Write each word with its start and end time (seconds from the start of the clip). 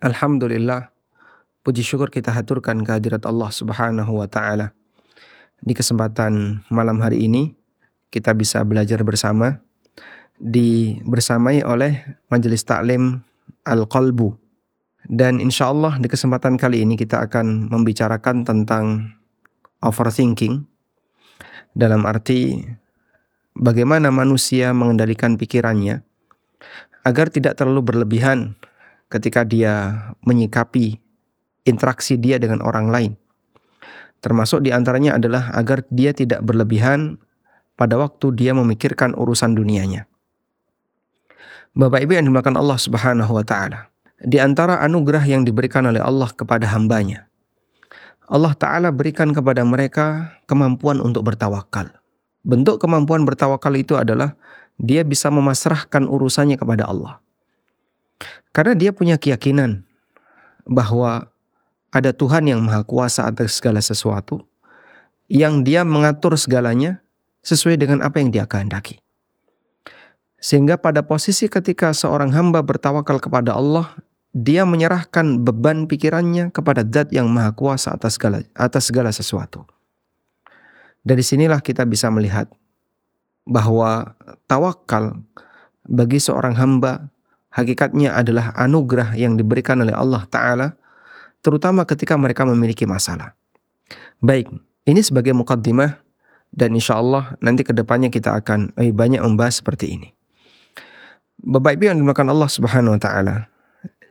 Alhamdulillah, 0.00 0.88
puji 1.60 1.84
syukur 1.84 2.08
kita 2.08 2.32
haturkan 2.32 2.80
kehadirat 2.88 3.20
Allah 3.28 3.52
Subhanahu 3.52 4.16
wa 4.16 4.24
taala. 4.24 4.72
Di 5.60 5.76
kesempatan 5.76 6.64
malam 6.72 7.04
hari 7.04 7.28
ini 7.28 7.52
kita 8.08 8.32
bisa 8.32 8.64
belajar 8.64 9.04
bersama 9.04 9.60
di 10.40 10.96
bersamai 11.04 11.60
oleh 11.60 12.16
Majelis 12.32 12.64
Taklim 12.64 13.20
Al-Qalbu. 13.68 14.40
Dan 15.04 15.36
insya 15.36 15.68
Allah 15.68 16.00
di 16.00 16.08
kesempatan 16.08 16.56
kali 16.56 16.80
ini 16.80 16.96
kita 16.96 17.20
akan 17.20 17.68
membicarakan 17.68 18.48
tentang 18.48 19.04
overthinking 19.84 20.64
dalam 21.76 22.08
arti 22.08 22.56
bagaimana 23.52 24.08
manusia 24.08 24.72
mengendalikan 24.72 25.36
pikirannya 25.36 26.00
agar 27.04 27.28
tidak 27.28 27.60
terlalu 27.60 27.84
berlebihan 27.84 28.56
ketika 29.10 29.42
dia 29.42 30.06
menyikapi 30.22 30.96
interaksi 31.66 32.16
dia 32.16 32.38
dengan 32.38 32.62
orang 32.62 32.88
lain. 32.88 33.12
Termasuk 34.22 34.62
di 34.64 34.70
antaranya 34.70 35.18
adalah 35.18 35.50
agar 35.52 35.82
dia 35.90 36.14
tidak 36.14 36.44
berlebihan 36.46 37.18
pada 37.74 37.96
waktu 37.98 38.32
dia 38.36 38.52
memikirkan 38.54 39.16
urusan 39.16 39.56
dunianya. 39.56 40.06
Bapak 41.74 42.04
Ibu 42.04 42.16
yang 42.20 42.26
dimakan 42.28 42.56
Allah 42.60 42.78
Subhanahu 42.78 43.32
wa 43.34 43.44
taala. 43.44 43.90
Di 44.20 44.36
antara 44.36 44.84
anugerah 44.84 45.24
yang 45.24 45.48
diberikan 45.48 45.88
oleh 45.88 46.00
Allah 46.00 46.28
kepada 46.30 46.68
hambanya. 46.76 47.30
Allah 48.30 48.54
Ta'ala 48.54 48.94
berikan 48.94 49.34
kepada 49.34 49.66
mereka 49.66 50.38
kemampuan 50.46 51.02
untuk 51.02 51.26
bertawakal. 51.26 51.90
Bentuk 52.46 52.78
kemampuan 52.78 53.26
bertawakal 53.26 53.74
itu 53.74 53.98
adalah 53.98 54.38
dia 54.78 55.02
bisa 55.02 55.34
memasrahkan 55.34 56.06
urusannya 56.06 56.54
kepada 56.54 56.86
Allah. 56.86 57.18
Karena 58.50 58.74
dia 58.74 58.90
punya 58.90 59.14
keyakinan 59.14 59.86
bahwa 60.66 61.30
ada 61.90 62.10
Tuhan 62.14 62.46
yang 62.46 62.62
maha 62.62 62.82
kuasa 62.86 63.26
atas 63.26 63.58
segala 63.58 63.82
sesuatu, 63.82 64.46
yang 65.30 65.62
dia 65.62 65.86
mengatur 65.86 66.34
segalanya 66.34 67.02
sesuai 67.42 67.78
dengan 67.78 68.02
apa 68.02 68.18
yang 68.18 68.30
dia 68.30 68.46
kehendaki. 68.46 68.98
Sehingga 70.40 70.80
pada 70.80 71.04
posisi 71.04 71.46
ketika 71.46 71.92
seorang 71.92 72.32
hamba 72.32 72.64
bertawakal 72.64 73.20
kepada 73.20 73.54
Allah, 73.54 73.92
dia 74.32 74.62
menyerahkan 74.62 75.42
beban 75.42 75.84
pikirannya 75.90 76.54
kepada 76.54 76.86
zat 76.86 77.10
yang 77.10 77.28
maha 77.28 77.52
kuasa 77.52 77.92
atas 77.92 78.16
segala, 78.16 78.46
atas 78.54 78.88
segala 78.88 79.10
sesuatu. 79.10 79.66
Dari 81.02 81.20
sinilah 81.20 81.60
kita 81.60 81.84
bisa 81.84 82.08
melihat 82.08 82.46
bahwa 83.44 84.14
tawakal 84.46 85.18
bagi 85.84 86.22
seorang 86.22 86.54
hamba 86.54 87.10
hakikatnya 87.50 88.14
adalah 88.14 88.54
anugerah 88.54 89.14
yang 89.18 89.34
diberikan 89.34 89.82
oleh 89.82 89.94
Allah 89.94 90.22
Ta'ala, 90.26 90.68
terutama 91.42 91.86
ketika 91.86 92.14
mereka 92.14 92.46
memiliki 92.46 92.86
masalah. 92.86 93.34
Baik, 94.22 94.50
ini 94.86 95.00
sebagai 95.02 95.34
mukaddimah 95.34 95.98
dan 96.50 96.74
insya 96.74 96.98
Allah 96.98 97.34
nanti 97.38 97.62
ke 97.62 97.70
depannya 97.74 98.10
kita 98.10 98.34
akan 98.38 98.74
lebih 98.74 98.94
banyak 98.94 99.20
membahas 99.22 99.62
seperti 99.62 99.98
ini. 99.98 100.08
Bapak 101.40 101.78
Ibu 101.78 101.88
yang 101.88 101.98
dimakan 101.98 102.36
Allah 102.36 102.50
Subhanahu 102.52 102.96
Wa 102.98 103.00
Ta'ala, 103.00 103.36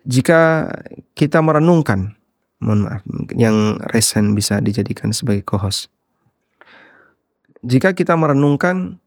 jika 0.01 0.71
kita 1.13 1.45
merenungkan, 1.45 2.17
mohon 2.57 2.89
maaf, 2.89 3.05
yang 3.37 3.77
resen 3.93 4.33
bisa 4.33 4.57
dijadikan 4.57 5.13
sebagai 5.13 5.45
co-host. 5.45 5.93
Jika 7.61 7.93
kita 7.93 8.17
merenungkan 8.17 8.97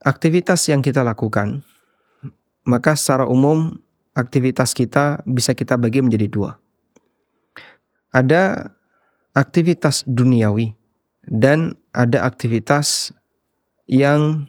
aktivitas 0.00 0.64
yang 0.72 0.80
kita 0.80 1.04
lakukan, 1.04 1.60
maka 2.70 2.94
secara 2.94 3.26
umum 3.26 3.74
aktivitas 4.14 4.70
kita 4.70 5.26
bisa 5.26 5.50
kita 5.58 5.74
bagi 5.74 5.98
menjadi 5.98 6.30
dua. 6.30 6.54
Ada 8.14 8.70
aktivitas 9.34 10.06
duniawi 10.06 10.74
dan 11.26 11.74
ada 11.90 12.22
aktivitas 12.22 13.10
yang 13.90 14.46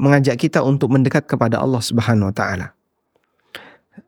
mengajak 0.00 0.40
kita 0.40 0.64
untuk 0.64 0.88
mendekat 0.88 1.28
kepada 1.28 1.60
Allah 1.60 1.84
Subhanahu 1.84 2.32
wa 2.32 2.36
taala. 2.36 2.72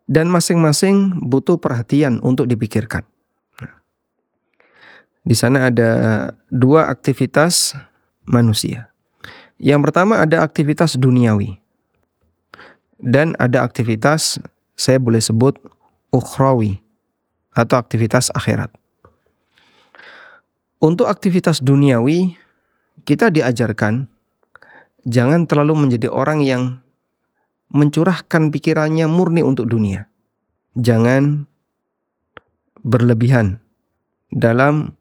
Dan 0.09 0.33
masing-masing 0.33 1.21
butuh 1.29 1.61
perhatian 1.61 2.21
untuk 2.25 2.49
dipikirkan. 2.49 3.05
Di 5.25 5.33
sana 5.33 5.73
ada 5.73 5.91
dua 6.53 6.93
aktivitas 6.93 7.73
manusia. 8.29 8.93
Yang 9.57 9.89
pertama 9.89 10.21
ada 10.21 10.45
aktivitas 10.45 11.01
duniawi 11.01 11.64
dan 12.99 13.35
ada 13.43 13.63
aktivitas 13.63 14.39
saya 14.75 14.99
boleh 14.99 15.23
sebut 15.23 15.59
ukhrawi 16.11 16.83
atau 17.55 17.79
aktivitas 17.79 18.31
akhirat. 18.35 18.71
Untuk 20.83 21.09
aktivitas 21.09 21.63
duniawi 21.65 22.37
kita 23.07 23.31
diajarkan 23.33 24.07
jangan 25.09 25.47
terlalu 25.49 25.89
menjadi 25.89 26.09
orang 26.13 26.45
yang 26.45 26.63
mencurahkan 27.73 28.53
pikirannya 28.53 29.09
murni 29.09 29.43
untuk 29.43 29.67
dunia. 29.67 30.07
Jangan 30.75 31.47
berlebihan 32.85 33.63
dalam 34.29 34.93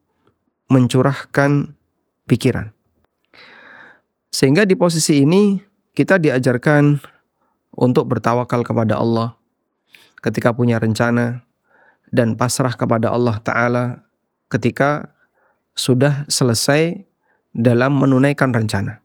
mencurahkan 0.71 1.75
pikiran. 2.25 2.71
Sehingga 4.33 4.65
di 4.65 4.73
posisi 4.73 5.21
ini 5.21 5.61
kita 5.93 6.17
diajarkan 6.17 7.12
untuk 7.73 8.09
bertawakal 8.09 8.61
kepada 8.61 8.97
Allah 8.97 9.35
ketika 10.23 10.55
punya 10.55 10.79
rencana 10.79 11.43
dan 12.13 12.37
pasrah 12.37 12.73
kepada 12.77 13.11
Allah 13.11 13.41
Ta'ala 13.41 13.85
ketika 14.47 15.09
sudah 15.73 16.29
selesai 16.29 17.01
dalam 17.53 17.97
menunaikan 17.97 18.53
rencana. 18.53 19.01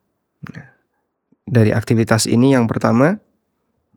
Dari 1.49 1.73
aktivitas 1.73 2.29
ini 2.29 2.53
yang 2.53 2.69
pertama, 2.69 3.17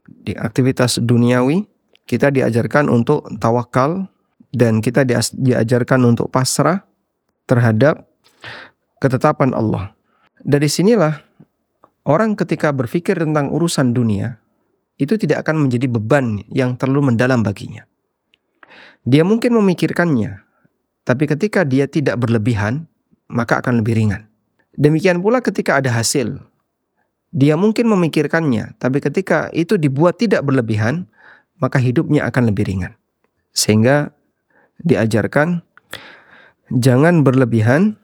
di 0.09 0.33
aktivitas 0.33 0.99
duniawi, 1.04 1.69
kita 2.09 2.33
diajarkan 2.33 2.89
untuk 2.89 3.28
tawakal 3.37 4.09
dan 4.53 4.81
kita 4.81 5.04
diajarkan 5.37 6.00
untuk 6.09 6.33
pasrah 6.33 6.84
terhadap 7.44 8.09
ketetapan 8.99 9.53
Allah. 9.53 9.93
Dari 10.43 10.66
sinilah 10.66 11.21
orang 12.09 12.34
ketika 12.34 12.72
berpikir 12.72 13.21
tentang 13.21 13.53
urusan 13.53 13.94
dunia, 13.94 14.41
itu 15.00 15.16
tidak 15.16 15.47
akan 15.47 15.69
menjadi 15.69 15.88
beban 15.88 16.44
yang 16.53 16.76
terlalu 16.76 17.12
mendalam 17.12 17.41
baginya. 17.41 17.84
Dia 19.03 19.26
mungkin 19.26 19.58
memikirkannya, 19.58 20.44
tapi 21.03 21.26
ketika 21.26 21.66
dia 21.66 21.91
tidak 21.91 22.20
berlebihan, 22.22 22.86
maka 23.26 23.58
akan 23.58 23.82
lebih 23.82 23.98
ringan. 23.98 24.30
Demikian 24.78 25.19
pula 25.20 25.42
ketika 25.42 25.82
ada 25.82 25.91
hasil, 25.91 26.38
dia 27.34 27.58
mungkin 27.58 27.91
memikirkannya, 27.91 28.78
tapi 28.78 29.03
ketika 29.03 29.50
itu 29.50 29.75
dibuat 29.75 30.22
tidak 30.22 30.47
berlebihan, 30.47 31.10
maka 31.59 31.82
hidupnya 31.82 32.28
akan 32.30 32.54
lebih 32.54 32.69
ringan. 32.69 32.94
Sehingga 33.50 34.15
diajarkan 34.80 35.66
jangan 36.71 37.27
berlebihan, 37.27 37.98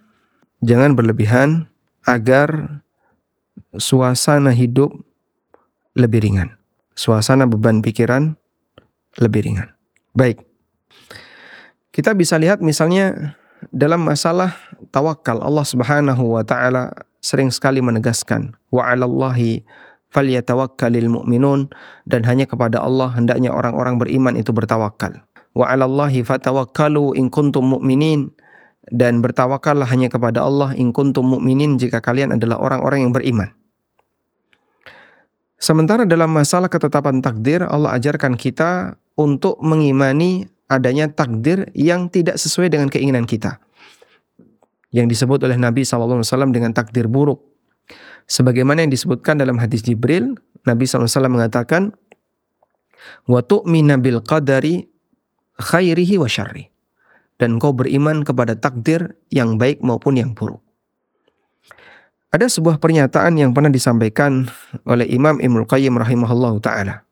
jangan 0.66 0.98
berlebihan 0.98 1.70
agar 2.04 2.82
suasana 3.78 4.50
hidup 4.50 4.90
lebih 5.94 6.26
ringan 6.26 6.57
suasana 6.98 7.46
beban 7.46 7.78
pikiran 7.78 8.34
lebih 9.22 9.46
ringan. 9.46 9.70
Baik. 10.18 10.42
Kita 11.94 12.10
bisa 12.18 12.34
lihat 12.42 12.58
misalnya 12.58 13.38
dalam 13.70 14.02
masalah 14.02 14.58
tawakal 14.90 15.38
Allah 15.38 15.62
Subhanahu 15.62 16.34
wa 16.34 16.42
taala 16.42 16.90
sering 17.22 17.54
sekali 17.54 17.78
menegaskan 17.78 18.54
wa 18.74 18.86
'alallahi 18.86 19.62
falyatawakkalul 20.10 21.22
mu'minun 21.22 21.70
dan 22.06 22.26
hanya 22.26 22.46
kepada 22.50 22.82
Allah 22.82 23.14
hendaknya 23.14 23.54
orang-orang 23.54 23.98
beriman 23.98 24.34
itu 24.34 24.50
bertawakal. 24.50 25.22
Wa 25.54 25.70
'alallahi 25.74 26.26
fatawakkalu 26.26 27.18
in 27.18 27.30
kuntum 27.30 27.78
mu'minin 27.78 28.30
dan 28.94 29.22
bertawakallah 29.22 29.86
hanya 29.90 30.10
kepada 30.10 30.42
Allah 30.46 30.74
in 30.78 30.94
kuntum 30.94 31.26
mu'minin 31.30 31.78
jika 31.78 31.98
kalian 31.98 32.34
adalah 32.34 32.58
orang-orang 32.62 33.06
yang 33.06 33.12
beriman. 33.14 33.57
Sementara 35.58 36.06
dalam 36.06 36.30
masalah 36.30 36.70
ketetapan 36.70 37.18
takdir, 37.18 37.66
Allah 37.66 37.98
ajarkan 37.98 38.38
kita 38.38 38.94
untuk 39.18 39.58
mengimani 39.58 40.46
adanya 40.70 41.10
takdir 41.10 41.66
yang 41.74 42.06
tidak 42.06 42.38
sesuai 42.38 42.70
dengan 42.70 42.86
keinginan 42.86 43.26
kita. 43.26 43.58
Yang 44.94 45.18
disebut 45.18 45.42
oleh 45.42 45.58
Nabi 45.58 45.82
SAW 45.82 46.22
dengan 46.54 46.70
takdir 46.70 47.10
buruk. 47.10 47.42
Sebagaimana 48.30 48.86
yang 48.86 48.92
disebutkan 48.94 49.42
dalam 49.42 49.58
hadis 49.58 49.82
Jibril, 49.82 50.38
Nabi 50.62 50.86
SAW 50.86 51.10
mengatakan, 51.26 51.90
Wa 53.26 53.42
tu'mina 53.42 53.98
bil 53.98 54.22
qadari 54.22 54.86
khairihi 55.58 56.22
wa. 56.22 56.30
Dan 57.38 57.58
kau 57.58 57.74
beriman 57.74 58.22
kepada 58.22 58.54
takdir 58.54 59.18
yang 59.34 59.58
baik 59.58 59.82
maupun 59.82 60.18
yang 60.18 60.38
buruk. 60.38 60.62
Ada 62.28 62.52
sebuah 62.52 62.76
pernyataan 62.76 63.40
yang 63.40 63.56
pernah 63.56 63.72
disampaikan 63.72 64.52
oleh 64.84 65.08
Imam 65.08 65.40
Ibnu 65.40 65.64
Qayyim 65.64 65.96
rahimahullah 65.96 66.60
taala. 66.60 67.08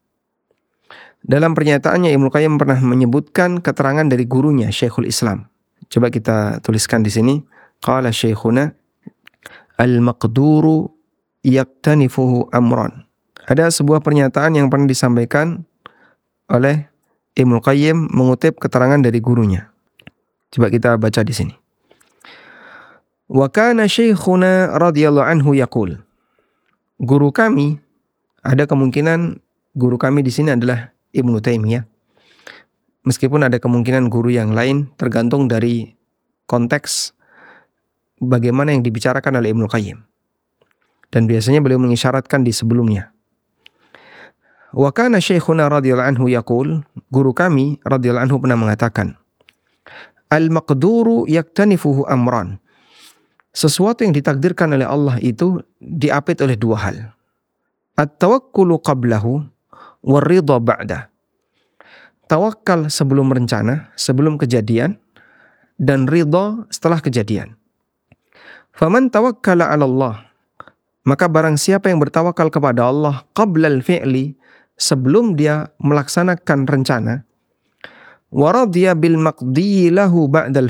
Dalam 1.25 1.57
pernyataannya 1.57 2.13
Ibnu 2.13 2.29
Qayyim 2.29 2.61
pernah 2.61 2.77
menyebutkan 2.85 3.65
keterangan 3.65 4.05
dari 4.05 4.29
gurunya 4.29 4.69
Syekhul 4.69 5.09
Islam. 5.09 5.49
Coba 5.89 6.13
kita 6.13 6.61
tuliskan 6.61 7.01
di 7.01 7.09
sini. 7.09 7.35
Qala 7.81 8.13
Syekhuna 8.13 8.69
al-maqduru 9.81 10.93
yaktanifuhu 11.41 12.53
amran. 12.53 13.09
Ada 13.49 13.73
sebuah 13.73 14.05
pernyataan 14.05 14.53
yang 14.53 14.69
pernah 14.69 14.85
disampaikan 14.85 15.65
oleh 16.53 16.93
Ibnu 17.41 17.65
Qayyim 17.65 18.13
mengutip 18.13 18.61
keterangan 18.61 19.01
dari 19.01 19.17
gurunya. 19.25 19.73
Coba 20.53 20.69
kita 20.69 21.01
baca 21.01 21.25
di 21.25 21.33
sini. 21.33 21.66
Wa 23.27 23.51
kana 23.51 23.91
syekhuna 23.91 24.79
radhiyallahu 24.79 25.27
anhu 25.27 25.51
yaqul. 25.59 25.99
Guru 27.03 27.29
kami 27.35 27.83
ada 28.47 28.65
kemungkinan 28.71 29.43
guru 29.75 29.99
kami 29.99 30.23
di 30.23 30.31
sini 30.31 30.55
adalah 30.55 30.95
Ibnu 31.11 31.43
Taimiyah. 31.43 31.83
Meskipun 33.07 33.47
ada 33.47 33.59
kemungkinan 33.59 34.11
guru 34.11 34.31
yang 34.35 34.55
lain 34.55 34.91
tergantung 34.99 35.47
dari 35.47 35.95
konteks 36.47 37.15
bagaimana 38.23 38.75
yang 38.75 38.83
dibicarakan 38.83 39.43
oleh 39.43 39.51
Ibnu 39.55 39.67
Qayyim. 39.67 39.99
Dan 41.11 41.31
biasanya 41.31 41.63
beliau 41.63 41.79
mengisyaratkan 41.79 42.43
di 42.43 42.51
sebelumnya. 42.51 43.15
Wa 44.75 44.91
kana 44.91 45.23
syekhuna 45.23 45.71
radhiyallahu 45.71 46.11
anhu 46.19 46.27
yaqul, 46.27 46.83
guru 47.11 47.31
kami 47.31 47.79
radhiyallahu 47.87 48.27
anhu 48.27 48.37
pernah 48.43 48.59
mengatakan, 48.59 49.15
Al-maqduru 50.27 51.31
yaktanifuhu 51.31 52.03
amran. 52.11 52.59
Sesuatu 53.57 54.05
yang 54.05 54.13
ditakdirkan 54.13 54.77
oleh 54.77 54.85
Allah 54.85 55.17
itu 55.25 55.65
diapit 55.81 56.45
oleh 56.45 56.61
dua 56.61 56.77
hal. 56.77 57.17
At-tawakkulu 57.97 58.85
qablahu 58.85 59.49
waridha 60.05 60.61
ba'da. 60.61 61.09
Tawakal 62.29 62.93
sebelum 62.93 63.33
rencana, 63.33 63.89
sebelum 63.97 64.37
kejadian, 64.37 65.01
dan 65.81 66.05
ridha 66.05 66.69
setelah 66.69 67.01
kejadian. 67.01 67.57
Faman 68.77 69.09
tawakkala 69.09 69.73
'ala 69.73 69.89
Allah, 69.89 70.15
maka 71.09 71.25
barang 71.25 71.57
siapa 71.57 71.89
yang 71.89 71.97
bertawakal 71.97 72.53
kepada 72.53 72.93
Allah 72.93 73.25
qabla 73.33 73.73
al-fi'li, 73.73 74.37
sebelum 74.77 75.33
dia 75.33 75.73
melaksanakan 75.81 76.69
rencana, 76.69 77.25
waradhiya 78.29 78.93
bil 78.93 79.17
maqdi 79.17 79.89
lahu 79.89 80.29
ba'dal 80.29 80.69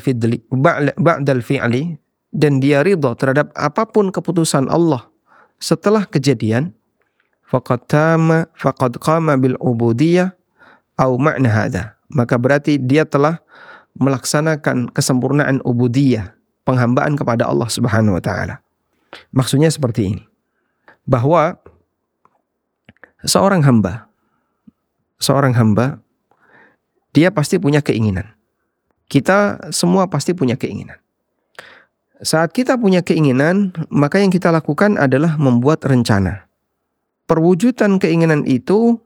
fi'li 1.42 1.98
dan 2.36 2.60
dia 2.60 2.84
ridha 2.84 3.16
terhadap 3.16 3.48
apa 3.56 3.88
pun 3.88 4.12
keputusan 4.12 4.68
Allah. 4.68 5.08
Setelah 5.56 6.04
kejadian 6.04 6.76
faqad 7.48 7.88
tama 7.88 8.52
faqad 8.52 9.00
qama 9.00 9.40
bil 9.40 9.56
ubudiyah 9.56 10.36
au 11.00 11.16
makna 11.16 11.48
hadha. 11.48 11.96
Maka 12.12 12.36
berarti 12.36 12.76
dia 12.76 13.08
telah 13.08 13.40
melaksanakan 13.96 14.92
kesempurnaan 14.92 15.64
ubudiyah 15.64 16.36
penghambaan 16.68 17.16
kepada 17.16 17.48
Allah 17.48 17.72
Subhanahu 17.72 18.20
wa 18.20 18.22
taala. 18.22 18.60
Maksudnya 19.32 19.72
seperti 19.72 20.12
ini. 20.12 20.22
Bahwa 21.08 21.56
seorang 23.24 23.64
hamba 23.64 24.12
seorang 25.16 25.56
hamba 25.56 26.04
dia 27.16 27.32
pasti 27.32 27.56
punya 27.56 27.80
keinginan. 27.80 28.36
Kita 29.08 29.70
semua 29.72 30.10
pasti 30.10 30.36
punya 30.36 30.60
keinginan 30.60 31.00
saat 32.24 32.52
kita 32.52 32.80
punya 32.80 33.04
keinginan, 33.04 33.76
maka 33.92 34.20
yang 34.20 34.32
kita 34.32 34.48
lakukan 34.48 34.96
adalah 34.96 35.36
membuat 35.36 35.84
rencana 35.84 36.46
perwujudan 37.26 37.98
keinginan 37.98 38.46
itu 38.46 39.02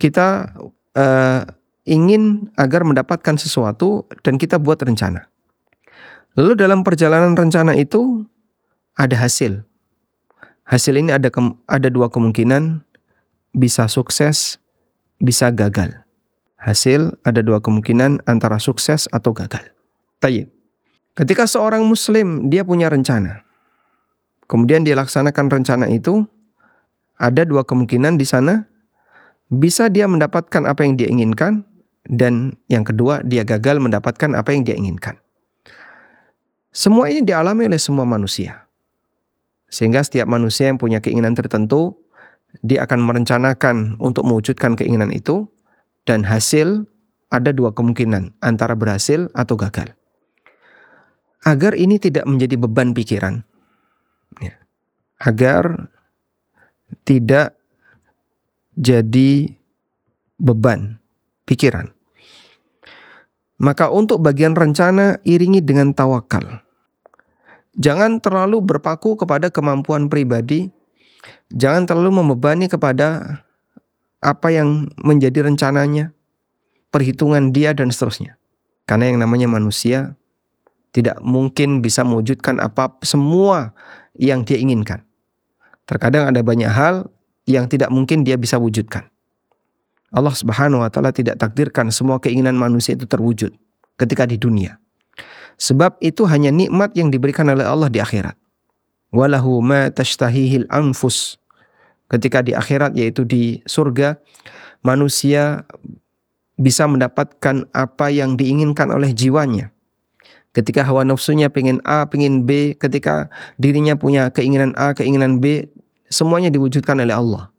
kita 0.00 0.56
uh, 0.96 1.44
ingin 1.84 2.48
agar 2.56 2.82
mendapatkan 2.82 3.36
sesuatu 3.36 4.08
dan 4.24 4.40
kita 4.40 4.56
buat 4.56 4.80
rencana. 4.80 5.28
Lalu 6.34 6.56
dalam 6.56 6.80
perjalanan 6.80 7.36
rencana 7.36 7.76
itu 7.76 8.24
ada 8.96 9.16
hasil. 9.20 9.62
Hasil 10.64 10.96
ini 10.96 11.12
ada 11.12 11.28
ada 11.68 11.88
dua 11.92 12.08
kemungkinan, 12.08 12.80
bisa 13.52 13.90
sukses, 13.90 14.56
bisa 15.20 15.52
gagal. 15.52 15.92
Hasil 16.60 17.16
ada 17.26 17.40
dua 17.44 17.60
kemungkinan 17.60 18.24
antara 18.24 18.56
sukses 18.60 19.08
atau 19.10 19.36
gagal. 19.36 19.64
Tayyib. 20.20 20.59
Ketika 21.18 21.44
seorang 21.44 21.82
muslim 21.84 22.48
dia 22.48 22.62
punya 22.62 22.86
rencana. 22.86 23.42
Kemudian 24.46 24.82
dia 24.82 24.98
laksanakan 24.98 25.46
rencana 25.50 25.86
itu, 25.90 26.26
ada 27.18 27.42
dua 27.46 27.62
kemungkinan 27.62 28.18
di 28.18 28.26
sana. 28.26 28.66
Bisa 29.50 29.90
dia 29.90 30.06
mendapatkan 30.06 30.62
apa 30.62 30.86
yang 30.86 30.94
dia 30.94 31.10
inginkan 31.10 31.66
dan 32.06 32.54
yang 32.70 32.86
kedua 32.86 33.22
dia 33.26 33.42
gagal 33.42 33.82
mendapatkan 33.82 34.38
apa 34.38 34.54
yang 34.54 34.62
dia 34.62 34.78
inginkan. 34.78 35.18
Semua 36.70 37.10
ini 37.10 37.26
dialami 37.26 37.66
oleh 37.66 37.82
semua 37.82 38.06
manusia. 38.06 38.70
Sehingga 39.70 40.02
setiap 40.06 40.30
manusia 40.30 40.70
yang 40.70 40.78
punya 40.78 41.02
keinginan 41.02 41.34
tertentu, 41.34 41.98
dia 42.62 42.86
akan 42.86 43.02
merencanakan 43.02 43.98
untuk 43.98 44.26
mewujudkan 44.26 44.78
keinginan 44.78 45.10
itu 45.10 45.50
dan 46.06 46.26
hasil 46.26 46.86
ada 47.30 47.54
dua 47.54 47.70
kemungkinan 47.70 48.38
antara 48.42 48.74
berhasil 48.74 49.30
atau 49.34 49.54
gagal. 49.54 49.94
Agar 51.40 51.72
ini 51.72 51.96
tidak 51.96 52.28
menjadi 52.28 52.60
beban 52.60 52.92
pikiran. 52.92 53.40
Ya. 54.44 54.60
Agar 55.16 55.88
tidak 57.08 57.56
jadi 58.76 59.56
beban 60.36 61.00
pikiran. 61.48 61.92
Maka 63.60 63.92
untuk 63.92 64.24
bagian 64.24 64.56
rencana 64.56 65.20
iringi 65.20 65.60
dengan 65.60 65.92
tawakal. 65.92 66.64
Jangan 67.76 68.18
terlalu 68.18 68.64
berpaku 68.64 69.20
kepada 69.20 69.52
kemampuan 69.52 70.08
pribadi, 70.08 70.72
jangan 71.52 71.84
terlalu 71.84 72.24
membebani 72.24 72.66
kepada 72.66 73.40
apa 74.20 74.48
yang 74.52 74.88
menjadi 75.00 75.44
rencananya, 75.44 76.12
perhitungan 76.88 77.52
dia 77.52 77.76
dan 77.76 77.92
seterusnya. 77.92 78.40
Karena 78.88 79.12
yang 79.12 79.22
namanya 79.22 79.46
manusia 79.46 80.18
tidak 80.90 81.22
mungkin 81.22 81.82
bisa 81.82 82.02
mewujudkan 82.02 82.58
apa 82.58 82.94
semua 83.06 83.74
yang 84.18 84.42
dia 84.42 84.58
inginkan. 84.58 85.06
Terkadang 85.86 86.30
ada 86.30 86.42
banyak 86.42 86.70
hal 86.70 87.10
yang 87.46 87.66
tidak 87.66 87.90
mungkin 87.90 88.22
dia 88.22 88.38
bisa 88.38 88.58
wujudkan. 88.58 89.10
Allah 90.10 90.34
Subhanahu 90.34 90.82
wa 90.82 90.90
taala 90.90 91.14
tidak 91.14 91.38
takdirkan 91.38 91.94
semua 91.94 92.18
keinginan 92.18 92.58
manusia 92.58 92.98
itu 92.98 93.06
terwujud 93.06 93.54
ketika 93.94 94.26
di 94.26 94.34
dunia. 94.38 94.78
Sebab 95.60 96.00
itu 96.02 96.26
hanya 96.26 96.50
nikmat 96.50 96.96
yang 96.98 97.12
diberikan 97.12 97.46
oleh 97.46 97.62
Allah 97.62 97.86
di 97.92 98.02
akhirat. 98.02 98.34
Walahu 99.14 99.62
ma 99.62 99.90
tashtahihil 99.90 100.66
anfus. 100.70 101.38
Ketika 102.10 102.42
di 102.42 102.58
akhirat 102.58 102.98
yaitu 102.98 103.22
di 103.22 103.62
surga 103.70 104.18
manusia 104.82 105.62
bisa 106.58 106.90
mendapatkan 106.90 107.70
apa 107.70 108.06
yang 108.10 108.34
diinginkan 108.34 108.90
oleh 108.90 109.14
jiwanya. 109.14 109.70
Ketika 110.50 110.82
hawa 110.82 111.06
nafsunya 111.06 111.46
pengen 111.46 111.78
A, 111.86 112.10
pengen 112.10 112.42
B, 112.42 112.74
ketika 112.74 113.30
dirinya 113.54 113.94
punya 113.94 114.34
keinginan 114.34 114.74
A, 114.74 114.90
keinginan 114.98 115.38
B, 115.38 115.70
semuanya 116.10 116.50
diwujudkan 116.50 116.98
oleh 116.98 117.14
Allah. 117.14 117.54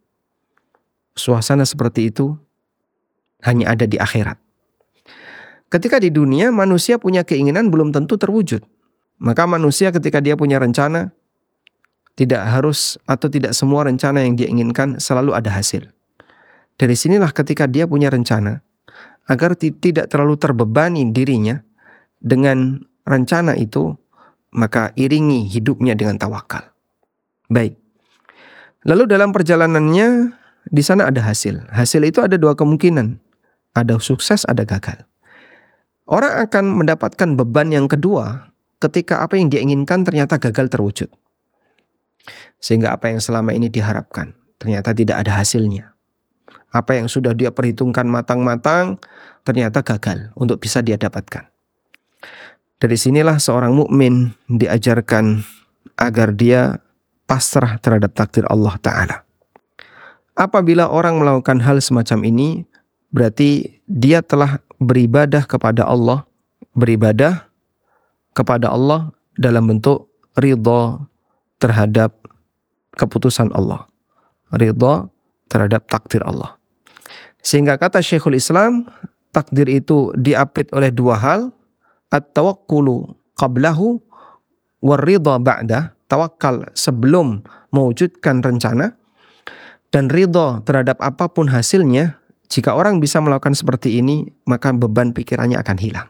Suasana 1.16 1.64
seperti 1.64 2.12
itu 2.12 2.36
hanya 3.44 3.72
ada 3.72 3.88
di 3.88 3.96
akhirat. 3.96 4.36
Ketika 5.72 5.96
di 5.96 6.12
dunia 6.12 6.52
manusia 6.52 7.00
punya 7.00 7.24
keinginan 7.24 7.72
belum 7.72 7.96
tentu 7.96 8.20
terwujud. 8.20 8.60
Maka 9.22 9.48
manusia 9.48 9.88
ketika 9.88 10.20
dia 10.20 10.36
punya 10.36 10.60
rencana 10.60 11.16
tidak 12.12 12.44
harus 12.44 13.00
atau 13.08 13.32
tidak 13.32 13.56
semua 13.56 13.88
rencana 13.88 14.20
yang 14.20 14.36
dia 14.36 14.52
inginkan 14.52 15.00
selalu 15.00 15.32
ada 15.32 15.48
hasil. 15.48 15.88
Dari 16.76 16.92
sinilah 16.92 17.32
ketika 17.32 17.64
dia 17.64 17.88
punya 17.88 18.12
rencana 18.12 18.60
agar 19.24 19.56
tidak 19.56 20.12
terlalu 20.12 20.36
terbebani 20.36 21.08
dirinya 21.08 21.64
dengan 22.22 22.86
rencana 23.02 23.58
itu, 23.58 23.98
maka 24.54 24.94
iringi 24.94 25.50
hidupnya 25.50 25.98
dengan 25.98 26.16
tawakal. 26.16 26.70
Baik. 27.50 27.74
Lalu 28.86 29.10
dalam 29.10 29.34
perjalanannya 29.34 30.38
di 30.70 30.82
sana 30.82 31.10
ada 31.10 31.22
hasil. 31.22 31.66
Hasil 31.74 32.02
itu 32.06 32.22
ada 32.22 32.38
dua 32.38 32.54
kemungkinan. 32.54 33.18
Ada 33.74 33.98
sukses, 33.98 34.46
ada 34.46 34.62
gagal. 34.62 35.02
Orang 36.06 36.34
akan 36.34 36.64
mendapatkan 36.82 37.28
beban 37.38 37.72
yang 37.72 37.86
kedua 37.88 38.52
ketika 38.82 39.22
apa 39.22 39.38
yang 39.38 39.48
dia 39.48 39.62
inginkan 39.62 40.02
ternyata 40.02 40.36
gagal 40.36 40.66
terwujud. 40.68 41.10
Sehingga 42.62 42.94
apa 42.94 43.10
yang 43.10 43.18
selama 43.22 43.54
ini 43.54 43.70
diharapkan 43.70 44.34
ternyata 44.58 44.94
tidak 44.94 45.22
ada 45.26 45.40
hasilnya. 45.40 45.94
Apa 46.72 46.96
yang 46.98 47.06
sudah 47.06 47.36
dia 47.36 47.52
perhitungkan 47.52 48.08
matang-matang 48.08 48.98
ternyata 49.44 49.84
gagal 49.84 50.32
untuk 50.34 50.58
bisa 50.58 50.80
dia 50.80 50.96
dapatkan. 50.96 51.51
Dari 52.82 52.98
sinilah 52.98 53.38
seorang 53.38 53.78
mukmin 53.78 54.34
diajarkan 54.50 55.46
agar 55.94 56.34
dia 56.34 56.82
pasrah 57.30 57.78
terhadap 57.78 58.10
takdir 58.10 58.42
Allah 58.50 58.74
Ta'ala. 58.82 59.16
Apabila 60.34 60.90
orang 60.90 61.22
melakukan 61.22 61.62
hal 61.62 61.78
semacam 61.78 62.26
ini, 62.26 62.66
berarti 63.14 63.78
dia 63.86 64.18
telah 64.18 64.58
beribadah 64.82 65.46
kepada 65.46 65.86
Allah, 65.86 66.26
beribadah 66.74 67.46
kepada 68.34 68.74
Allah 68.74 69.14
dalam 69.38 69.70
bentuk 69.70 70.10
ridho 70.34 71.06
terhadap 71.62 72.18
keputusan 72.98 73.54
Allah. 73.54 73.86
Ridho 74.50 75.06
terhadap 75.46 75.86
takdir 75.86 76.26
Allah. 76.26 76.58
Sehingga 77.46 77.78
kata 77.78 78.02
Syekhul 78.02 78.42
Islam, 78.42 78.90
takdir 79.30 79.70
itu 79.70 80.10
diapit 80.18 80.66
oleh 80.74 80.90
dua 80.90 81.14
hal, 81.22 81.54
at-tawakkulu 82.12 83.16
qablahu 83.34 83.98
warridha 84.84 85.40
ba'da, 85.40 85.96
tawakal 86.06 86.68
sebelum 86.76 87.40
mewujudkan 87.72 88.44
rencana 88.44 88.94
dan 89.88 90.12
ridho 90.12 90.60
terhadap 90.68 91.00
apa 91.00 91.32
pun 91.32 91.48
hasilnya, 91.48 92.20
jika 92.52 92.76
orang 92.76 93.00
bisa 93.00 93.20
melakukan 93.24 93.56
seperti 93.56 93.96
ini, 94.00 94.28
maka 94.44 94.72
beban 94.76 95.16
pikirannya 95.16 95.56
akan 95.56 95.78
hilang. 95.80 96.08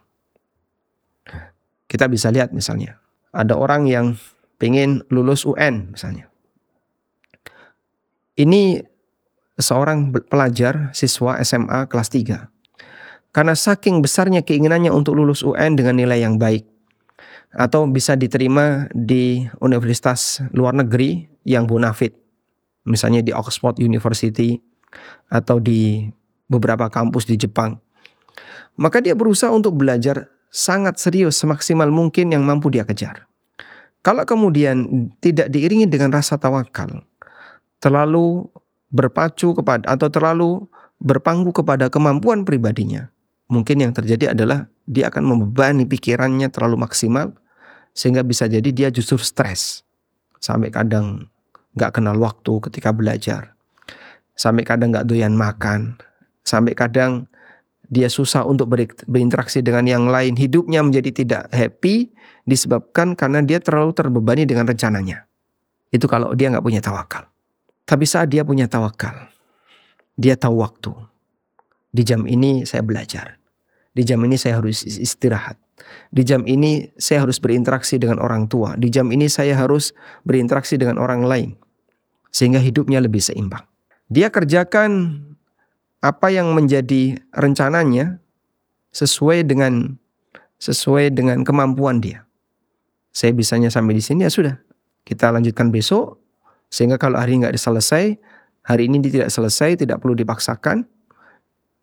Kita 1.86 2.10
bisa 2.10 2.34
lihat 2.34 2.50
misalnya, 2.50 2.98
ada 3.30 3.54
orang 3.54 3.86
yang 3.86 4.18
ingin 4.62 5.02
lulus 5.10 5.42
UN 5.42 5.94
misalnya. 5.94 6.30
Ini 8.38 8.80
seorang 9.58 10.14
pelajar 10.30 10.94
siswa 10.94 11.42
SMA 11.42 11.90
kelas 11.90 12.08
3. 12.08 12.51
Karena 13.32 13.56
saking 13.56 14.04
besarnya 14.04 14.44
keinginannya 14.44 14.92
untuk 14.92 15.16
lulus 15.16 15.40
UN 15.40 15.72
dengan 15.72 15.96
nilai 15.96 16.20
yang 16.20 16.36
baik 16.36 16.68
atau 17.52 17.88
bisa 17.88 18.16
diterima 18.16 18.88
di 18.92 19.44
universitas 19.60 20.40
luar 20.52 20.76
negeri 20.76 21.28
yang 21.44 21.68
bonafit 21.68 22.16
misalnya 22.84 23.22
di 23.22 23.32
Oxford 23.32 23.78
University 23.78 24.58
atau 25.30 25.62
di 25.62 26.08
beberapa 26.50 26.90
kampus 26.92 27.24
di 27.24 27.38
Jepang. 27.38 27.78
Maka 28.76 29.04
dia 29.04 29.12
berusaha 29.16 29.52
untuk 29.52 29.76
belajar 29.76 30.28
sangat 30.52 31.00
serius 31.00 31.40
semaksimal 31.40 31.88
mungkin 31.88 32.32
yang 32.32 32.44
mampu 32.44 32.68
dia 32.72 32.84
kejar. 32.84 33.28
Kalau 34.02 34.26
kemudian 34.26 35.08
tidak 35.22 35.48
diiringi 35.48 35.86
dengan 35.86 36.10
rasa 36.10 36.34
tawakal, 36.34 37.06
terlalu 37.78 38.50
berpacu 38.90 39.54
kepada 39.54 39.94
atau 39.94 40.10
terlalu 40.10 40.50
berpangku 40.98 41.54
kepada 41.54 41.86
kemampuan 41.86 42.42
pribadinya, 42.42 43.08
mungkin 43.52 43.84
yang 43.84 43.92
terjadi 43.92 44.32
adalah 44.32 44.72
dia 44.88 45.12
akan 45.12 45.28
membebani 45.28 45.84
pikirannya 45.84 46.48
terlalu 46.48 46.80
maksimal 46.88 47.36
sehingga 47.92 48.24
bisa 48.24 48.48
jadi 48.48 48.64
dia 48.72 48.88
justru 48.88 49.20
stres 49.20 49.84
sampai 50.40 50.72
kadang 50.72 51.28
nggak 51.76 52.00
kenal 52.00 52.16
waktu 52.20 52.52
ketika 52.68 52.92
belajar. 52.92 53.52
Sampai 54.32 54.64
kadang 54.64 54.92
nggak 54.92 55.06
doyan 55.08 55.36
makan. 55.36 56.00
Sampai 56.42 56.72
kadang 56.72 57.28
dia 57.92 58.08
susah 58.08 58.48
untuk 58.48 58.72
berinteraksi 59.06 59.60
dengan 59.60 59.84
yang 59.84 60.04
lain. 60.08 60.34
Hidupnya 60.34 60.80
menjadi 60.80 61.10
tidak 61.12 61.42
happy 61.52 62.10
disebabkan 62.48 63.14
karena 63.14 63.44
dia 63.44 63.60
terlalu 63.60 63.92
terbebani 63.92 64.48
dengan 64.48 64.66
rencananya. 64.66 65.28
Itu 65.92 66.08
kalau 66.08 66.32
dia 66.32 66.48
nggak 66.48 66.64
punya 66.64 66.80
tawakal. 66.80 67.28
Tapi 67.84 68.04
saat 68.08 68.32
dia 68.32 68.40
punya 68.46 68.70
tawakal, 68.70 69.28
dia 70.16 70.38
tahu 70.38 70.64
waktu. 70.64 70.92
Di 71.92 72.00
jam 72.08 72.24
ini 72.24 72.64
saya 72.64 72.80
belajar. 72.80 73.41
Di 73.92 74.02
jam 74.08 74.24
ini 74.24 74.40
saya 74.40 74.60
harus 74.60 74.84
istirahat. 74.84 75.60
Di 76.08 76.24
jam 76.24 76.44
ini 76.48 76.88
saya 76.96 77.24
harus 77.24 77.36
berinteraksi 77.36 78.00
dengan 78.00 78.20
orang 78.24 78.48
tua. 78.48 78.72
Di 78.80 78.88
jam 78.88 79.12
ini 79.12 79.28
saya 79.28 79.56
harus 79.56 79.92
berinteraksi 80.24 80.80
dengan 80.80 80.96
orang 80.96 81.24
lain. 81.24 81.50
Sehingga 82.32 82.60
hidupnya 82.60 83.04
lebih 83.04 83.20
seimbang. 83.20 83.64
Dia 84.08 84.32
kerjakan 84.32 85.20
apa 86.00 86.32
yang 86.32 86.56
menjadi 86.56 87.20
rencananya 87.36 88.20
sesuai 88.92 89.44
dengan 89.44 89.96
sesuai 90.56 91.12
dengan 91.12 91.44
kemampuan 91.44 92.00
dia. 92.00 92.24
Saya 93.12 93.36
bisanya 93.36 93.68
sampai 93.68 94.00
di 94.00 94.04
sini 94.04 94.24
ya 94.24 94.32
sudah. 94.32 94.56
Kita 95.04 95.28
lanjutkan 95.28 95.68
besok 95.68 96.22
sehingga 96.72 96.96
kalau 96.96 97.20
hari 97.20 97.36
nggak 97.36 97.52
selesai, 97.60 98.16
hari 98.64 98.88
ini 98.88 99.04
tidak 99.04 99.28
selesai, 99.28 99.76
tidak 99.76 100.00
perlu 100.00 100.16
dipaksakan, 100.16 100.88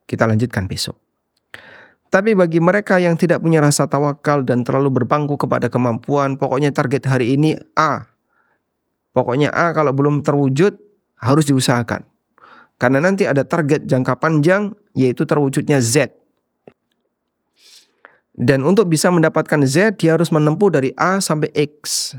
kita 0.09 0.25
lanjutkan 0.25 0.65
besok. 0.65 0.97
Tapi 2.09 2.33
bagi 2.33 2.57
mereka 2.57 2.97
yang 2.97 3.13
tidak 3.13 3.45
punya 3.45 3.61
rasa 3.61 3.85
tawakal 3.85 4.41
dan 4.41 4.65
terlalu 4.65 5.01
berpangku 5.01 5.37
kepada 5.37 5.69
kemampuan, 5.69 6.41
pokoknya 6.41 6.73
target 6.73 7.05
hari 7.05 7.37
ini 7.37 7.53
A. 7.77 8.09
Pokoknya 9.13 9.53
A 9.53 9.69
kalau 9.77 9.93
belum 9.93 10.25
terwujud 10.25 10.73
harus 11.21 11.45
diusahakan. 11.45 12.01
Karena 12.81 12.97
nanti 12.97 13.29
ada 13.29 13.45
target 13.45 13.85
jangka 13.85 14.17
panjang 14.17 14.73
yaitu 14.97 15.27
terwujudnya 15.29 15.77
Z. 15.83 16.09
Dan 18.33 18.63
untuk 18.65 18.89
bisa 18.89 19.11
mendapatkan 19.13 19.61
Z 19.67 19.99
dia 20.01 20.17
harus 20.17 20.33
menempuh 20.33 20.73
dari 20.73 20.89
A 20.97 21.21
sampai 21.21 21.53
X. 21.53 22.15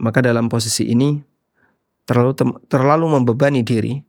Maka 0.00 0.18
dalam 0.24 0.50
posisi 0.50 0.88
ini 0.90 1.20
terlalu 2.08 2.34
terlalu 2.66 3.06
membebani 3.20 3.60
diri 3.60 4.00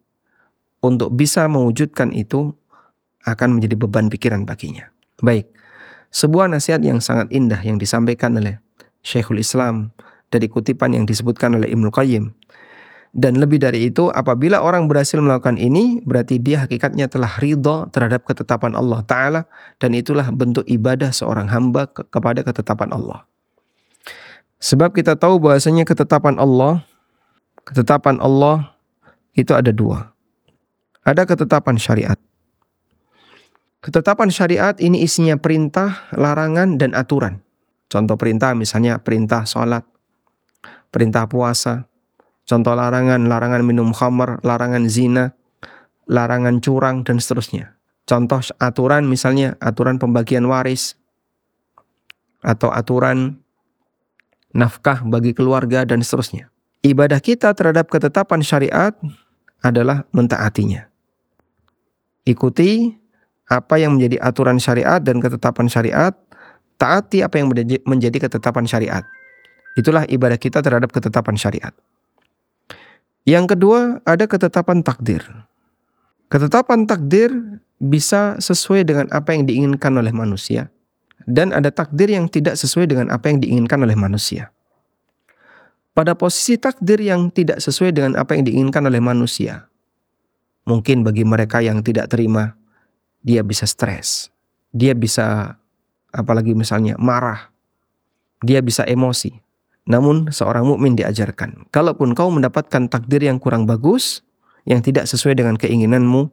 untuk 0.80 1.12
bisa 1.14 1.46
mewujudkan 1.52 2.16
itu 2.16 2.56
akan 3.26 3.58
menjadi 3.58 3.76
beban 3.80 4.12
pikiran 4.12 4.46
baginya. 4.46 4.92
Baik, 5.24 5.50
sebuah 6.14 6.52
nasihat 6.52 6.84
yang 6.86 7.02
sangat 7.02 7.32
indah 7.34 7.60
yang 7.64 7.82
disampaikan 7.82 8.38
oleh 8.38 8.62
Syekhul 9.02 9.42
Islam 9.42 9.96
dari 10.30 10.52
kutipan 10.52 10.94
yang 10.94 11.08
disebutkan 11.08 11.56
oleh 11.58 11.72
Ibnu 11.72 11.90
Qayyim. 11.90 12.36
Dan 13.18 13.40
lebih 13.42 13.58
dari 13.58 13.90
itu, 13.90 14.14
apabila 14.14 14.62
orang 14.62 14.86
berhasil 14.86 15.18
melakukan 15.18 15.58
ini, 15.58 16.04
berarti 16.06 16.38
dia 16.38 16.68
hakikatnya 16.68 17.10
telah 17.10 17.32
ridho 17.42 17.90
terhadap 17.90 18.28
ketetapan 18.28 18.78
Allah 18.78 19.02
Ta'ala, 19.08 19.42
dan 19.82 19.98
itulah 19.98 20.30
bentuk 20.30 20.68
ibadah 20.70 21.10
seorang 21.10 21.50
hamba 21.50 21.90
ke 21.90 22.06
kepada 22.14 22.46
ketetapan 22.46 22.94
Allah. 22.94 23.26
Sebab 24.62 24.94
kita 24.94 25.18
tahu 25.18 25.42
bahasanya 25.42 25.82
ketetapan 25.88 26.38
Allah, 26.38 26.86
ketetapan 27.66 28.22
Allah 28.22 28.76
itu 29.34 29.56
ada 29.56 29.72
dua. 29.74 30.14
Ada 31.02 31.24
ketetapan 31.24 31.80
syariat. 31.80 32.20
Ketetapan 33.78 34.34
syariat 34.34 34.74
ini 34.82 35.06
isinya 35.06 35.38
perintah, 35.38 36.10
larangan, 36.12 36.82
dan 36.82 36.98
aturan. 36.98 37.46
Contoh 37.88 38.18
perintah 38.20 38.52
misalnya 38.58 39.00
perintah 39.00 39.48
sholat, 39.48 39.86
perintah 40.92 41.30
puasa, 41.30 41.88
contoh 42.44 42.74
larangan, 42.76 43.30
larangan 43.30 43.64
minum 43.64 43.96
khamar, 43.96 44.44
larangan 44.44 44.90
zina, 44.92 45.38
larangan 46.10 46.60
curang, 46.60 47.06
dan 47.06 47.22
seterusnya. 47.22 47.78
Contoh 48.04 48.44
aturan 48.60 49.08
misalnya 49.08 49.56
aturan 49.64 50.02
pembagian 50.02 50.44
waris, 50.50 50.98
atau 52.44 52.74
aturan 52.74 53.40
nafkah 54.52 55.06
bagi 55.06 55.32
keluarga, 55.32 55.86
dan 55.86 56.02
seterusnya. 56.02 56.50
Ibadah 56.82 57.22
kita 57.22 57.54
terhadap 57.54 57.88
ketetapan 57.88 58.42
syariat 58.42 58.94
adalah 59.62 60.04
mentaatinya. 60.12 60.88
Ikuti 62.28 62.96
apa 63.48 63.80
yang 63.80 63.96
menjadi 63.96 64.20
aturan 64.20 64.60
syariat 64.60 65.00
dan 65.00 65.24
ketetapan 65.24 65.72
syariat, 65.72 66.14
taati 66.76 67.24
apa 67.24 67.40
yang 67.40 67.48
menjadi 67.88 68.18
ketetapan 68.28 68.68
syariat. 68.68 69.04
Itulah 69.80 70.04
ibadah 70.12 70.36
kita 70.36 70.60
terhadap 70.60 70.92
ketetapan 70.92 71.40
syariat. 71.40 71.74
Yang 73.28 73.56
kedua, 73.56 74.00
ada 74.08 74.24
ketetapan 74.28 74.84
takdir. 74.84 75.24
Ketetapan 76.28 76.84
takdir 76.88 77.32
bisa 77.80 78.36
sesuai 78.40 78.84
dengan 78.84 79.06
apa 79.16 79.32
yang 79.32 79.48
diinginkan 79.48 79.96
oleh 79.96 80.12
manusia, 80.12 80.68
dan 81.24 81.56
ada 81.56 81.72
takdir 81.72 82.12
yang 82.12 82.28
tidak 82.28 82.60
sesuai 82.60 82.88
dengan 82.88 83.08
apa 83.14 83.32
yang 83.32 83.40
diinginkan 83.40 83.80
oleh 83.80 83.96
manusia. 83.96 84.52
Pada 85.96 86.14
posisi 86.14 86.60
takdir 86.60 87.00
yang 87.00 87.32
tidak 87.34 87.64
sesuai 87.64 87.96
dengan 87.96 88.14
apa 88.20 88.38
yang 88.38 88.46
diinginkan 88.46 88.86
oleh 88.86 89.02
manusia, 89.02 89.66
mungkin 90.68 91.02
bagi 91.02 91.24
mereka 91.24 91.64
yang 91.64 91.82
tidak 91.82 92.12
terima 92.12 92.54
dia 93.28 93.44
bisa 93.44 93.68
stres, 93.68 94.32
dia 94.72 94.96
bisa 94.96 95.60
apalagi 96.16 96.56
misalnya 96.56 96.96
marah, 96.96 97.52
dia 98.40 98.64
bisa 98.64 98.88
emosi. 98.88 99.36
Namun 99.84 100.32
seorang 100.32 100.64
mukmin 100.64 100.96
diajarkan, 100.96 101.68
kalaupun 101.76 102.16
kau 102.16 102.32
mendapatkan 102.32 102.88
takdir 102.88 103.20
yang 103.20 103.36
kurang 103.36 103.68
bagus, 103.68 104.24
yang 104.64 104.80
tidak 104.80 105.12
sesuai 105.12 105.36
dengan 105.36 105.60
keinginanmu, 105.60 106.32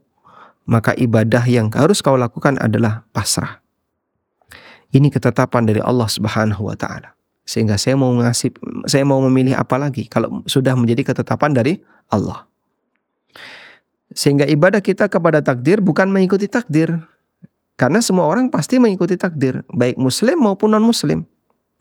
maka 0.70 0.94
ibadah 0.94 1.42
yang 1.50 1.70
harus 1.74 1.98
kau 1.98 2.14
lakukan 2.14 2.54
adalah 2.62 3.02
pasrah. 3.10 3.58
Ini 4.94 5.10
ketetapan 5.10 5.66
dari 5.66 5.82
Allah 5.82 6.06
Subhanahu 6.06 6.70
wa 6.70 6.78
taala. 6.78 7.18
Sehingga 7.42 7.76
saya 7.76 7.98
mau 7.98 8.14
ngasih 8.14 8.54
saya 8.86 9.02
mau 9.02 9.18
memilih 9.26 9.58
apa 9.58 9.76
lagi 9.76 10.06
kalau 10.06 10.46
sudah 10.46 10.72
menjadi 10.78 11.12
ketetapan 11.12 11.50
dari 11.50 11.82
Allah. 12.08 12.46
Sehingga 14.14 14.46
ibadah 14.46 14.78
kita 14.78 15.10
kepada 15.10 15.42
takdir 15.42 15.82
bukan 15.82 16.08
mengikuti 16.08 16.46
takdir. 16.46 17.02
Karena 17.74 17.98
semua 17.98 18.30
orang 18.30 18.54
pasti 18.54 18.78
mengikuti 18.78 19.18
takdir, 19.18 19.66
baik 19.74 19.98
muslim 19.98 20.38
maupun 20.38 20.70
non-muslim. 20.70 21.26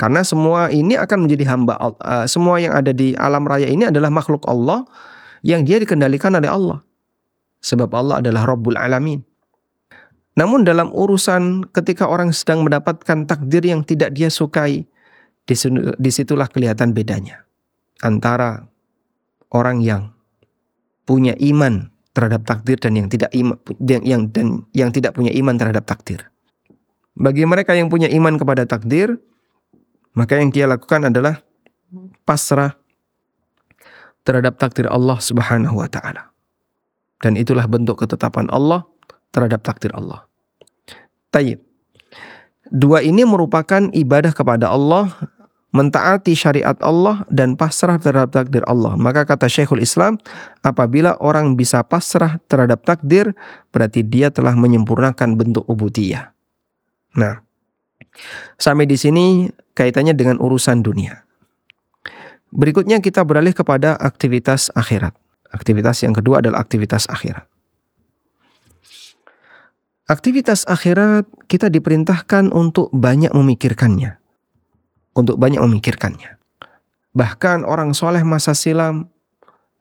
Karena 0.01 0.25
semua 0.25 0.73
ini 0.73 0.97
akan 0.97 1.29
menjadi 1.29 1.53
hamba 1.53 1.77
uh, 1.77 2.25
semua 2.25 2.57
yang 2.57 2.73
ada 2.73 2.89
di 2.89 3.13
alam 3.13 3.45
raya 3.45 3.69
ini 3.69 3.85
adalah 3.85 4.09
makhluk 4.09 4.41
Allah 4.49 4.89
yang 5.45 5.61
dia 5.61 5.77
dikendalikan 5.77 6.33
oleh 6.33 6.49
Allah. 6.49 6.81
Sebab 7.61 7.93
Allah 7.93 8.25
adalah 8.25 8.49
Rabbul 8.49 8.73
Alamin. 8.73 9.21
Namun 10.33 10.65
dalam 10.65 10.89
urusan 10.89 11.69
ketika 11.69 12.09
orang 12.09 12.33
sedang 12.33 12.65
mendapatkan 12.65 13.29
takdir 13.29 13.61
yang 13.61 13.85
tidak 13.85 14.17
dia 14.17 14.33
sukai, 14.33 14.89
di 15.45 16.09
situlah 16.09 16.49
kelihatan 16.49 16.97
bedanya 16.97 17.45
antara 18.01 18.65
orang 19.53 19.83
yang 19.85 20.09
punya 21.05 21.37
iman 21.37 21.92
terhadap 22.13 22.45
takdir 22.45 22.77
dan 22.77 22.93
yang 22.93 23.07
tidak 23.09 23.33
iman 23.33 23.57
yang, 23.81 24.29
dan 24.29 24.63
yang 24.71 24.89
tidak 24.93 25.17
punya 25.17 25.33
iman 25.33 25.57
terhadap 25.57 25.83
takdir. 25.89 26.29
Bagi 27.13 27.45
mereka 27.45 27.77
yang 27.77 27.89
punya 27.89 28.09
iman 28.09 28.37
kepada 28.37 28.65
takdir, 28.65 29.17
maka 30.13 30.37
yang 30.37 30.53
dia 30.53 30.65
lakukan 30.69 31.09
adalah 31.09 31.41
pasrah 32.25 32.73
terhadap 34.25 34.57
takdir 34.57 34.89
Allah 34.89 35.17
Subhanahu 35.19 35.77
wa 35.77 35.89
taala. 35.89 36.33
Dan 37.21 37.37
itulah 37.37 37.65
bentuk 37.69 38.01
ketetapan 38.01 38.49
Allah 38.49 38.85
terhadap 39.33 39.65
takdir 39.65 39.93
Allah. 39.93 40.25
Tayyib. 41.33 41.61
Dua 42.73 43.05
ini 43.05 43.25
merupakan 43.25 43.89
ibadah 43.93 44.33
kepada 44.33 44.73
Allah, 44.73 45.13
mentaati 45.73 46.37
syariat 46.37 46.77
Allah 46.85 47.25
dan 47.33 47.57
pasrah 47.57 47.97
terhadap 47.97 48.29
takdir 48.31 48.61
Allah. 48.69 48.93
Maka 48.93 49.25
kata 49.25 49.49
Syekhul 49.49 49.81
Islam, 49.81 50.21
apabila 50.61 51.17
orang 51.17 51.57
bisa 51.57 51.81
pasrah 51.81 52.37
terhadap 52.45 52.85
takdir, 52.85 53.33
berarti 53.73 54.05
dia 54.05 54.29
telah 54.29 54.53
menyempurnakan 54.53 55.33
bentuk 55.33 55.65
ubudiyah. 55.65 56.31
Nah, 57.17 57.41
sampai 58.61 58.85
di 58.85 58.95
sini 58.95 59.49
kaitannya 59.73 60.13
dengan 60.13 60.37
urusan 60.37 60.85
dunia. 60.85 61.25
Berikutnya 62.53 63.01
kita 63.01 63.25
beralih 63.25 63.57
kepada 63.57 63.97
aktivitas 63.97 64.69
akhirat. 64.77 65.17
Aktivitas 65.49 66.05
yang 66.05 66.13
kedua 66.13 66.45
adalah 66.45 66.61
aktivitas 66.61 67.09
akhirat. 67.09 67.49
Aktivitas 70.05 70.69
akhirat 70.69 71.25
kita 71.49 71.73
diperintahkan 71.73 72.53
untuk 72.53 72.93
banyak 72.93 73.33
memikirkannya. 73.33 74.22
Untuk 75.13 75.37
banyak 75.37 75.61
memikirkannya. 75.61 76.41
Bahkan 77.13 77.69
orang 77.69 77.93
soleh 77.93 78.25
masa 78.25 78.57
silam 78.57 79.13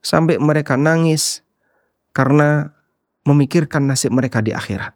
sampai 0.04 0.36
mereka 0.36 0.76
nangis 0.76 1.40
karena 2.12 2.76
memikirkan 3.24 3.88
nasib 3.88 4.12
mereka 4.12 4.44
di 4.44 4.52
akhirat. 4.52 4.92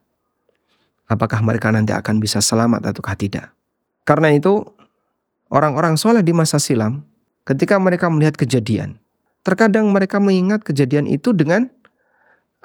Apakah 1.07 1.41
mereka 1.41 1.73
nanti 1.73 1.95
akan 1.97 2.21
bisa 2.21 2.43
selamat 2.43 2.93
atau 2.93 3.01
tidak. 3.17 3.55
Karena 4.05 4.35
itu 4.35 4.61
orang-orang 5.49 5.97
soleh 5.97 6.21
di 6.21 6.35
masa 6.35 6.61
silam 6.61 7.07
ketika 7.47 7.79
mereka 7.79 8.11
melihat 8.11 8.35
kejadian. 8.37 8.99
Terkadang 9.47 9.95
mereka 9.95 10.19
mengingat 10.19 10.67
kejadian 10.67 11.07
itu 11.07 11.31
dengan 11.31 11.71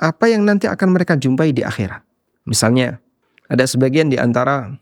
apa 0.01 0.25
yang 0.25 0.41
nanti 0.41 0.65
akan 0.65 0.97
mereka 0.97 1.13
jumpai 1.13 1.53
di 1.53 1.61
akhirat. 1.61 2.01
Misalnya, 2.49 2.97
ada 3.45 3.61
sebagian 3.69 4.09
di 4.09 4.17
antara 4.17 4.73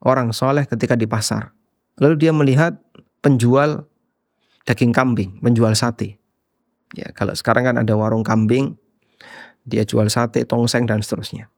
orang 0.00 0.32
soleh 0.32 0.64
ketika 0.64 0.96
di 0.96 1.04
pasar. 1.04 1.52
Lalu 1.96 2.14
dia 2.20 2.32
melihat 2.32 2.76
penjual 3.24 3.88
daging 4.68 4.92
kambing, 4.92 5.40
menjual 5.40 5.72
sate. 5.72 6.20
Ya, 6.92 7.08
kalau 7.16 7.32
sekarang 7.32 7.66
kan 7.72 7.76
ada 7.80 7.94
warung 7.96 8.22
kambing, 8.22 8.76
dia 9.66 9.82
jual 9.82 10.06
sate, 10.12 10.44
tongseng 10.44 10.84
dan 10.84 11.00
seterusnya. 11.00 11.48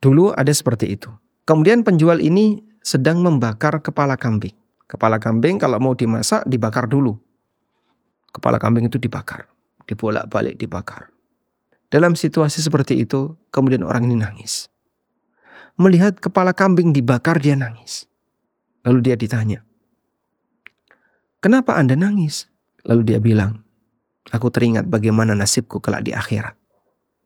Dulu 0.00 0.32
ada 0.32 0.50
seperti 0.50 0.96
itu. 0.96 1.12
Kemudian 1.46 1.86
penjual 1.86 2.18
ini 2.18 2.64
sedang 2.82 3.22
membakar 3.22 3.78
kepala 3.82 4.18
kambing. 4.18 4.54
Kepala 4.86 5.18
kambing 5.18 5.58
kalau 5.58 5.78
mau 5.82 5.94
dimasak 5.94 6.46
dibakar 6.46 6.86
dulu. 6.86 7.18
Kepala 8.30 8.58
kambing 8.62 8.86
itu 8.86 8.98
dibakar, 8.98 9.50
dibolak-balik 9.86 10.54
dibakar. 10.58 11.10
Dalam 11.86 12.18
situasi 12.18 12.62
seperti 12.62 12.98
itu, 13.02 13.38
kemudian 13.54 13.86
orang 13.86 14.10
ini 14.10 14.18
nangis. 14.18 14.66
Melihat 15.78 16.18
kepala 16.18 16.50
kambing 16.50 16.90
dibakar, 16.90 17.38
dia 17.38 17.54
nangis. 17.54 18.10
Lalu 18.86 18.98
dia 19.02 19.16
ditanya, 19.18 19.66
"Kenapa 21.42 21.74
Anda 21.74 21.98
nangis?" 21.98 22.46
Lalu 22.86 23.02
dia 23.02 23.18
bilang, 23.18 23.66
"Aku 24.30 24.46
teringat 24.46 24.86
bagaimana 24.86 25.34
nasibku 25.34 25.82
kelak 25.82 26.06
di 26.06 26.14
akhirat. 26.14 26.54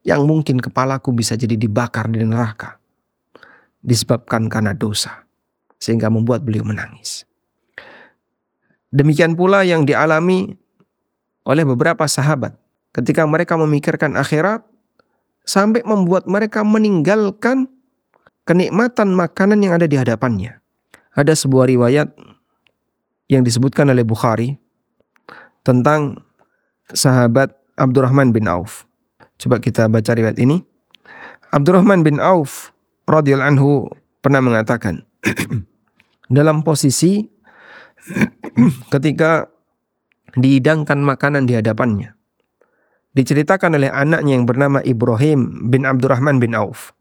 Yang 0.00 0.22
mungkin 0.24 0.56
kepalaku 0.64 1.12
bisa 1.12 1.36
jadi 1.36 1.60
dibakar 1.60 2.08
di 2.08 2.24
neraka 2.24 2.80
disebabkan 3.84 4.48
karena 4.48 4.72
dosa, 4.72 5.28
sehingga 5.76 6.08
membuat 6.08 6.40
beliau 6.40 6.64
menangis." 6.64 7.28
Demikian 8.88 9.36
pula 9.36 9.62
yang 9.62 9.84
dialami 9.84 10.56
oleh 11.44 11.64
beberapa 11.68 12.08
sahabat 12.08 12.56
ketika 12.96 13.22
mereka 13.28 13.54
memikirkan 13.60 14.16
akhirat 14.18 14.64
sampai 15.46 15.82
membuat 15.86 16.26
mereka 16.26 16.62
meninggalkan 16.66 17.70
kenikmatan 18.44 19.14
makanan 19.14 19.62
yang 19.62 19.72
ada 19.78 19.86
di 19.86 19.96
hadapannya. 19.98 20.59
Ada 21.14 21.34
sebuah 21.34 21.66
riwayat 21.66 22.14
yang 23.30 23.42
disebutkan 23.42 23.90
oleh 23.90 24.06
Bukhari 24.06 24.58
tentang 25.66 26.22
sahabat 26.90 27.54
Abdurrahman 27.78 28.34
bin 28.34 28.50
Auf. 28.50 28.86
Coba 29.38 29.62
kita 29.62 29.86
baca 29.86 30.12
riwayat 30.14 30.38
ini. 30.38 30.62
Abdurrahman 31.50 32.06
bin 32.06 32.22
Auf 32.22 32.70
radhiyallahu 33.10 33.50
anhu 33.56 33.70
pernah 34.22 34.38
mengatakan 34.38 35.02
dalam 36.30 36.62
posisi 36.62 37.26
ketika 38.94 39.50
dihidangkan 40.38 41.02
makanan 41.02 41.50
di 41.50 41.58
hadapannya 41.58 42.14
diceritakan 43.10 43.74
oleh 43.74 43.90
anaknya 43.90 44.38
yang 44.38 44.46
bernama 44.46 44.78
Ibrahim 44.86 45.70
bin 45.70 45.82
Abdurrahman 45.82 46.38
bin 46.38 46.54
Auf. 46.54 46.94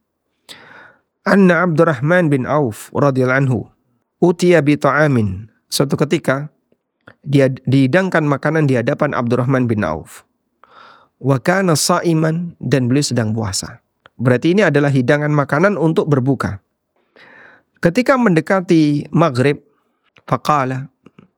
Anna 1.30 1.62
Abdurrahman 1.62 2.34
bin 2.34 2.50
Auf 2.50 2.90
radhiyallahu 2.90 3.42
anhu 3.46 3.60
utiya 4.20 4.60
bi 4.64 4.76
ta'amin. 4.76 5.48
Suatu 5.72 5.96
ketika 5.96 6.52
dia 7.24 7.50
dihidangkan 7.50 8.24
makanan 8.24 8.70
di 8.70 8.78
hadapan 8.78 9.16
Abdurrahman 9.16 9.66
bin 9.66 9.84
Auf. 9.84 10.24
Wa 11.20 11.36
kana 11.42 11.76
sa'iman 11.76 12.56
dan 12.64 12.88
beliau 12.88 13.04
sedang 13.04 13.36
puasa. 13.36 13.84
Berarti 14.20 14.56
ini 14.56 14.64
adalah 14.64 14.92
hidangan 14.92 15.32
makanan 15.32 15.76
untuk 15.76 16.08
berbuka. 16.08 16.60
Ketika 17.80 18.20
mendekati 18.20 19.08
maghrib, 19.12 19.64
faqala 20.28 20.92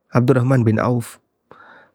Abdurrahman 0.10 0.66
bin 0.66 0.82
Auf 0.82 1.22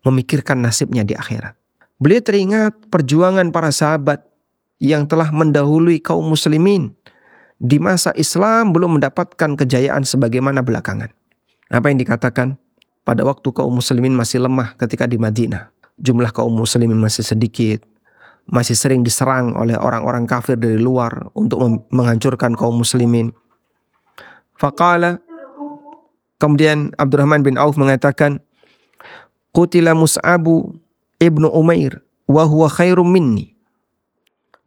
memikirkan 0.07 0.63
nasibnya 0.63 1.03
di 1.03 1.19
akhirat. 1.19 1.59
Beliau 1.99 2.23
teringat 2.23 2.93
perjuangan 2.93 3.51
para 3.51 3.75
sahabat 3.75 4.23
yang 4.79 5.09
telah 5.09 5.33
mendahului 5.35 5.99
kaum 5.99 6.23
muslimin 6.31 6.95
di 7.57 7.81
masa 7.81 8.13
Islam 8.17 8.77
belum 8.77 9.01
mendapatkan 9.01 9.57
kejayaan 9.57 10.05
sebagaimana 10.05 10.61
belakangan. 10.61 11.09
Apa 11.73 11.89
yang 11.89 11.99
dikatakan 11.99 12.61
pada 13.03 13.25
waktu 13.25 13.49
kaum 13.51 13.81
muslimin 13.81 14.13
masih 14.13 14.45
lemah 14.45 14.77
ketika 14.77 15.09
di 15.09 15.17
Madinah. 15.17 15.73
Jumlah 15.97 16.29
kaum 16.31 16.53
muslimin 16.53 17.01
masih 17.01 17.25
sedikit, 17.25 17.81
masih 18.45 18.77
sering 18.77 19.01
diserang 19.01 19.57
oleh 19.57 19.75
orang-orang 19.75 20.29
kafir 20.29 20.61
dari 20.61 20.77
luar 20.77 21.33
untuk 21.33 21.65
menghancurkan 21.89 22.53
kaum 22.53 22.77
muslimin. 22.77 23.33
Faqala 24.57 25.25
Kemudian 26.37 26.93
Abdurrahman 27.01 27.41
bin 27.41 27.57
Auf 27.57 27.81
mengatakan, 27.81 28.45
Qutila 29.57 29.97
Mus'abu 29.97 30.77
Ibnu 31.17 31.49
Umair 31.49 32.05
wa 32.29 32.45
huwa 32.45 32.69
khairum 32.69 33.09
minni. 33.09 33.57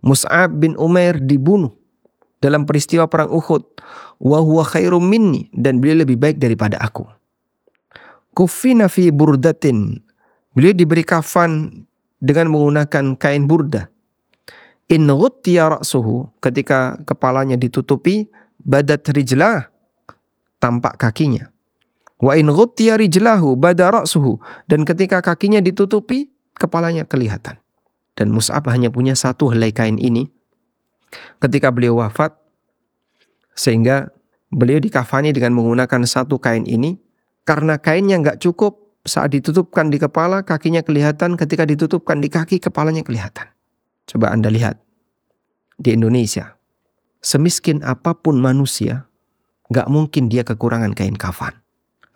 Mus'ab 0.02 0.50
bin 0.58 0.74
Umair 0.82 1.22
dibunuh 1.22 1.79
dalam 2.40 2.64
peristiwa 2.64 3.08
perang 3.08 3.32
Uhud 3.32 3.64
wa 4.20 4.40
huwa 4.40 4.64
khairum 4.64 5.04
minni 5.04 5.52
dan 5.52 5.84
beliau 5.84 6.04
lebih 6.04 6.20
baik 6.20 6.40
daripada 6.40 6.80
aku. 6.80 7.08
Kufina 8.36 8.88
fi 8.88 9.12
burdatin. 9.12 10.00
Beliau 10.56 10.74
diberi 10.76 11.04
kafan 11.04 11.84
dengan 12.20 12.52
menggunakan 12.52 13.16
kain 13.20 13.48
burda. 13.48 13.92
In 14.90 15.06
ghuttiya 15.06 15.78
ra'suhu 15.78 16.34
ketika 16.42 16.98
kepalanya 17.06 17.60
ditutupi 17.60 18.26
badat 18.58 19.06
rijlah 19.14 19.70
tampak 20.58 20.98
kakinya. 20.98 21.54
Wa 22.20 22.36
in 22.36 22.50
ghuttiya 22.50 22.98
rijlahu 22.98 23.54
bada 23.56 23.94
ra'suhu 23.94 24.42
dan 24.66 24.84
ketika 24.84 25.22
kakinya 25.22 25.62
ditutupi 25.62 26.34
kepalanya 26.58 27.06
kelihatan. 27.06 27.62
Dan 28.18 28.36
Mus'ab 28.36 28.68
hanya 28.68 28.92
punya 28.92 29.16
satu 29.16 29.48
helai 29.54 29.72
kain 29.72 29.96
ini 29.96 30.28
ketika 31.42 31.74
beliau 31.74 32.00
wafat 32.02 32.36
sehingga 33.56 34.14
Beliau 34.50 34.82
dikafani 34.82 35.30
dengan 35.30 35.54
menggunakan 35.54 36.10
satu 36.10 36.42
kain 36.42 36.66
ini 36.66 36.98
karena 37.46 37.78
kainnya 37.78 38.18
nggak 38.18 38.42
cukup 38.42 38.98
saat 39.06 39.30
ditutupkan 39.38 39.94
di 39.94 40.02
kepala 40.02 40.42
kakinya 40.42 40.82
kelihatan 40.82 41.38
ketika 41.38 41.70
ditutupkan 41.70 42.18
di 42.18 42.34
kaki 42.34 42.58
kepalanya 42.58 43.06
kelihatan. 43.06 43.46
Coba 44.10 44.34
Anda 44.34 44.50
lihat 44.50 44.82
di 45.78 45.94
Indonesia 45.94 46.58
semiskin 47.22 47.86
apa 47.86 48.18
pun 48.18 48.42
manusia 48.42 49.06
nggak 49.70 49.86
mungkin 49.86 50.34
dia 50.34 50.42
kekurangan 50.42 50.98
kain 50.98 51.14
kafan. 51.14 51.54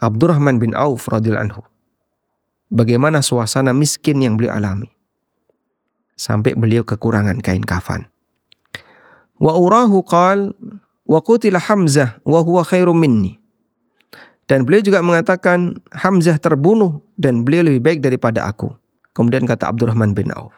Abdurrahman 0.02 0.58
bin 0.58 0.74
Auf 0.74 1.06
radhiyallahu 1.06 1.54
anhu. 1.54 1.62
Bagaimana 2.74 3.22
suasana 3.22 3.78
miskin 3.78 4.26
yang 4.26 4.42
beliau 4.42 4.58
alami. 4.58 4.90
Sampai 6.18 6.58
beliau 6.58 6.82
kekurangan 6.82 7.46
kain 7.46 7.62
kafan. 7.62 8.10
Wa 9.44 9.60
urahu 9.60 10.00
qal 10.08 10.56
wa 11.04 11.20
qutila 11.20 11.60
Hamzah 11.60 12.24
wa 12.24 12.40
huwa 12.40 12.64
khairum 12.64 12.96
minni. 12.96 13.36
Dan 14.48 14.64
beliau 14.64 14.80
juga 14.80 15.04
mengatakan 15.04 15.84
Hamzah 15.92 16.40
terbunuh 16.40 17.04
dan 17.20 17.44
beliau 17.44 17.68
lebih 17.68 17.84
baik 17.84 18.00
daripada 18.00 18.48
aku. 18.48 18.72
Kemudian 19.12 19.44
kata 19.44 19.68
Abdurrahman 19.68 20.16
bin 20.16 20.32
Auf, 20.32 20.56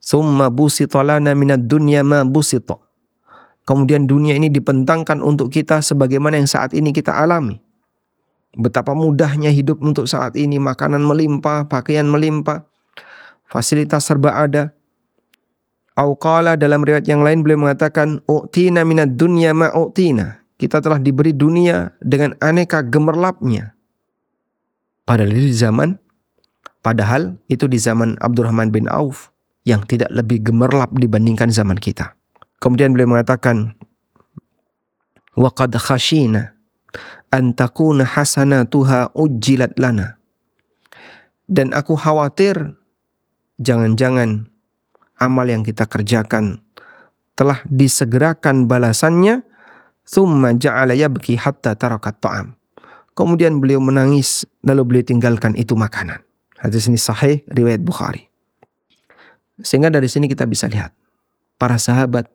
"Summa 0.00 0.48
busita 0.48 1.04
lana 1.04 1.36
minad 1.36 1.68
dunya 1.68 2.00
ma 2.00 2.24
busita." 2.24 2.80
Kemudian 3.64 4.04
dunia 4.04 4.36
ini 4.36 4.52
dipentangkan 4.52 5.24
untuk 5.24 5.48
kita 5.48 5.80
sebagaimana 5.80 6.36
yang 6.36 6.48
saat 6.48 6.76
ini 6.76 6.92
kita 6.92 7.16
alami. 7.16 7.60
Betapa 8.54 8.92
mudahnya 8.92 9.48
hidup 9.48 9.80
untuk 9.80 10.04
saat 10.04 10.36
ini, 10.36 10.60
makanan 10.60 11.00
melimpah, 11.00 11.66
pakaian 11.66 12.04
melimpah, 12.06 12.68
fasilitas 13.48 14.04
serba 14.04 14.36
ada. 14.36 14.76
Auqala 15.94 16.58
dalam 16.58 16.82
riwayat 16.82 17.06
yang 17.06 17.22
lain 17.22 17.46
beliau 17.46 17.70
mengatakan 17.70 18.18
u'tina 18.26 18.82
minad 18.82 19.14
dunya 19.14 19.54
ma. 19.54 19.70
Kita 20.54 20.82
telah 20.82 20.98
diberi 20.98 21.30
dunia 21.30 21.94
dengan 22.02 22.34
aneka 22.42 22.82
gemerlapnya. 22.82 23.74
Padahal 25.06 25.30
di 25.30 25.54
zaman 25.54 25.98
padahal 26.82 27.38
itu 27.46 27.70
di 27.70 27.78
zaman 27.78 28.18
Abdurrahman 28.18 28.74
bin 28.74 28.90
Auf 28.90 29.30
yang 29.62 29.86
tidak 29.86 30.10
lebih 30.10 30.42
gemerlap 30.42 30.90
dibandingkan 30.94 31.52
zaman 31.54 31.78
kita. 31.78 32.16
Kemudian 32.58 32.96
beliau 32.96 33.14
mengatakan 33.14 33.76
wa 35.36 35.50
qad 35.52 35.76
khashina 35.78 36.54
an 37.34 37.54
takuna 37.54 38.02
hasanatuha 38.06 39.14
ujjilat 39.14 39.78
lana. 39.78 40.16
Dan 41.44 41.76
aku 41.76 41.92
khawatir 41.98 42.78
jangan-jangan 43.60 44.48
amal 45.18 45.46
yang 45.46 45.62
kita 45.62 45.86
kerjakan 45.86 46.62
telah 47.34 47.62
disegerakan 47.66 48.70
balasannya 48.70 49.42
thumma 50.06 50.54
ja'ala 50.54 50.94
yabki 50.94 51.34
hatta 51.38 51.74
tarakat 51.74 52.18
ta'am 52.22 52.54
kemudian 53.16 53.62
beliau 53.62 53.78
menangis 53.78 54.44
lalu 54.66 54.82
beliau 54.84 55.04
tinggalkan 55.06 55.54
itu 55.54 55.72
makanan. 55.78 56.20
Hadis 56.58 56.90
ini 56.90 56.98
sahih 56.98 57.46
riwayat 57.48 57.80
Bukhari. 57.80 58.28
Sehingga 59.62 59.88
dari 59.88 60.10
sini 60.10 60.26
kita 60.26 60.44
bisa 60.50 60.66
lihat 60.66 60.90
para 61.56 61.78
sahabat 61.78 62.26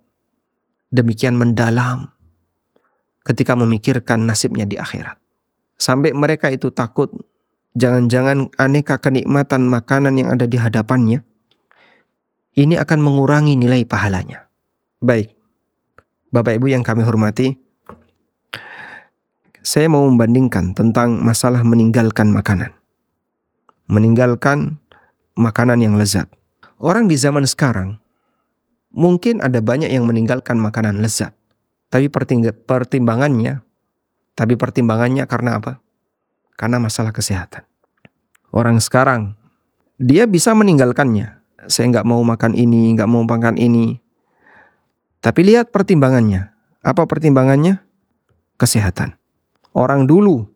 demikian 0.90 1.36
mendalam 1.36 2.08
ketika 3.28 3.54
memikirkan 3.60 4.24
nasibnya 4.24 4.64
di 4.64 4.80
akhirat. 4.80 5.20
Sampai 5.76 6.16
mereka 6.16 6.48
itu 6.48 6.72
takut 6.72 7.12
jangan-jangan 7.76 8.52
aneka 8.56 9.00
kenikmatan 9.00 9.68
makanan 9.68 10.16
yang 10.16 10.32
ada 10.32 10.48
di 10.48 10.56
hadapannya 10.56 11.24
ini 12.58 12.80
akan 12.80 13.00
mengurangi 13.02 13.54
nilai 13.60 13.86
pahalanya. 13.86 14.50
Baik, 15.00 15.36
Bapak 16.30 16.58
Ibu 16.62 16.70
yang 16.70 16.86
kami 16.86 17.02
hormati, 17.02 17.58
saya 19.66 19.90
mau 19.90 20.06
membandingkan 20.08 20.74
tentang 20.74 21.20
masalah 21.22 21.62
meninggalkan 21.62 22.32
makanan. 22.34 22.74
Meninggalkan 23.90 24.78
makanan 25.38 25.82
yang 25.82 25.98
lezat. 25.98 26.30
Orang 26.80 27.10
di 27.10 27.18
zaman 27.18 27.44
sekarang 27.44 27.98
mungkin 28.94 29.42
ada 29.42 29.62
banyak 29.62 29.90
yang 29.90 30.06
meninggalkan 30.06 30.58
makanan 30.62 31.02
lezat. 31.02 31.34
Tapi 31.90 32.06
pertimbangannya, 32.10 33.66
tapi 34.38 34.54
pertimbangannya 34.54 35.26
karena 35.26 35.58
apa? 35.58 35.82
Karena 36.54 36.78
masalah 36.78 37.10
kesehatan. 37.10 37.66
Orang 38.54 38.78
sekarang 38.78 39.34
dia 39.98 40.30
bisa 40.30 40.54
meninggalkannya, 40.54 41.39
saya 41.70 41.86
nggak 41.94 42.08
mau 42.10 42.26
makan 42.26 42.58
ini, 42.58 42.98
nggak 42.98 43.10
mau 43.10 43.22
makan 43.22 43.56
ini. 43.62 44.02
Tapi 45.22 45.46
lihat 45.46 45.70
pertimbangannya. 45.70 46.50
Apa 46.82 47.06
pertimbangannya? 47.06 47.86
Kesehatan. 48.58 49.16
Orang 49.78 50.10
dulu, 50.10 50.50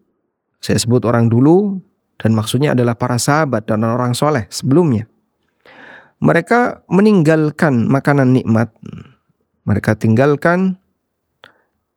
saya 0.57 0.81
sebut 0.81 1.05
orang 1.05 1.29
dulu, 1.29 1.79
dan 2.17 2.33
maksudnya 2.33 2.73
adalah 2.73 2.97
para 2.97 3.21
sahabat 3.21 3.69
dan 3.69 3.85
orang 3.85 4.17
soleh 4.17 4.49
sebelumnya. 4.49 5.05
Mereka 6.23 6.87
meninggalkan 6.89 7.85
makanan 7.85 8.33
nikmat. 8.33 8.71
Mereka 9.67 9.99
tinggalkan 9.99 10.79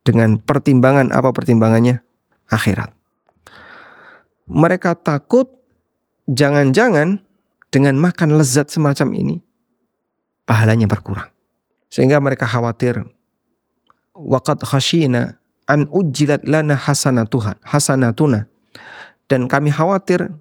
dengan 0.03 0.39
pertimbangan 0.39 1.11
apa 1.11 1.31
pertimbangannya? 1.31 2.03
Akhirat. 2.47 2.91
Mereka 4.47 4.99
takut 5.03 5.51
jangan-jangan 6.31 7.26
dengan 7.73 7.99
makan 7.99 8.39
lezat 8.39 8.71
semacam 8.71 9.13
ini, 9.15 9.35
pahalanya 10.47 10.87
berkurang. 10.87 11.27
Sehingga 11.87 12.19
mereka 12.19 12.47
khawatir, 12.47 13.03
waqad 14.15 14.63
khashina 14.63 15.39
an 15.67 15.87
ujilat 15.91 16.43
lana 16.47 16.75
hasanatuha, 16.75 17.59
hasanatuna. 17.63 18.47
Dan 19.27 19.51
kami 19.51 19.71
khawatir, 19.71 20.31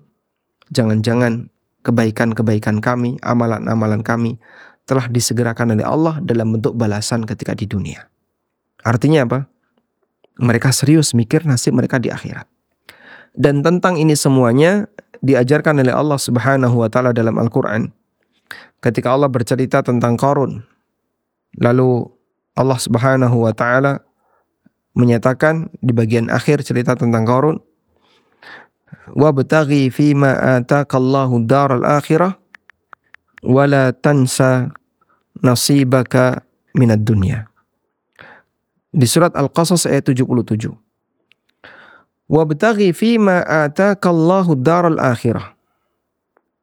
jangan-jangan 0.70 1.50
kebaikan-kebaikan 1.82 2.78
kami, 2.82 3.18
amalan-amalan 3.22 4.02
kami 4.02 4.38
telah 4.86 5.10
disegerakan 5.10 5.74
oleh 5.74 5.86
Allah 5.86 6.22
dalam 6.22 6.54
bentuk 6.54 6.78
balasan 6.78 7.26
ketika 7.26 7.58
di 7.58 7.66
dunia. 7.66 8.06
Artinya 8.86 9.26
apa? 9.26 9.38
Mereka 10.38 10.70
serius 10.70 11.10
mikir 11.10 11.42
nasib 11.42 11.74
mereka 11.74 11.98
di 11.98 12.14
akhirat. 12.14 12.46
Dan 13.34 13.66
tentang 13.66 13.98
ini 13.98 14.14
semuanya 14.14 14.86
diajarkan 15.22 15.80
oleh 15.80 15.94
Allah 15.94 16.20
Subhanahu 16.20 16.82
wa 16.82 16.88
taala 16.88 17.12
dalam 17.12 17.36
Al-Qur'an. 17.36 17.92
Ketika 18.80 19.12
Allah 19.12 19.30
bercerita 19.30 19.80
tentang 19.80 20.14
Qarun, 20.20 20.62
lalu 21.60 22.08
Allah 22.56 22.78
Subhanahu 22.80 23.44
wa 23.44 23.52
taala 23.52 24.04
menyatakan 24.96 25.68
di 25.84 25.92
bagian 25.92 26.32
akhir 26.32 26.64
cerita 26.64 26.96
tentang 26.96 27.28
Qarun, 27.28 27.56
"Wa 29.12 29.32
bataghi 29.32 29.92
ma 30.16 30.60
ataqallahu 30.60 31.44
daral 31.44 31.84
akhirah 31.84 32.36
wa 33.44 33.64
la 33.68 33.92
tansa 33.92 34.72
nasibaka 35.44 36.44
minad 36.72 37.04
dunya." 37.04 37.48
Di 38.96 39.04
surat 39.04 39.36
Al-Qasas 39.36 39.84
ayat 39.84 40.08
77. 40.08 40.85
Wabtaghi 42.26 42.90
fima 42.90 43.46
atakallahu 43.46 44.58
daral 44.58 44.98
akhirah. 44.98 45.54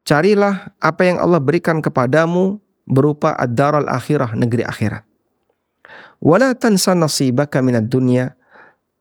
Carilah 0.04 0.76
apa 0.84 1.08
yang 1.08 1.16
Allah 1.16 1.40
berikan 1.40 1.80
kepadamu 1.80 2.60
berupa 2.84 3.32
ad-daral 3.32 3.88
akhirah, 3.88 4.36
negeri 4.36 4.60
akhirat. 4.60 5.00
Wala 6.20 6.52
tansa 6.52 6.92
nasibaka 6.92 7.64
minad 7.64 7.88
dunya. 7.88 8.36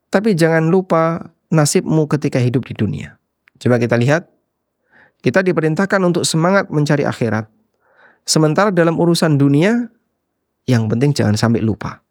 Tapi 0.08 0.32
jangan 0.32 0.72
lupa 0.72 1.32
nasibmu 1.52 2.08
ketika 2.08 2.40
hidup 2.40 2.64
di 2.64 2.76
dunia. 2.76 3.20
Coba 3.60 3.76
kita 3.76 4.00
lihat. 4.00 4.32
Kita 5.24 5.40
diperintahkan 5.40 6.04
untuk 6.04 6.28
semangat 6.28 6.68
mencari 6.68 7.08
akhirat. 7.08 7.48
Sementara 8.28 8.76
dalam 8.76 9.00
urusan 9.00 9.40
dunia, 9.40 9.88
yang 10.68 10.88
penting 10.92 11.16
jangan 11.16 11.36
sampai 11.36 11.64
lupa. 11.64 12.04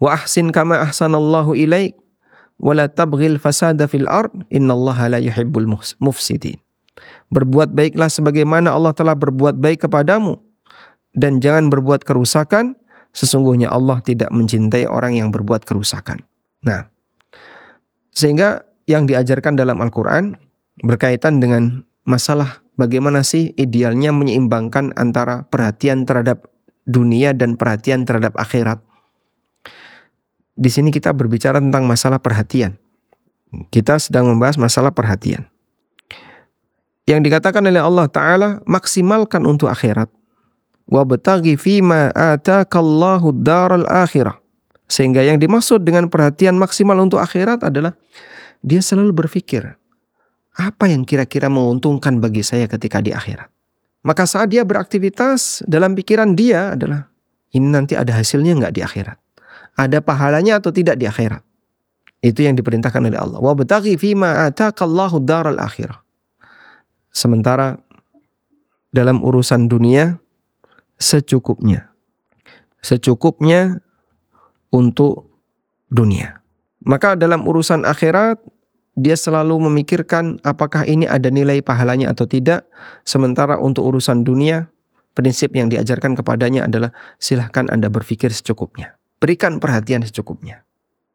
Wa 0.00 0.16
ahsin 0.16 0.52
kama 0.52 0.76
ahsanallahu 0.80 1.56
ilaik 1.56 1.96
wala 2.58 2.90
tabghil 2.90 3.38
fasada 3.38 3.86
fil 3.86 4.06
ard 4.10 4.30
innallaha 4.50 5.10
la 5.10 5.18
yuhibbul 5.22 5.66
mufsidin. 6.02 6.58
Berbuat 7.30 7.72
baiklah 7.72 8.10
sebagaimana 8.10 8.74
Allah 8.74 8.90
telah 8.92 9.14
berbuat 9.14 9.62
baik 9.62 9.86
kepadamu 9.86 10.42
dan 11.14 11.38
jangan 11.38 11.70
berbuat 11.70 12.02
kerusakan 12.02 12.74
sesungguhnya 13.14 13.70
Allah 13.70 14.02
tidak 14.02 14.28
mencintai 14.34 14.84
orang 14.90 15.16
yang 15.16 15.30
berbuat 15.30 15.62
kerusakan. 15.62 16.22
Nah, 16.66 16.90
sehingga 18.10 18.66
yang 18.90 19.06
diajarkan 19.06 19.54
dalam 19.54 19.78
Al-Qur'an 19.78 20.34
berkaitan 20.82 21.38
dengan 21.38 21.86
masalah 22.02 22.62
bagaimana 22.80 23.22
sih 23.22 23.54
idealnya 23.54 24.10
menyeimbangkan 24.10 24.96
antara 24.98 25.46
perhatian 25.46 26.02
terhadap 26.08 26.50
dunia 26.88 27.36
dan 27.36 27.54
perhatian 27.60 28.08
terhadap 28.08 28.32
akhirat 28.40 28.80
di 30.58 30.66
sini 30.66 30.90
kita 30.90 31.14
berbicara 31.14 31.62
tentang 31.62 31.86
masalah 31.86 32.18
perhatian. 32.18 32.74
Kita 33.70 33.96
sedang 34.02 34.26
membahas 34.26 34.58
masalah 34.58 34.90
perhatian. 34.90 35.46
Yang 37.06 37.30
dikatakan 37.30 37.62
oleh 37.64 37.80
Allah 37.80 38.10
Ta'ala, 38.10 38.48
maksimalkan 38.66 39.46
untuk 39.46 39.70
akhirat. 39.70 40.10
Wa 40.90 41.06
betagi 41.06 41.54
fima 41.54 42.10
atakallahu 42.12 43.32
daral 43.38 43.86
akhirah. 43.88 44.36
Sehingga 44.90 45.24
yang 45.24 45.38
dimaksud 45.38 45.86
dengan 45.86 46.10
perhatian 46.10 46.58
maksimal 46.58 46.98
untuk 47.00 47.22
akhirat 47.22 47.64
adalah 47.64 47.96
dia 48.60 48.82
selalu 48.82 49.14
berpikir, 49.24 49.78
apa 50.58 50.84
yang 50.90 51.06
kira-kira 51.06 51.46
menguntungkan 51.46 52.18
bagi 52.18 52.42
saya 52.42 52.66
ketika 52.66 52.98
di 52.98 53.14
akhirat. 53.14 53.46
Maka 54.02 54.24
saat 54.24 54.50
dia 54.50 54.64
beraktivitas, 54.64 55.62
dalam 55.68 55.92
pikiran 55.92 56.32
dia 56.32 56.74
adalah, 56.74 57.06
ini 57.52 57.68
nanti 57.68 57.94
ada 57.94 58.16
hasilnya 58.16 58.56
nggak 58.56 58.74
di 58.74 58.80
akhirat? 58.82 59.27
Ada 59.78 60.02
pahalanya 60.02 60.58
atau 60.58 60.74
tidak 60.74 60.98
di 60.98 61.06
akhirat? 61.06 61.46
Itu 62.18 62.42
yang 62.42 62.58
diperintahkan 62.58 62.98
oleh 62.98 63.14
Allah. 63.14 63.38
Wa 63.38 63.54
bataghi 63.54 63.94
fima 63.94 64.50
ataqallahu 64.50 65.22
daral 65.22 65.62
akhirah. 65.62 66.02
Sementara 67.14 67.78
dalam 68.90 69.22
urusan 69.22 69.70
dunia 69.70 70.18
secukupnya. 70.98 71.94
Secukupnya 72.82 73.78
untuk 74.74 75.30
dunia. 75.94 76.42
Maka 76.82 77.14
dalam 77.14 77.46
urusan 77.46 77.86
akhirat 77.86 78.42
dia 78.98 79.14
selalu 79.14 79.70
memikirkan 79.70 80.42
apakah 80.42 80.82
ini 80.82 81.06
ada 81.06 81.30
nilai 81.30 81.62
pahalanya 81.62 82.10
atau 82.10 82.26
tidak. 82.26 82.66
Sementara 83.06 83.62
untuk 83.62 83.86
urusan 83.86 84.26
dunia, 84.26 84.66
prinsip 85.14 85.54
yang 85.54 85.70
diajarkan 85.70 86.18
kepadanya 86.18 86.66
adalah 86.66 86.90
silahkan 87.22 87.70
Anda 87.70 87.86
berpikir 87.86 88.34
secukupnya. 88.34 88.97
Berikan 89.18 89.58
perhatian 89.58 90.06
secukupnya. 90.06 90.62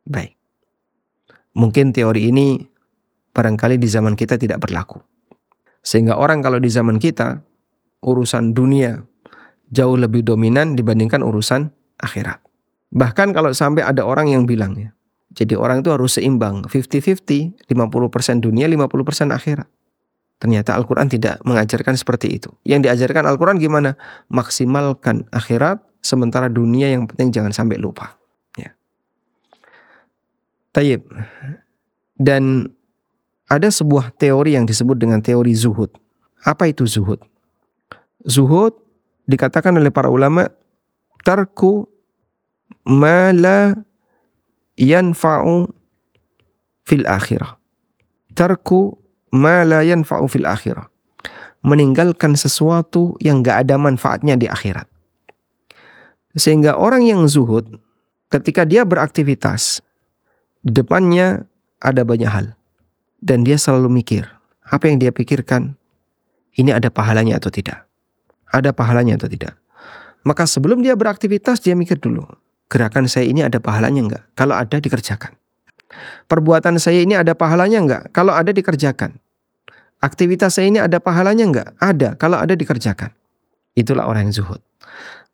Baik. 0.04 0.36
Mungkin 1.56 1.96
teori 1.96 2.28
ini 2.30 2.60
barangkali 3.32 3.80
di 3.80 3.88
zaman 3.88 4.20
kita 4.20 4.36
tidak 4.36 4.60
berlaku. 4.60 5.00
Sehingga 5.84 6.20
orang 6.20 6.44
kalau 6.44 6.60
di 6.60 6.68
zaman 6.72 7.00
kita 7.00 7.44
urusan 8.04 8.52
dunia 8.52 9.04
jauh 9.72 9.96
lebih 9.96 10.24
dominan 10.24 10.76
dibandingkan 10.76 11.24
urusan 11.24 11.72
akhirat. 12.00 12.44
Bahkan 12.94 13.34
kalau 13.34 13.56
sampai 13.56 13.82
ada 13.82 14.06
orang 14.06 14.30
yang 14.30 14.46
bilang 14.46 14.78
ya, 14.78 14.94
jadi 15.34 15.58
orang 15.58 15.82
itu 15.82 15.90
harus 15.90 16.22
seimbang, 16.22 16.62
50-50, 16.70 17.58
50% 17.66 18.38
dunia, 18.38 18.70
50% 18.70 19.34
akhirat. 19.34 19.66
Ternyata 20.38 20.78
Al-Quran 20.78 21.10
tidak 21.10 21.42
mengajarkan 21.42 21.98
seperti 21.98 22.38
itu. 22.38 22.54
Yang 22.68 22.92
diajarkan 22.92 23.26
Al-Quran 23.26 23.58
gimana? 23.58 23.98
Maksimalkan 24.30 25.26
akhirat, 25.34 25.82
sementara 26.04 26.52
dunia 26.52 26.92
yang 26.92 27.08
penting 27.08 27.32
jangan 27.32 27.56
sampai 27.56 27.80
lupa. 27.80 28.20
Ya. 28.60 28.76
Tayyib. 30.76 31.08
Dan 32.20 32.70
ada 33.48 33.72
sebuah 33.72 34.14
teori 34.20 34.60
yang 34.60 34.68
disebut 34.68 35.00
dengan 35.00 35.24
teori 35.24 35.56
zuhud. 35.56 35.90
Apa 36.44 36.70
itu 36.70 36.84
zuhud? 36.84 37.24
Zuhud 38.28 38.76
dikatakan 39.26 39.80
oleh 39.80 39.90
para 39.90 40.12
ulama 40.12 40.52
tarku 41.24 41.88
ma 42.84 43.32
la 43.32 43.72
yanfa'u 44.76 45.72
fil 46.84 47.08
akhirah. 47.08 47.56
Tarku 48.36 49.00
ma 49.32 49.64
la 49.64 49.88
yanfa'u 49.88 50.28
fil 50.28 50.48
akhirah. 50.48 50.92
Meninggalkan 51.64 52.36
sesuatu 52.36 53.16
yang 53.24 53.40
gak 53.40 53.64
ada 53.68 53.80
manfaatnya 53.80 54.36
di 54.36 54.52
akhirat. 54.52 54.93
Sehingga 56.34 56.78
orang 56.78 57.06
yang 57.06 57.22
zuhud 57.30 57.78
ketika 58.34 58.66
dia 58.66 58.82
beraktivitas 58.84 59.86
di 60.66 60.74
depannya 60.74 61.46
ada 61.78 62.02
banyak 62.02 62.30
hal 62.30 62.58
dan 63.22 63.46
dia 63.46 63.60
selalu 63.60 64.02
mikir 64.02 64.26
apa 64.66 64.90
yang 64.90 64.98
dia 64.98 65.14
pikirkan 65.14 65.78
ini 66.58 66.74
ada 66.74 66.90
pahalanya 66.90 67.38
atau 67.38 67.54
tidak 67.54 67.86
ada 68.50 68.74
pahalanya 68.74 69.20
atau 69.20 69.30
tidak 69.30 69.54
maka 70.26 70.48
sebelum 70.48 70.82
dia 70.82 70.96
beraktivitas 70.98 71.62
dia 71.62 71.78
mikir 71.78 72.00
dulu 72.00 72.26
gerakan 72.74 73.06
saya 73.06 73.30
ini 73.30 73.46
ada 73.46 73.62
pahalanya 73.62 74.02
enggak? 74.02 74.24
Kalau 74.34 74.58
ada 74.58 74.82
dikerjakan. 74.82 75.38
Perbuatan 76.26 76.82
saya 76.82 77.06
ini 77.06 77.14
ada 77.14 77.38
pahalanya 77.38 77.80
enggak? 77.86 78.04
Kalau 78.10 78.34
ada 78.34 78.50
dikerjakan. 78.50 79.22
Aktivitas 80.02 80.58
saya 80.58 80.74
ini 80.74 80.82
ada 80.82 80.98
pahalanya 80.98 81.46
enggak? 81.46 81.70
Ada, 81.78 82.18
kalau 82.18 82.42
ada 82.42 82.58
dikerjakan. 82.58 83.14
Itulah 83.78 84.10
orang 84.10 84.28
yang 84.28 84.42
zuhud. 84.42 84.62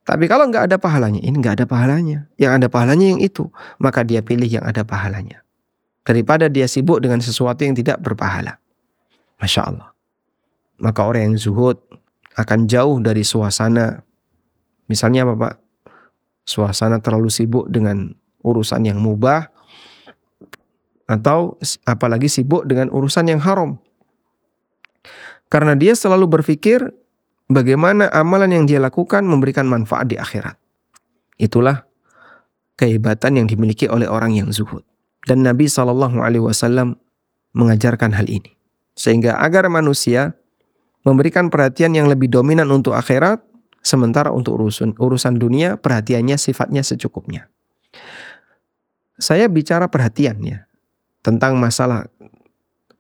Tapi 0.10 0.26
kalau 0.26 0.50
enggak 0.50 0.66
ada 0.66 0.82
pahalanya, 0.82 1.22
ini 1.22 1.38
enggak 1.38 1.62
ada 1.62 1.70
pahalanya. 1.70 2.26
Yang 2.42 2.52
ada 2.58 2.68
pahalanya 2.74 3.14
yang 3.14 3.22
itu, 3.22 3.46
maka 3.78 4.02
dia 4.02 4.26
pilih 4.26 4.50
yang 4.50 4.66
ada 4.66 4.82
pahalanya. 4.82 5.46
Daripada 6.02 6.50
dia 6.50 6.66
sibuk 6.66 6.98
dengan 6.98 7.22
sesuatu 7.22 7.62
yang 7.62 7.78
tidak 7.78 8.02
berpahala. 8.02 8.58
Masya 9.38 9.70
Allah. 9.70 9.94
Maka 10.82 11.06
orang 11.06 11.30
yang 11.30 11.38
zuhud 11.38 11.78
akan 12.34 12.66
jauh 12.66 12.98
dari 12.98 13.22
suasana. 13.22 14.02
Misalnya 14.90 15.30
apa 15.30 15.38
Pak? 15.38 15.56
suasana 16.50 16.98
terlalu 16.98 17.30
sibuk 17.30 17.70
dengan 17.70 18.10
urusan 18.42 18.82
yang 18.82 18.98
mubah 18.98 19.54
atau 21.06 21.62
apalagi 21.86 22.26
sibuk 22.26 22.66
dengan 22.66 22.90
urusan 22.90 23.30
yang 23.30 23.38
haram. 23.38 23.78
Karena 25.46 25.78
dia 25.78 25.94
selalu 25.94 26.42
berpikir 26.42 26.82
bagaimana 27.50 28.08
amalan 28.14 28.56
yang 28.62 28.66
dia 28.70 28.80
lakukan 28.80 29.26
memberikan 29.26 29.66
manfaat 29.66 30.08
di 30.08 30.16
akhirat. 30.16 30.56
Itulah 31.36 31.84
kehebatan 32.80 33.44
yang 33.44 33.48
dimiliki 33.50 33.90
oleh 33.90 34.08
orang 34.08 34.38
yang 34.38 34.54
zuhud. 34.54 34.86
Dan 35.28 35.44
Nabi 35.44 35.68
Shallallahu 35.68 36.24
Alaihi 36.24 36.46
Wasallam 36.46 36.96
mengajarkan 37.52 38.16
hal 38.16 38.30
ini, 38.32 38.56
sehingga 38.96 39.36
agar 39.42 39.68
manusia 39.68 40.38
memberikan 41.04 41.52
perhatian 41.52 41.92
yang 41.92 42.08
lebih 42.08 42.32
dominan 42.32 42.72
untuk 42.72 42.96
akhirat, 42.96 43.44
Sementara 43.80 44.36
untuk 44.36 44.60
urusan 44.60 45.00
urusan 45.00 45.40
dunia 45.40 45.80
perhatiannya 45.80 46.36
sifatnya 46.36 46.84
secukupnya. 46.84 47.48
Saya 49.16 49.48
bicara 49.48 49.88
perhatian 49.88 50.40
ya 50.44 50.68
tentang 51.24 51.56
masalah 51.56 52.08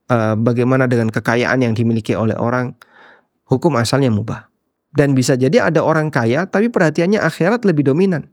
uh, 0.08 0.36
bagaimana 0.40 0.88
dengan 0.88 1.12
kekayaan 1.12 1.64
yang 1.64 1.76
dimiliki 1.76 2.16
oleh 2.16 2.36
orang 2.36 2.80
hukum 3.50 3.76
asalnya 3.76 4.14
mubah. 4.14 4.48
Dan 4.90 5.14
bisa 5.14 5.38
jadi 5.38 5.70
ada 5.70 5.86
orang 5.86 6.10
kaya 6.10 6.50
tapi 6.50 6.70
perhatiannya 6.70 7.22
akhirat 7.22 7.62
lebih 7.62 7.86
dominan 7.86 8.26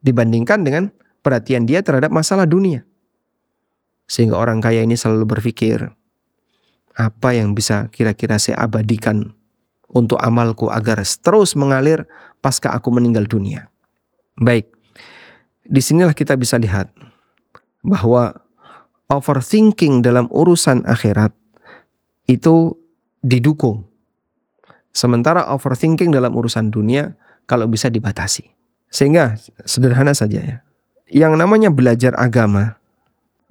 dibandingkan 0.00 0.64
dengan 0.64 0.84
perhatian 1.20 1.64
dia 1.68 1.80
terhadap 1.80 2.12
masalah 2.12 2.44
dunia. 2.48 2.84
Sehingga 4.08 4.36
orang 4.36 4.60
kaya 4.60 4.84
ini 4.84 4.96
selalu 4.96 5.24
berpikir 5.28 5.88
apa 6.94 7.30
yang 7.34 7.56
bisa 7.56 7.90
kira-kira 7.90 8.38
saya 8.38 8.60
abadikan 8.64 9.34
untuk 9.90 10.20
amalku 10.20 10.68
agar 10.70 11.02
terus 11.02 11.56
mengalir 11.58 12.04
pasca 12.44 12.72
aku 12.72 12.92
meninggal 12.92 13.24
dunia. 13.24 13.68
Baik, 14.36 14.68
di 15.64 15.80
sinilah 15.80 16.12
kita 16.12 16.36
bisa 16.36 16.60
lihat 16.60 16.92
bahwa 17.80 18.36
overthinking 19.08 20.04
dalam 20.04 20.28
urusan 20.28 20.84
akhirat 20.84 21.32
itu 22.28 22.76
didukung. 23.24 23.88
Sementara 24.94 25.50
overthinking 25.50 26.14
dalam 26.14 26.38
urusan 26.38 26.70
dunia 26.70 27.18
kalau 27.50 27.66
bisa 27.66 27.90
dibatasi. 27.90 28.46
Sehingga 28.94 29.34
sederhana 29.66 30.14
saja 30.14 30.38
ya. 30.38 30.56
Yang 31.10 31.34
namanya 31.34 31.68
belajar 31.74 32.14
agama, 32.14 32.78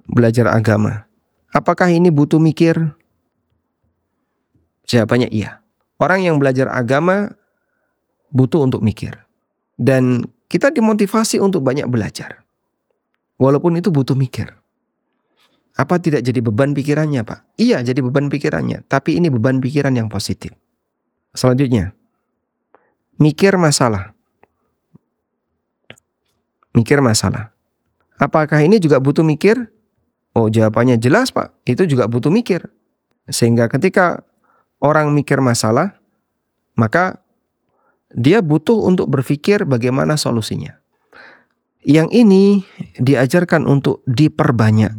belajar 0.08 0.48
agama. 0.48 1.04
Apakah 1.52 1.92
ini 1.92 2.08
butuh 2.08 2.40
mikir? 2.40 2.80
Jawabannya 4.88 5.28
iya. 5.28 5.60
Orang 6.00 6.24
yang 6.24 6.40
belajar 6.40 6.72
agama 6.72 7.36
butuh 8.32 8.64
untuk 8.64 8.80
mikir. 8.80 9.14
Dan 9.76 10.24
kita 10.48 10.72
dimotivasi 10.72 11.38
untuk 11.44 11.60
banyak 11.60 11.86
belajar. 11.92 12.40
Walaupun 13.36 13.76
itu 13.76 13.92
butuh 13.92 14.16
mikir. 14.16 14.48
Apa 15.74 15.98
tidak 15.98 16.22
jadi 16.22 16.38
beban 16.38 16.70
pikirannya, 16.70 17.26
Pak? 17.26 17.58
Iya, 17.58 17.82
jadi 17.82 17.98
beban 17.98 18.30
pikirannya, 18.30 18.86
tapi 18.86 19.18
ini 19.18 19.26
beban 19.26 19.58
pikiran 19.58 19.90
yang 19.90 20.06
positif. 20.06 20.54
Selanjutnya, 21.34 21.92
mikir 23.18 23.58
masalah. 23.58 24.14
Mikir 26.74 27.02
masalah. 27.02 27.54
Apakah 28.18 28.62
ini 28.62 28.78
juga 28.78 29.02
butuh 29.02 29.26
mikir? 29.26 29.70
Oh, 30.34 30.50
jawabannya 30.50 30.98
jelas, 30.98 31.30
Pak. 31.30 31.54
Itu 31.66 31.86
juga 31.86 32.10
butuh 32.10 32.30
mikir. 32.30 32.66
Sehingga 33.30 33.70
ketika 33.70 34.26
orang 34.82 35.14
mikir 35.14 35.38
masalah, 35.38 35.98
maka 36.74 37.22
dia 38.14 38.42
butuh 38.42 38.78
untuk 38.86 39.10
berpikir 39.10 39.66
bagaimana 39.66 40.18
solusinya. 40.18 40.78
Yang 41.84 42.08
ini 42.14 42.44
diajarkan 42.98 43.66
untuk 43.66 44.00
diperbanyak. 44.06 44.94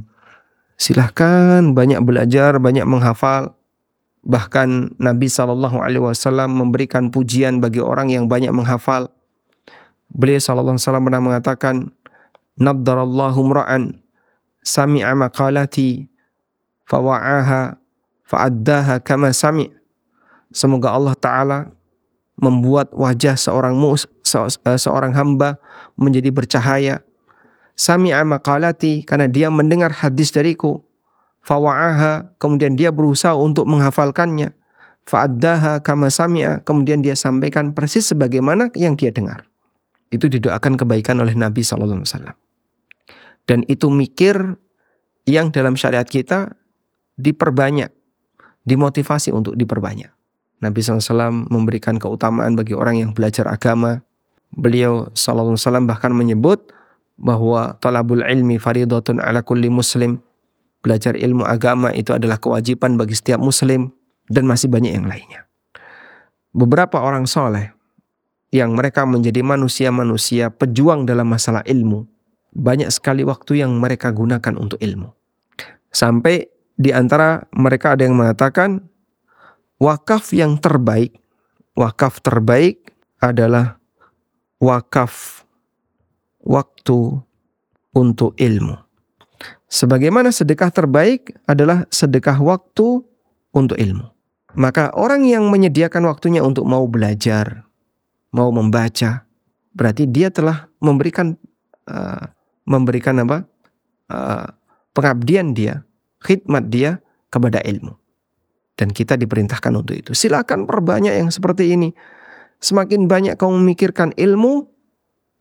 Silahkan 0.75 1.71
banyak 1.71 2.03
belajar, 2.03 2.59
banyak 2.59 2.83
menghafal. 2.83 3.55
Bahkan 4.25 4.97
Nabi 4.97 5.29
Shallallahu 5.29 5.77
Alaihi 5.77 6.01
Wasallam 6.01 6.57
memberikan 6.57 7.13
pujian 7.13 7.61
bagi 7.61 7.77
orang 7.77 8.09
yang 8.09 8.25
banyak 8.25 8.49
menghafal. 8.49 9.13
Beliau 10.09 10.41
Shallallahu 10.41 10.75
Alaihi 10.75 10.85
Wasallam 10.89 11.05
pernah 11.05 11.21
mengatakan, 11.21 11.75
Nabdarallahu 12.55 13.39
mra'an 13.51 14.01
sami'a 14.65 15.13
maqalati 15.13 16.09
fawa'aha 16.89 17.77
fa'addaha 18.25 19.03
kama 19.05 19.35
sami' 19.35 19.69
semoga 20.55 20.95
Allah 20.95 21.13
taala 21.19 21.59
membuat 22.39 22.91
wajah 22.91 23.35
seorang 23.39 23.75
mus, 23.75 24.07
se, 24.23 24.39
eh, 24.39 24.79
seorang 24.79 25.15
hamba 25.15 25.59
menjadi 25.95 26.31
bercahaya. 26.31 27.03
Sami'a 27.75 28.23
maqalati 28.23 29.03
karena 29.03 29.27
dia 29.27 29.51
mendengar 29.51 29.91
hadis 29.91 30.31
dariku 30.31 30.79
fawa'aha 31.45 32.35
kemudian 32.41 32.73
dia 32.73 32.89
berusaha 32.89 33.37
untuk 33.37 33.69
menghafalkannya. 33.69 34.51
Fa'addaha 35.05 35.85
kama 35.85 36.09
sami'a 36.09 36.65
kemudian 36.65 37.05
dia 37.05 37.13
sampaikan 37.13 37.77
persis 37.77 38.09
sebagaimana 38.09 38.73
yang 38.73 38.97
dia 38.97 39.13
dengar. 39.13 39.45
Itu 40.09 40.25
didoakan 40.25 40.81
kebaikan 40.81 41.21
oleh 41.21 41.37
Nabi 41.37 41.61
wasallam. 41.61 42.33
Dan 43.45 43.61
itu 43.69 43.93
mikir 43.93 44.57
yang 45.29 45.53
dalam 45.53 45.77
syariat 45.77 46.05
kita 46.05 46.57
diperbanyak 47.21 47.93
dimotivasi 48.65 49.29
untuk 49.29 49.53
diperbanyak. 49.53 50.09
Nabi 50.65 50.81
SAW 50.81 51.45
memberikan 51.53 52.01
keutamaan 52.01 52.57
bagi 52.57 52.73
orang 52.73 52.97
yang 52.97 53.11
belajar 53.13 53.45
agama. 53.45 54.01
Beliau 54.55 55.13
wasallam 55.13 55.85
bahkan 55.85 56.09
menyebut 56.09 56.73
bahwa 57.21 57.77
talabul 57.79 58.25
ilmi 58.25 58.57
faridatun 58.57 59.21
ala 59.21 59.45
kulli 59.45 59.69
muslim. 59.69 60.17
Belajar 60.85 61.17
ilmu 61.17 61.41
agama 61.41 61.89
itu 61.97 62.13
adalah 62.13 62.37
kewajiban 62.37 62.93
bagi 62.93 63.17
setiap 63.17 63.41
muslim 63.41 63.89
dan 64.29 64.45
masih 64.45 64.69
banyak 64.69 64.93
yang 64.93 65.09
lainnya. 65.09 65.49
Beberapa 66.53 67.01
orang 67.01 67.25
soleh 67.25 67.73
yang 68.53 68.77
mereka 68.77 69.01
menjadi 69.01 69.41
manusia-manusia 69.41 70.53
pejuang 70.53 71.09
dalam 71.09 71.25
masalah 71.25 71.65
ilmu, 71.65 72.05
banyak 72.53 72.93
sekali 72.93 73.25
waktu 73.25 73.65
yang 73.65 73.73
mereka 73.81 74.13
gunakan 74.13 74.53
untuk 74.61 74.77
ilmu. 74.77 75.09
Sampai 75.89 76.45
di 76.77 76.93
antara 76.93 77.49
mereka 77.49 77.97
ada 77.97 78.05
yang 78.05 78.13
mengatakan 78.13 78.85
wakaf 79.81 80.37
yang 80.37 80.61
terbaik, 80.61 81.17
wakaf 81.73 82.21
terbaik 82.21 82.93
adalah 83.17 83.81
wakaf 84.61 85.41
waktu 86.45 87.25
untuk 87.89 88.37
ilmu. 88.37 88.84
Sebagaimana 89.65 90.29
sedekah 90.29 90.69
terbaik 90.69 91.33
adalah 91.49 91.89
sedekah 91.89 92.37
waktu 92.37 93.01
untuk 93.51 93.77
ilmu. 93.79 94.07
Maka 94.55 94.93
orang 94.95 95.27
yang 95.27 95.51
menyediakan 95.51 96.07
waktunya 96.07 96.39
untuk 96.39 96.63
mau 96.63 96.87
belajar, 96.87 97.67
mau 98.31 98.53
membaca, 98.55 99.27
berarti 99.75 100.07
dia 100.07 100.31
telah 100.31 100.71
memberikan 100.79 101.35
uh, 101.91 102.23
memberikan 102.63 103.19
apa? 103.19 103.43
Uh, 104.05 104.47
pengabdian 104.95 105.51
dia, 105.51 105.83
khidmat 106.23 106.71
dia 106.71 107.03
kepada 107.27 107.59
ilmu. 107.65 107.97
Dan 108.75 108.91
kita 108.91 109.19
diperintahkan 109.19 109.71
untuk 109.75 109.95
itu. 109.95 110.11
Silakan 110.15 110.67
perbanyak 110.67 111.15
yang 111.19 111.31
seperti 111.31 111.75
ini. 111.75 111.91
Semakin 112.59 113.07
banyak 113.07 113.35
kau 113.35 113.51
memikirkan 113.51 114.15
ilmu, 114.15 114.67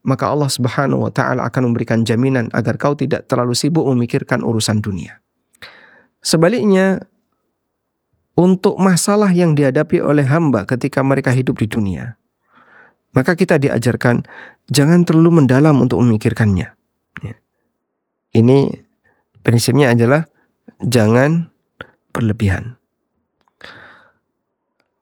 maka 0.04 0.28
Allah 0.28 0.52
Subhanahu 0.52 1.08
wa 1.08 1.12
taala 1.12 1.48
akan 1.48 1.72
memberikan 1.72 2.04
jaminan 2.04 2.52
agar 2.52 2.76
kau 2.76 2.92
tidak 2.92 3.24
terlalu 3.24 3.56
sibuk 3.56 3.88
memikirkan 3.88 4.44
urusan 4.44 4.84
dunia. 4.84 5.18
Sebaliknya, 6.20 7.08
untuk 8.36 8.76
masalah 8.76 9.32
yang 9.32 9.56
dihadapi 9.56 10.04
oleh 10.04 10.28
hamba 10.28 10.68
ketika 10.68 11.00
mereka 11.00 11.32
hidup 11.32 11.56
di 11.56 11.66
dunia, 11.66 12.20
maka 13.16 13.32
kita 13.32 13.56
diajarkan 13.56 14.26
jangan 14.68 15.08
terlalu 15.08 15.44
mendalam 15.44 15.80
untuk 15.80 16.04
memikirkannya. 16.04 16.68
Ya. 17.24 17.34
Ini 18.36 18.58
prinsipnya 19.40 19.96
adalah 19.96 20.28
jangan 20.84 21.48
berlebihan. 22.12 22.76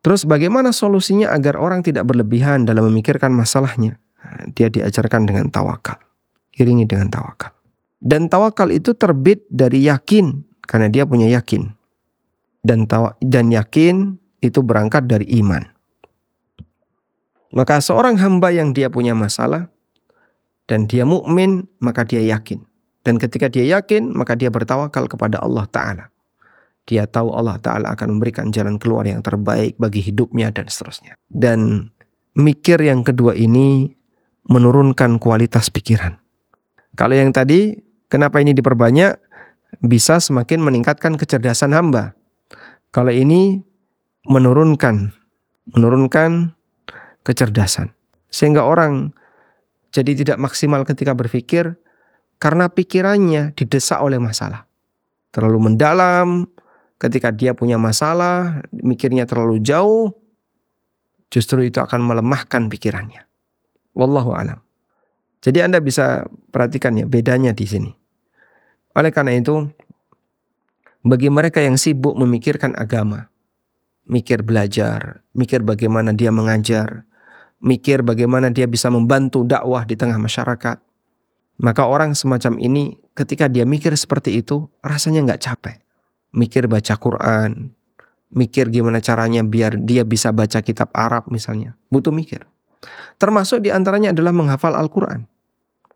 Terus 0.02 0.26
bagaimana 0.26 0.74
solusinya 0.74 1.30
agar 1.30 1.54
orang 1.56 1.86
tidak 1.86 2.10
berlebihan 2.10 2.66
dalam 2.66 2.90
memikirkan 2.90 3.30
masalahnya? 3.30 4.02
Dia 4.52 4.68
diajarkan 4.72 5.28
dengan 5.28 5.48
tawakal. 5.48 5.98
Iringi 6.52 6.84
dengan 6.84 7.08
tawakal. 7.08 7.52
Dan 8.02 8.26
tawakal 8.26 8.74
itu 8.74 8.92
terbit 8.98 9.46
dari 9.46 9.86
yakin 9.86 10.42
karena 10.66 10.90
dia 10.90 11.06
punya 11.06 11.30
yakin. 11.30 11.70
Dan 12.62 12.86
tawa, 12.86 13.14
dan 13.22 13.50
yakin 13.50 14.18
itu 14.42 14.60
berangkat 14.62 15.06
dari 15.06 15.26
iman. 15.42 15.62
Maka 17.52 17.78
seorang 17.84 18.16
hamba 18.18 18.50
yang 18.50 18.72
dia 18.72 18.88
punya 18.88 19.12
masalah 19.12 19.68
dan 20.66 20.88
dia 20.88 21.04
mukmin, 21.04 21.68
maka 21.78 22.02
dia 22.06 22.22
yakin. 22.22 22.64
Dan 23.02 23.18
ketika 23.18 23.50
dia 23.50 23.66
yakin, 23.78 24.14
maka 24.14 24.38
dia 24.38 24.48
bertawakal 24.48 25.10
kepada 25.10 25.42
Allah 25.42 25.66
taala. 25.68 26.04
Dia 26.86 27.06
tahu 27.06 27.30
Allah 27.34 27.58
taala 27.62 27.94
akan 27.94 28.18
memberikan 28.18 28.50
jalan 28.50 28.78
keluar 28.78 29.06
yang 29.06 29.22
terbaik 29.22 29.78
bagi 29.78 30.02
hidupnya 30.02 30.50
dan 30.50 30.66
seterusnya. 30.66 31.14
Dan 31.30 31.90
mikir 32.34 32.78
yang 32.82 33.06
kedua 33.06 33.36
ini 33.36 33.92
menurunkan 34.46 35.22
kualitas 35.22 35.70
pikiran. 35.70 36.18
Kalau 36.98 37.14
yang 37.16 37.30
tadi, 37.30 37.78
kenapa 38.10 38.42
ini 38.42 38.52
diperbanyak? 38.52 39.16
Bisa 39.80 40.20
semakin 40.20 40.60
meningkatkan 40.60 41.16
kecerdasan 41.16 41.72
hamba. 41.72 42.12
Kalau 42.92 43.08
ini 43.08 43.64
menurunkan, 44.28 45.16
menurunkan 45.72 46.52
kecerdasan. 47.24 47.96
Sehingga 48.28 48.68
orang 48.68 49.16
jadi 49.92 50.12
tidak 50.12 50.38
maksimal 50.40 50.84
ketika 50.84 51.16
berpikir 51.16 51.76
karena 52.36 52.68
pikirannya 52.68 53.56
didesak 53.56 54.02
oleh 54.02 54.20
masalah. 54.20 54.68
Terlalu 55.32 55.72
mendalam, 55.72 56.44
ketika 57.00 57.32
dia 57.32 57.56
punya 57.56 57.80
masalah, 57.80 58.60
mikirnya 58.70 59.24
terlalu 59.24 59.62
jauh, 59.64 60.12
justru 61.32 61.64
itu 61.64 61.80
akan 61.80 62.04
melemahkan 62.04 62.68
pikirannya. 62.68 63.24
Wallahu 63.92 64.32
alam. 64.32 64.60
Jadi 65.42 65.58
Anda 65.58 65.82
bisa 65.82 66.24
perhatikan 66.54 66.96
ya 66.96 67.04
bedanya 67.04 67.50
di 67.50 67.66
sini. 67.66 67.90
Oleh 68.94 69.10
karena 69.10 69.34
itu, 69.34 69.68
bagi 71.02 71.32
mereka 71.32 71.58
yang 71.58 71.74
sibuk 71.74 72.14
memikirkan 72.14 72.78
agama, 72.78 73.26
mikir 74.06 74.46
belajar, 74.46 75.26
mikir 75.34 75.66
bagaimana 75.66 76.14
dia 76.14 76.30
mengajar, 76.30 77.08
mikir 77.58 78.06
bagaimana 78.06 78.54
dia 78.54 78.70
bisa 78.70 78.86
membantu 78.92 79.42
dakwah 79.42 79.82
di 79.82 79.98
tengah 79.98 80.20
masyarakat, 80.20 80.78
maka 81.58 81.82
orang 81.86 82.14
semacam 82.14 82.58
ini 82.62 83.02
ketika 83.18 83.50
dia 83.50 83.66
mikir 83.66 83.94
seperti 83.98 84.38
itu 84.40 84.70
rasanya 84.84 85.26
nggak 85.26 85.42
capek. 85.42 85.76
Mikir 86.32 86.64
baca 86.64 86.96
Quran, 86.96 87.76
mikir 88.32 88.72
gimana 88.72 89.04
caranya 89.04 89.44
biar 89.44 89.76
dia 89.76 90.06
bisa 90.06 90.32
baca 90.32 90.64
kitab 90.64 90.88
Arab 90.96 91.28
misalnya, 91.28 91.76
butuh 91.92 92.14
mikir. 92.14 92.48
Termasuk 93.18 93.62
di 93.62 93.70
antaranya 93.70 94.10
adalah 94.10 94.34
menghafal 94.34 94.74
Al-Quran. 94.74 95.26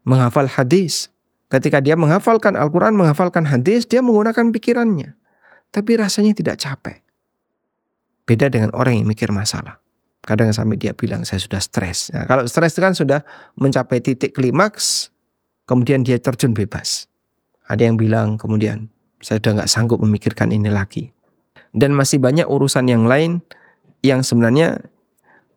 Menghafal 0.06 0.46
hadis. 0.46 1.10
Ketika 1.46 1.78
dia 1.78 1.94
menghafalkan 1.94 2.58
Al-Quran, 2.58 2.98
menghafalkan 2.98 3.46
hadis, 3.46 3.86
dia 3.86 4.02
menggunakan 4.02 4.50
pikirannya. 4.50 5.14
Tapi 5.70 5.90
rasanya 5.98 6.34
tidak 6.34 6.58
capek. 6.62 7.02
Beda 8.26 8.50
dengan 8.50 8.74
orang 8.74 9.02
yang 9.02 9.06
mikir 9.06 9.30
masalah. 9.30 9.78
Kadang 10.26 10.50
sampai 10.50 10.74
dia 10.74 10.90
bilang, 10.90 11.22
saya 11.22 11.38
sudah 11.38 11.62
stres. 11.62 12.10
Nah, 12.10 12.26
kalau 12.26 12.50
stres 12.50 12.74
itu 12.74 12.82
kan 12.82 12.98
sudah 12.98 13.22
mencapai 13.54 14.02
titik 14.02 14.34
klimaks, 14.34 15.14
kemudian 15.70 16.02
dia 16.02 16.18
terjun 16.18 16.50
bebas. 16.50 17.06
Ada 17.70 17.86
yang 17.86 17.94
bilang 17.94 18.34
kemudian, 18.34 18.90
saya 19.22 19.38
sudah 19.38 19.62
nggak 19.62 19.70
sanggup 19.70 20.02
memikirkan 20.02 20.50
ini 20.50 20.66
lagi. 20.66 21.14
Dan 21.70 21.94
masih 21.94 22.18
banyak 22.18 22.46
urusan 22.50 22.90
yang 22.90 23.06
lain 23.06 23.38
yang 24.02 24.26
sebenarnya 24.26 24.82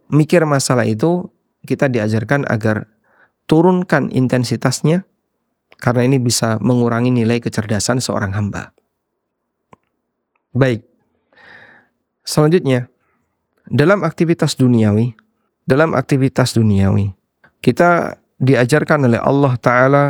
mikir 0.10 0.44
masalah 0.44 0.86
itu 0.86 1.30
kita 1.66 1.90
diajarkan 1.90 2.46
agar 2.50 2.90
turunkan 3.50 4.14
intensitasnya 4.14 5.06
karena 5.80 6.06
ini 6.06 6.18
bisa 6.20 6.60
mengurangi 6.60 7.10
nilai 7.10 7.40
kecerdasan 7.40 8.04
seorang 8.04 8.36
hamba. 8.36 8.76
Baik. 10.52 10.84
Selanjutnya, 12.26 12.90
dalam 13.70 14.06
aktivitas 14.06 14.58
duniawi, 14.58 15.14
dalam 15.66 15.94
aktivitas 15.94 16.58
duniawi, 16.58 17.14
kita 17.62 18.18
diajarkan 18.42 19.10
oleh 19.10 19.22
Allah 19.22 19.54
taala 19.62 20.06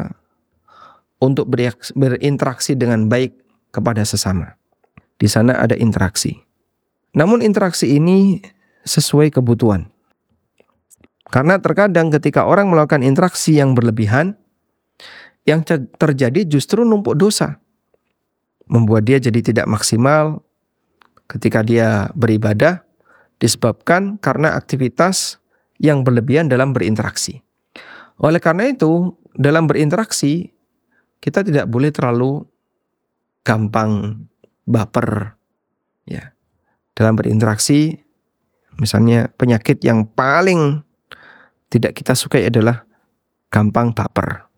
untuk 1.19 1.51
berinteraksi 1.95 2.75
dengan 2.79 3.11
baik 3.11 3.35
kepada 3.75 4.03
sesama. 4.07 4.55
Di 5.19 5.27
sana 5.27 5.59
ada 5.59 5.75
interaksi. 5.75 6.39
Namun 7.11 7.43
interaksi 7.43 7.99
ini 7.99 8.39
sesuai 8.89 9.29
kebutuhan. 9.29 9.85
Karena 11.29 11.61
terkadang 11.61 12.09
ketika 12.09 12.49
orang 12.49 12.73
melakukan 12.73 13.05
interaksi 13.05 13.61
yang 13.61 13.77
berlebihan, 13.77 14.33
yang 15.45 15.61
terjadi 16.01 16.41
justru 16.49 16.81
numpuk 16.81 17.13
dosa. 17.13 17.61
Membuat 18.69 19.05
dia 19.05 19.21
jadi 19.21 19.41
tidak 19.41 19.65
maksimal 19.69 20.41
ketika 21.29 21.61
dia 21.61 22.09
beribadah 22.17 22.81
disebabkan 23.37 24.17
karena 24.21 24.57
aktivitas 24.57 25.37
yang 25.77 26.01
berlebihan 26.01 26.49
dalam 26.49 26.73
berinteraksi. 26.73 27.41
Oleh 28.19 28.41
karena 28.41 28.69
itu, 28.69 29.13
dalam 29.37 29.65
berinteraksi 29.69 30.53
kita 31.21 31.45
tidak 31.45 31.65
boleh 31.69 31.89
terlalu 31.93 32.45
gampang 33.45 34.25
baper 34.69 35.33
ya. 36.05 36.33
Dalam 36.93 37.15
berinteraksi 37.15 37.95
Misalnya 38.79 39.27
penyakit 39.35 39.83
yang 39.83 40.07
paling 40.07 40.81
tidak 41.69 41.99
kita 41.99 42.15
sukai 42.15 42.47
adalah 42.47 42.87
gampang 43.51 43.91
baper. 43.93 44.49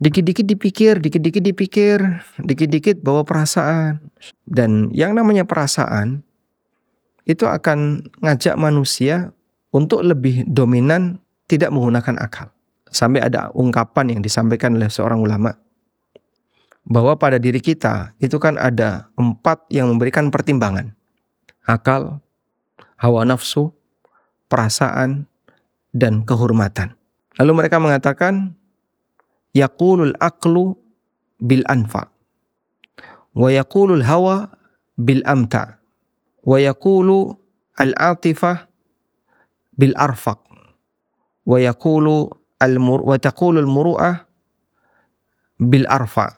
Dikit-dikit 0.00 0.48
dipikir, 0.48 0.96
dikit-dikit 0.96 1.44
dipikir, 1.44 1.98
dikit-dikit 2.40 3.04
bawa 3.04 3.22
perasaan. 3.22 4.00
Dan 4.48 4.88
yang 4.96 5.12
namanya 5.12 5.44
perasaan 5.44 6.24
itu 7.28 7.44
akan 7.44 8.08
ngajak 8.24 8.56
manusia 8.56 9.30
untuk 9.70 10.02
lebih 10.02 10.48
dominan 10.48 11.20
tidak 11.46 11.70
menggunakan 11.70 12.16
akal. 12.18 12.48
Sampai 12.90 13.22
ada 13.22 13.54
ungkapan 13.54 14.18
yang 14.18 14.20
disampaikan 14.24 14.74
oleh 14.74 14.90
seorang 14.90 15.22
ulama 15.22 15.54
bahwa 16.88 17.14
pada 17.14 17.36
diri 17.36 17.60
kita 17.60 18.16
itu 18.18 18.40
kan 18.40 18.56
ada 18.56 19.12
empat 19.14 19.68
yang 19.70 19.92
memberikan 19.92 20.32
pertimbangan. 20.32 20.96
Akal, 21.68 22.18
hawa 23.00 23.24
nafsu, 23.24 23.72
perasaan, 24.52 25.24
dan 25.90 26.22
kehormatan. 26.28 26.94
Lalu 27.40 27.64
mereka 27.64 27.80
mengatakan 27.80 28.52
yaqulul 29.56 30.14
aqlu 30.20 30.78
bil 31.40 31.64
anfa 31.66 32.12
wa 33.34 33.48
yaqulul 33.50 34.04
hawa 34.04 34.50
bil 34.98 35.22
amta 35.26 35.78
wa 36.44 36.56
yaqulu 36.58 37.34
al 37.78 37.92
atifah 37.96 38.68
bil 39.78 39.94
arfaq 39.96 40.38
wa 41.46 41.56
yaqulu 41.56 42.28
al 42.60 42.74
mur 42.76 43.00
wa 43.06 43.16
taqulu 43.16 43.58
al 43.62 43.70
muru'ah 43.70 44.16
bil 45.56 45.86
arfa 45.88 46.36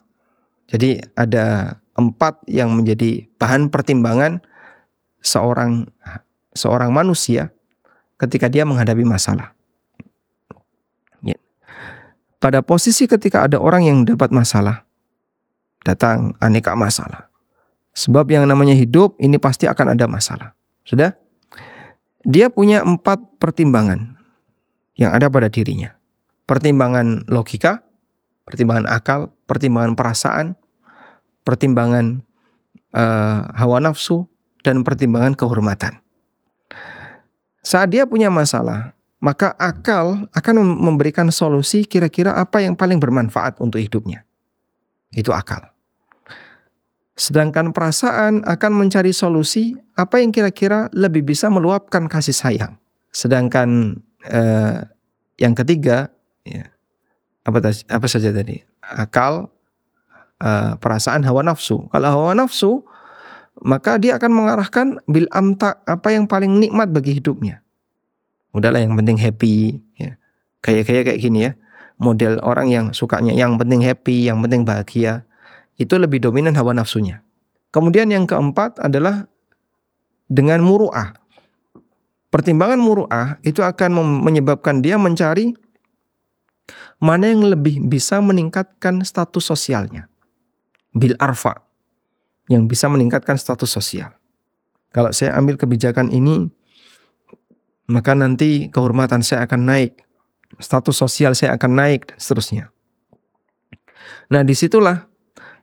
jadi 0.70 1.02
ada 1.18 1.76
empat 1.98 2.40
yang 2.48 2.72
menjadi 2.72 3.28
bahan 3.36 3.68
pertimbangan 3.68 4.40
seorang 5.20 5.90
seorang 6.52 6.92
manusia 6.92 7.52
ketika 8.16 8.46
dia 8.46 8.62
menghadapi 8.62 9.02
masalah 9.02 9.52
pada 12.42 12.58
posisi 12.58 13.06
ketika 13.06 13.46
ada 13.46 13.62
orang 13.62 13.86
yang 13.86 13.98
dapat 14.02 14.34
masalah, 14.34 14.82
datang 15.86 16.34
aneka 16.42 16.74
masalah. 16.74 17.30
Sebab 17.94 18.26
yang 18.34 18.50
namanya 18.50 18.74
hidup 18.74 19.14
ini 19.22 19.38
pasti 19.38 19.70
akan 19.70 19.94
ada 19.94 20.10
masalah. 20.10 20.58
Sudah? 20.82 21.14
Dia 22.26 22.50
punya 22.50 22.82
empat 22.82 23.38
pertimbangan 23.38 24.18
yang 24.98 25.14
ada 25.14 25.30
pada 25.30 25.46
dirinya. 25.46 25.94
Pertimbangan 26.50 27.30
logika, 27.30 27.86
pertimbangan 28.42 28.90
akal, 28.90 29.30
pertimbangan 29.46 29.94
perasaan, 29.94 30.58
pertimbangan 31.46 32.26
uh, 32.90 33.46
hawa 33.54 33.78
nafsu, 33.78 34.26
dan 34.66 34.82
pertimbangan 34.82 35.38
kehormatan. 35.38 36.02
Saat 37.62 37.94
dia 37.94 38.02
punya 38.04 38.26
masalah, 38.26 38.92
maka 39.22 39.54
akal 39.54 40.26
akan 40.34 40.54
memberikan 40.82 41.30
solusi 41.30 41.86
kira-kira 41.86 42.34
apa 42.34 42.58
yang 42.58 42.74
paling 42.74 42.98
bermanfaat 42.98 43.62
untuk 43.62 43.78
hidupnya. 43.78 44.26
Itu 45.14 45.30
akal. 45.30 45.70
Sedangkan 47.14 47.70
perasaan 47.70 48.42
akan 48.42 48.72
mencari 48.74 49.14
solusi 49.14 49.78
apa 49.94 50.18
yang 50.18 50.34
kira-kira 50.34 50.90
lebih 50.90 51.22
bisa 51.22 51.46
meluapkan 51.46 52.10
kasih 52.10 52.34
sayang. 52.34 52.74
Sedangkan 53.14 53.94
eh, 54.26 54.82
yang 55.38 55.54
ketiga, 55.54 56.10
ya, 56.42 56.66
apa, 57.46 57.62
apa 57.70 58.06
saja 58.10 58.34
tadi? 58.34 58.58
Akal, 58.82 59.46
eh, 60.42 60.74
perasaan, 60.82 61.22
hawa 61.22 61.46
nafsu. 61.46 61.86
Kalau 61.94 62.08
hawa 62.10 62.34
nafsu, 62.34 62.82
maka 63.60 64.00
dia 64.00 64.16
akan 64.16 64.32
mengarahkan 64.32 64.86
bil 65.04 65.28
amta 65.28 65.84
apa 65.84 66.08
yang 66.16 66.24
paling 66.24 66.56
nikmat 66.56 66.88
bagi 66.88 67.20
hidupnya. 67.20 67.60
Udahlah 68.56 68.80
yang 68.80 68.96
penting 68.96 69.20
happy 69.20 69.80
ya. 70.00 70.16
kayak 70.64 70.88
kayak 70.88 71.02
kayak 71.12 71.20
gini 71.20 71.38
ya. 71.48 71.52
Model 72.00 72.40
orang 72.42 72.72
yang 72.72 72.86
sukanya 72.96 73.36
yang 73.36 73.60
penting 73.60 73.84
happy 73.84 74.26
yang 74.26 74.40
penting 74.40 74.64
bahagia 74.64 75.28
itu 75.76 75.94
lebih 76.00 76.24
dominan 76.24 76.56
hawa 76.56 76.72
nafsunya. 76.72 77.20
Kemudian 77.72 78.08
yang 78.08 78.24
keempat 78.24 78.80
adalah 78.80 79.28
dengan 80.28 80.60
muruah. 80.64 81.16
Pertimbangan 82.32 82.80
muruah 82.80 83.36
itu 83.44 83.60
akan 83.60 84.24
menyebabkan 84.24 84.80
dia 84.80 84.96
mencari 84.96 85.52
mana 86.96 87.28
yang 87.28 87.44
lebih 87.44 87.84
bisa 87.84 88.20
meningkatkan 88.24 89.04
status 89.04 89.44
sosialnya. 89.52 90.08
Bil 90.92 91.16
arfa 91.20 91.71
yang 92.50 92.66
bisa 92.66 92.90
meningkatkan 92.90 93.38
status 93.38 93.70
sosial 93.70 94.10
kalau 94.92 95.14
saya 95.14 95.36
ambil 95.38 95.54
kebijakan 95.56 96.10
ini 96.10 96.50
maka 97.92 98.14
nanti 98.14 98.72
kehormatan 98.72 99.20
saya 99.20 99.44
akan 99.44 99.68
naik, 99.68 100.00
status 100.56 100.96
sosial 100.96 101.36
saya 101.36 101.52
akan 101.58 101.72
naik, 101.76 102.08
dan 102.08 102.16
seterusnya. 102.16 102.64
Nah 104.32 104.40
di 104.46 104.54
situlah 104.56 105.04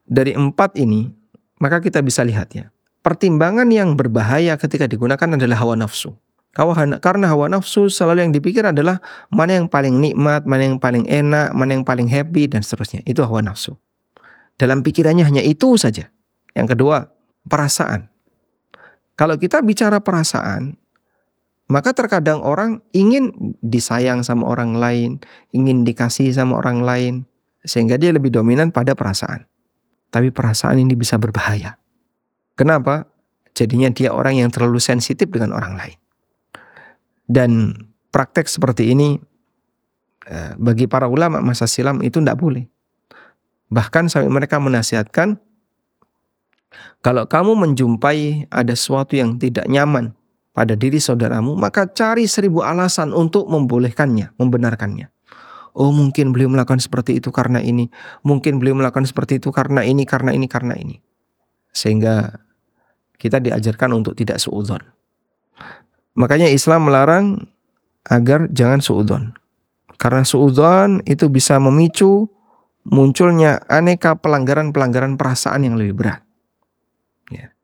dari 0.05 0.37
empat 0.37 0.77
ini, 0.77 1.09
maka 1.57 1.81
kita 1.81 2.03
bisa 2.05 2.21
lihat 2.21 2.53
ya, 2.53 2.69
pertimbangan 3.01 3.65
yang 3.73 3.97
berbahaya 3.97 4.53
ketika 4.61 4.85
digunakan 4.85 5.39
adalah 5.39 5.57
hawa 5.57 5.75
nafsu. 5.79 6.13
Karena 6.99 7.29
hawa 7.29 7.45
nafsu 7.47 7.87
selalu 7.87 8.25
yang 8.29 8.33
dipikir 8.33 8.65
adalah 8.65 8.99
mana 9.29 9.61
yang 9.61 9.69
paling 9.69 9.95
nikmat, 10.01 10.43
mana 10.49 10.65
yang 10.65 10.81
paling 10.81 11.05
enak, 11.07 11.53
mana 11.53 11.77
yang 11.77 11.85
paling 11.85 12.09
happy, 12.09 12.49
dan 12.49 12.65
seterusnya. 12.65 13.05
Itu 13.05 13.21
hawa 13.23 13.45
nafsu. 13.45 13.77
Dalam 14.59 14.83
pikirannya 14.83 15.23
hanya 15.23 15.39
itu 15.45 15.79
saja. 15.79 16.11
Yang 16.53 16.77
kedua, 16.77 16.97
perasaan. 17.45 18.09
Kalau 19.19 19.35
kita 19.35 19.59
bicara 19.59 19.99
perasaan, 19.99 20.79
maka 21.69 21.93
terkadang 21.93 22.41
orang 22.41 22.81
ingin 22.95 23.29
disayang 23.61 24.25
sama 24.25 24.49
orang 24.49 24.73
lain, 24.79 25.21
ingin 25.53 25.85
dikasih 25.85 26.33
sama 26.33 26.57
orang 26.57 26.81
lain, 26.81 27.13
sehingga 27.61 27.99
dia 27.99 28.09
lebih 28.09 28.33
dominan 28.33 28.73
pada 28.73 28.97
perasaan. 28.97 29.45
Tapi 30.09 30.33
perasaan 30.33 30.81
ini 30.81 30.97
bisa 30.97 31.21
berbahaya. 31.21 31.77
Kenapa? 32.57 33.05
Jadinya 33.53 33.93
dia 33.93 34.09
orang 34.09 34.41
yang 34.41 34.49
terlalu 34.49 34.81
sensitif 34.81 35.29
dengan 35.29 35.53
orang 35.53 35.77
lain. 35.77 35.97
Dan 37.29 37.75
praktek 38.09 38.49
seperti 38.49 38.89
ini 38.89 39.21
eh, 40.25 40.57
bagi 40.57 40.89
para 40.89 41.05
ulama 41.05 41.37
masa 41.43 41.69
silam 41.69 42.01
itu 42.01 42.17
tidak 42.17 42.41
boleh. 42.41 42.65
Bahkan 43.69 44.09
sampai 44.09 44.33
mereka 44.33 44.57
menasihatkan 44.57 45.37
kalau 46.99 47.25
kamu 47.25 47.55
menjumpai 47.55 48.51
ada 48.51 48.73
sesuatu 48.75 49.15
yang 49.15 49.39
tidak 49.41 49.65
nyaman 49.65 50.13
pada 50.53 50.75
diri 50.75 50.99
saudaramu, 50.99 51.55
maka 51.55 51.87
cari 51.87 52.27
seribu 52.27 52.61
alasan 52.61 53.15
untuk 53.15 53.47
membolehkannya, 53.47 54.35
membenarkannya. 54.35 55.07
Oh 55.77 55.95
mungkin 55.95 56.35
beliau 56.35 56.51
melakukan 56.51 56.81
seperti 56.81 57.23
itu 57.23 57.31
karena 57.31 57.63
ini, 57.63 57.87
mungkin 58.25 58.59
beliau 58.59 58.75
melakukan 58.75 59.07
seperti 59.07 59.39
itu 59.39 59.53
karena 59.53 59.85
ini, 59.85 60.03
karena 60.03 60.35
ini, 60.35 60.45
karena 60.49 60.75
ini. 60.75 60.99
Sehingga 61.71 62.35
kita 63.15 63.39
diajarkan 63.39 63.95
untuk 63.95 64.17
tidak 64.17 64.43
suudon. 64.43 64.81
Makanya 66.19 66.51
Islam 66.51 66.89
melarang 66.89 67.47
agar 68.03 68.51
jangan 68.51 68.83
suudon. 68.83 69.23
Karena 69.95 70.27
suudon 70.27 70.99
itu 71.07 71.31
bisa 71.31 71.59
memicu 71.61 72.27
munculnya 72.87 73.63
aneka 73.71 74.19
pelanggaran-pelanggaran 74.19 75.15
perasaan 75.15 75.63
yang 75.63 75.75
lebih 75.79 75.95
berat. 75.95 76.28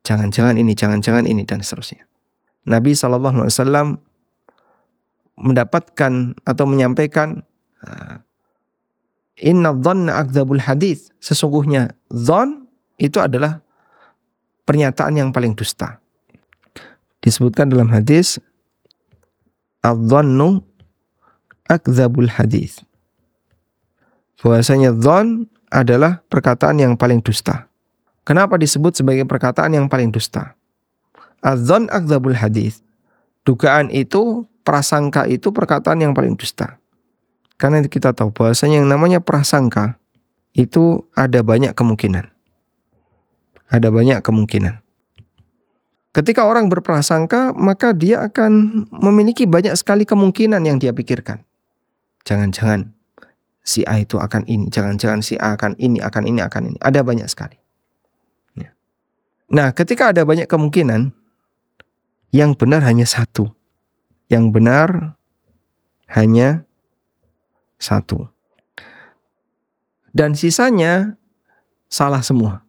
Jangan-jangan 0.06 0.56
ini, 0.62 0.78
jangan-jangan 0.78 1.26
ini, 1.26 1.42
dan 1.44 1.66
seterusnya. 1.66 2.06
Nabi 2.70 2.94
SAW 2.94 3.98
mendapatkan 5.36 6.14
atau 6.46 6.66
menyampaikan 6.70 7.44
ah, 7.84 8.22
Inna 9.42 9.76
dhanna 9.76 10.24
akdzabul 10.24 10.64
hadis. 10.64 11.12
Sesungguhnya 11.20 11.92
dhon 12.08 12.72
itu 12.96 13.20
adalah 13.20 13.60
pernyataan 14.64 15.20
yang 15.20 15.30
paling 15.36 15.52
dusta. 15.58 16.00
Disebutkan 17.20 17.68
dalam 17.68 17.92
hadis 17.92 18.40
Adh-dhannu 19.86 20.66
akdzabul 21.70 22.32
hadis. 22.34 22.82
Bahwasanya 24.42 24.94
dhon 24.98 25.46
adalah 25.70 26.26
perkataan 26.26 26.82
yang 26.82 26.94
paling 26.98 27.22
dusta. 27.22 27.70
Kenapa 28.26 28.58
disebut 28.58 28.98
sebagai 28.98 29.24
perkataan 29.30 29.78
yang 29.78 29.86
paling 29.86 30.10
dusta? 30.10 30.58
Adzon 31.46 31.86
akzabul 31.94 32.34
hadis. 32.34 32.82
Dugaan 33.46 33.94
itu, 33.94 34.50
prasangka 34.66 35.30
itu 35.30 35.54
perkataan 35.54 36.02
yang 36.02 36.18
paling 36.18 36.34
dusta. 36.34 36.82
Karena 37.62 37.86
kita 37.86 38.12
tahu 38.12 38.34
bahwasanya 38.34 38.82
yang 38.82 38.90
namanya 38.90 39.22
prasangka 39.22 40.02
itu 40.58 41.06
ada 41.14 41.46
banyak 41.46 41.78
kemungkinan. 41.78 42.26
Ada 43.70 43.94
banyak 43.94 44.20
kemungkinan. 44.26 44.82
Ketika 46.16 46.48
orang 46.48 46.72
berprasangka, 46.72 47.52
maka 47.54 47.92
dia 47.92 48.24
akan 48.24 48.88
memiliki 49.04 49.44
banyak 49.44 49.76
sekali 49.76 50.08
kemungkinan 50.08 50.64
yang 50.64 50.80
dia 50.80 50.96
pikirkan. 50.96 51.44
Jangan-jangan 52.24 52.96
si 53.62 53.84
A 53.84 54.00
itu 54.00 54.16
akan 54.18 54.48
ini, 54.48 54.72
jangan-jangan 54.72 55.20
si 55.20 55.36
A 55.36 55.54
akan 55.60 55.76
ini, 55.76 56.00
akan 56.00 56.24
ini, 56.26 56.40
akan 56.40 56.62
ini. 56.72 56.78
Ada 56.80 57.04
banyak 57.04 57.28
sekali. 57.28 57.60
Nah, 59.52 59.74
ketika 59.76 60.10
ada 60.10 60.26
banyak 60.26 60.50
kemungkinan, 60.50 61.14
yang 62.34 62.52
benar 62.58 62.82
hanya 62.84 63.06
satu. 63.06 63.54
Yang 64.28 64.46
benar 64.52 64.90
hanya 66.10 66.66
satu. 67.78 68.30
dan 70.16 70.32
sisanya 70.32 71.20
salah 71.92 72.24
semua. 72.24 72.64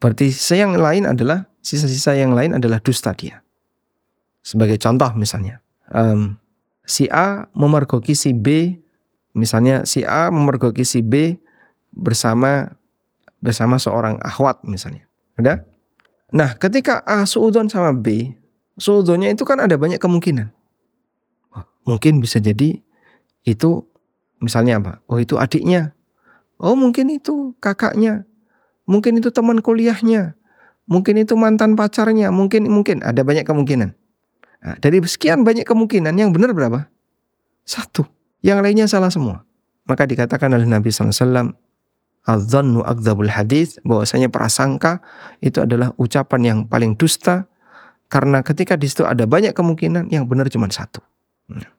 Berarti 0.00 0.32
sisa 0.32 0.56
yang 0.56 0.72
lain 0.80 1.04
adalah 1.04 1.44
sisa-sisa 1.60 2.16
yang 2.16 2.32
lain 2.32 2.56
adalah 2.56 2.80
dusta 2.80 3.12
dia. 3.12 3.44
Sebagai 4.40 4.80
contoh 4.80 5.12
misalnya, 5.12 5.60
um, 5.92 6.40
si 6.88 7.04
A 7.12 7.44
memergoki 7.52 8.16
si 8.16 8.32
B, 8.32 8.80
misalnya 9.36 9.84
si 9.84 10.08
A 10.08 10.32
memergoki 10.32 10.88
si 10.88 11.04
B 11.04 11.36
bersama 11.92 12.72
bersama 13.44 13.76
seorang 13.76 14.16
akhwat 14.24 14.64
misalnya. 14.64 15.07
Ada? 15.38 15.62
Nah, 16.34 16.58
ketika 16.58 17.00
A 17.06 17.24
suudon 17.24 17.70
sama 17.70 17.94
B, 17.94 18.34
suudonnya 18.76 19.32
itu 19.32 19.46
kan 19.46 19.62
ada 19.62 19.78
banyak 19.78 20.02
kemungkinan. 20.02 20.52
Mungkin 21.88 22.20
bisa 22.20 22.36
jadi 22.36 22.84
itu 23.48 23.70
misalnya 24.44 24.76
apa? 24.76 24.92
Oh 25.08 25.16
itu 25.16 25.40
adiknya. 25.40 25.96
Oh 26.60 26.76
mungkin 26.76 27.08
itu 27.08 27.56
kakaknya. 27.64 28.28
Mungkin 28.84 29.24
itu 29.24 29.32
teman 29.32 29.64
kuliahnya. 29.64 30.36
Mungkin 30.84 31.16
itu 31.24 31.32
mantan 31.32 31.80
pacarnya. 31.80 32.28
Mungkin 32.28 32.68
mungkin 32.68 33.00
ada 33.00 33.24
banyak 33.24 33.48
kemungkinan. 33.48 33.96
Nah, 34.58 34.76
dari 34.82 35.00
sekian 35.00 35.48
banyak 35.48 35.64
kemungkinan 35.64 36.12
yang 36.18 36.34
benar 36.34 36.52
berapa? 36.52 36.92
Satu. 37.64 38.04
Yang 38.44 38.58
lainnya 38.64 38.86
salah 38.90 39.08
semua. 39.08 39.48
Maka 39.88 40.04
dikatakan 40.04 40.52
oleh 40.52 40.68
Nabi 40.68 40.92
SAW, 40.92 41.56
Adzannu 42.28 42.84
akdzabul 42.84 43.32
hadis 43.32 43.80
bahwasanya 43.88 44.28
prasangka 44.28 45.00
itu 45.40 45.64
adalah 45.64 45.96
ucapan 45.96 46.40
yang 46.44 46.58
paling 46.68 46.92
dusta 46.92 47.48
karena 48.12 48.44
ketika 48.44 48.76
di 48.76 48.84
situ 48.84 49.08
ada 49.08 49.24
banyak 49.24 49.56
kemungkinan 49.56 50.12
yang 50.12 50.28
benar 50.28 50.52
cuma 50.52 50.68
satu. 50.68 51.00
Nah, 51.48 51.72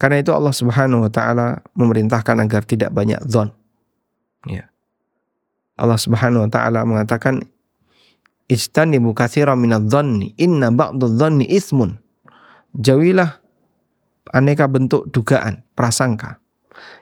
karena 0.00 0.24
itu 0.24 0.32
Allah 0.32 0.56
Subhanahu 0.56 1.04
wa 1.04 1.12
taala 1.12 1.60
memerintahkan 1.76 2.32
agar 2.40 2.64
tidak 2.64 2.96
banyak 2.96 3.20
zon. 3.28 3.52
Ya. 4.48 4.72
Allah 5.76 6.00
Subhanahu 6.00 6.48
wa 6.48 6.50
taala 6.50 6.88
mengatakan 6.88 7.44
Istanibu 8.50 9.14
katsiran 9.14 9.54
minadh-dhanni 9.62 10.34
inna 10.34 10.74
ba'dadh-dhanni 10.74 11.46
ismun. 11.54 12.02
Jauhilah 12.74 13.38
aneka 14.34 14.66
bentuk 14.66 15.06
dugaan, 15.14 15.62
prasangka. 15.78 16.42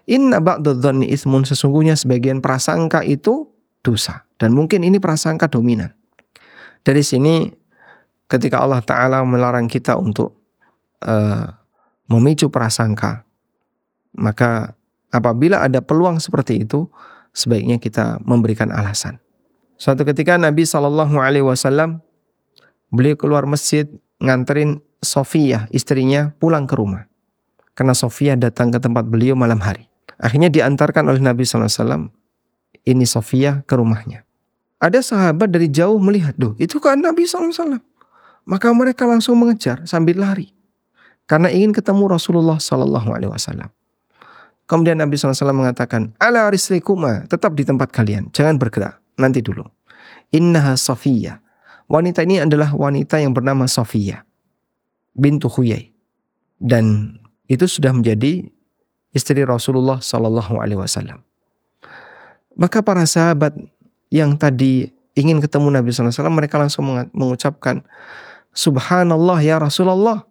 Inna 0.08 0.40
ba'dadh-dhanni 0.40 1.08
ismun 1.12 1.44
sesungguhnya 1.44 1.96
sebagian 1.98 2.40
prasangka 2.40 3.04
itu 3.04 3.48
dosa 3.84 4.24
dan 4.40 4.56
mungkin 4.56 4.84
ini 4.84 4.96
prasangka 4.96 5.48
dominan. 5.48 5.92
Dari 6.82 7.04
sini 7.04 7.48
ketika 8.28 8.60
Allah 8.60 8.84
taala 8.84 9.24
melarang 9.24 9.66
kita 9.66 9.96
untuk 9.96 10.36
uh, 11.04 11.48
memicu 12.08 12.52
prasangka. 12.52 13.24
Maka 14.16 14.76
apabila 15.12 15.64
ada 15.64 15.80
peluang 15.80 16.20
seperti 16.20 16.64
itu, 16.64 16.88
sebaiknya 17.32 17.80
kita 17.80 18.20
memberikan 18.24 18.72
alasan. 18.72 19.20
Suatu 19.78 20.04
ketika 20.04 20.36
Nabi 20.36 20.66
Shallallahu 20.66 21.16
Alaihi 21.22 21.44
Wasallam 21.44 22.02
beliau 22.92 23.16
keluar 23.16 23.48
masjid 23.48 23.88
nganterin 24.18 24.82
Sofia 24.98 25.70
istrinya 25.70 26.34
pulang 26.42 26.66
ke 26.66 26.74
rumah 26.74 27.07
karena 27.78 27.94
Sofia 27.94 28.34
datang 28.34 28.74
ke 28.74 28.82
tempat 28.82 29.06
beliau 29.06 29.38
malam 29.38 29.62
hari. 29.62 29.86
Akhirnya 30.18 30.50
diantarkan 30.50 31.06
oleh 31.06 31.22
Nabi 31.22 31.46
SAW 31.46 32.10
ini 32.82 33.06
Sofia 33.06 33.62
ke 33.62 33.78
rumahnya. 33.78 34.26
Ada 34.82 34.98
sahabat 34.98 35.54
dari 35.54 35.70
jauh 35.70 36.02
melihat, 36.02 36.34
duh 36.34 36.58
itu 36.58 36.82
kan 36.82 36.98
Nabi 36.98 37.22
SAW. 37.22 37.78
Maka 38.42 38.74
mereka 38.74 39.06
langsung 39.06 39.38
mengejar 39.38 39.86
sambil 39.86 40.18
lari 40.18 40.50
karena 41.30 41.54
ingin 41.54 41.70
ketemu 41.70 42.10
Rasulullah 42.10 42.58
Wasallam. 42.58 43.70
Kemudian 44.64 44.98
Nabi 44.98 45.14
SAW 45.14 45.54
mengatakan, 45.54 46.16
ala 46.18 46.50
rislikuma, 46.50 47.28
tetap 47.30 47.54
di 47.54 47.62
tempat 47.62 47.92
kalian, 47.94 48.32
jangan 48.34 48.58
bergerak, 48.58 48.98
nanti 49.20 49.40
dulu. 49.40 49.64
Innaha 50.34 50.74
Sofiyah. 50.74 51.40
Wanita 51.88 52.20
ini 52.26 52.42
adalah 52.42 52.74
wanita 52.76 53.16
yang 53.16 53.32
bernama 53.32 53.64
Sofiyah, 53.64 54.24
bintu 55.16 55.48
Huyai. 55.48 55.94
Dan 56.58 57.16
itu 57.48 57.64
sudah 57.64 57.90
menjadi 57.90 58.46
istri 59.16 59.40
Rasulullah 59.42 59.98
Sallallahu 59.98 60.60
Alaihi 60.60 60.78
Wasallam. 60.78 61.24
Maka 62.54 62.84
para 62.84 63.08
sahabat 63.08 63.56
yang 64.12 64.36
tadi 64.36 64.92
ingin 65.18 65.42
ketemu 65.42 65.74
Nabi 65.74 65.90
SAW, 65.90 66.30
mereka 66.30 66.58
langsung 66.58 66.86
mengucapkan, 67.10 67.82
Subhanallah 68.54 69.38
ya 69.42 69.58
Rasulullah, 69.58 70.26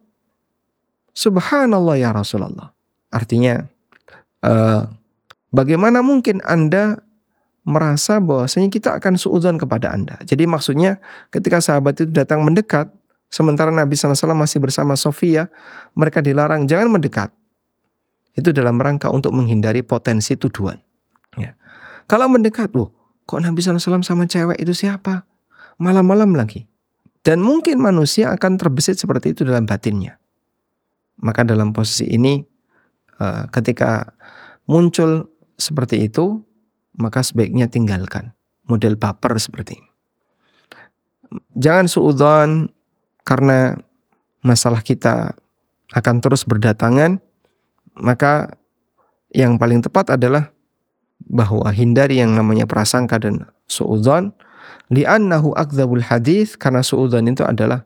Subhanallah 1.12 1.96
ya 2.00 2.12
Rasulullah. 2.12 2.72
Artinya, 3.12 3.64
uh, 4.44 4.88
bagaimana 5.52 6.04
mungkin 6.04 6.44
Anda 6.44 7.00
merasa 7.68 8.24
bahwasanya 8.24 8.72
kita 8.72 8.96
akan 8.96 9.20
suudzon 9.20 9.60
kepada 9.60 9.92
Anda. 9.92 10.16
Jadi 10.24 10.48
maksudnya 10.48 11.04
ketika 11.32 11.60
sahabat 11.60 12.00
itu 12.00 12.12
datang 12.12 12.44
mendekat, 12.48 12.88
sementara 13.28 13.70
Nabi 13.72 13.96
SAW 13.96 14.34
masih 14.34 14.60
bersama 14.60 14.96
Sofia, 14.96 15.52
mereka 15.94 16.24
dilarang 16.24 16.66
jangan 16.66 16.92
mendekat. 16.92 17.30
Itu 18.38 18.54
dalam 18.54 18.78
rangka 18.78 19.10
untuk 19.10 19.34
menghindari 19.34 19.82
potensi 19.82 20.38
tuduhan. 20.38 20.78
Ya. 21.36 21.58
Kalau 22.06 22.30
mendekat, 22.30 22.72
loh, 22.78 22.94
kok 23.26 23.42
Nabi 23.42 23.60
SAW 23.60 24.06
sama 24.06 24.30
cewek 24.30 24.62
itu 24.62 24.72
siapa? 24.78 25.26
Malam-malam 25.82 26.38
lagi. 26.38 26.70
Dan 27.26 27.44
mungkin 27.44 27.82
manusia 27.84 28.32
akan 28.32 28.56
terbesit 28.56 29.02
seperti 29.02 29.36
itu 29.36 29.44
dalam 29.44 29.68
batinnya. 29.68 30.16
Maka 31.20 31.44
dalam 31.44 31.74
posisi 31.74 32.08
ini 32.08 32.40
eh, 33.20 33.44
ketika 33.52 34.16
muncul 34.70 35.28
seperti 35.58 36.08
itu, 36.08 36.46
maka 36.96 37.26
sebaiknya 37.26 37.68
tinggalkan 37.68 38.38
model 38.70 38.96
baper 38.96 39.36
seperti 39.42 39.76
ini. 39.76 39.92
Jangan 41.58 41.92
suudon 41.92 42.72
karena 43.28 43.76
masalah 44.40 44.80
kita 44.80 45.36
akan 45.92 46.24
terus 46.24 46.48
berdatangan, 46.48 47.20
maka 48.00 48.56
yang 49.36 49.60
paling 49.60 49.84
tepat 49.84 50.16
adalah 50.16 50.56
bahwa 51.28 51.68
hindari 51.76 52.24
yang 52.24 52.32
namanya 52.32 52.64
prasangka 52.64 53.20
dan 53.20 53.44
suudon 53.68 54.32
li'annahu 54.88 55.52
akdzabul 55.60 56.00
hadis 56.08 56.56
karena 56.56 56.80
suudon 56.80 57.28
itu 57.28 57.44
adalah 57.44 57.84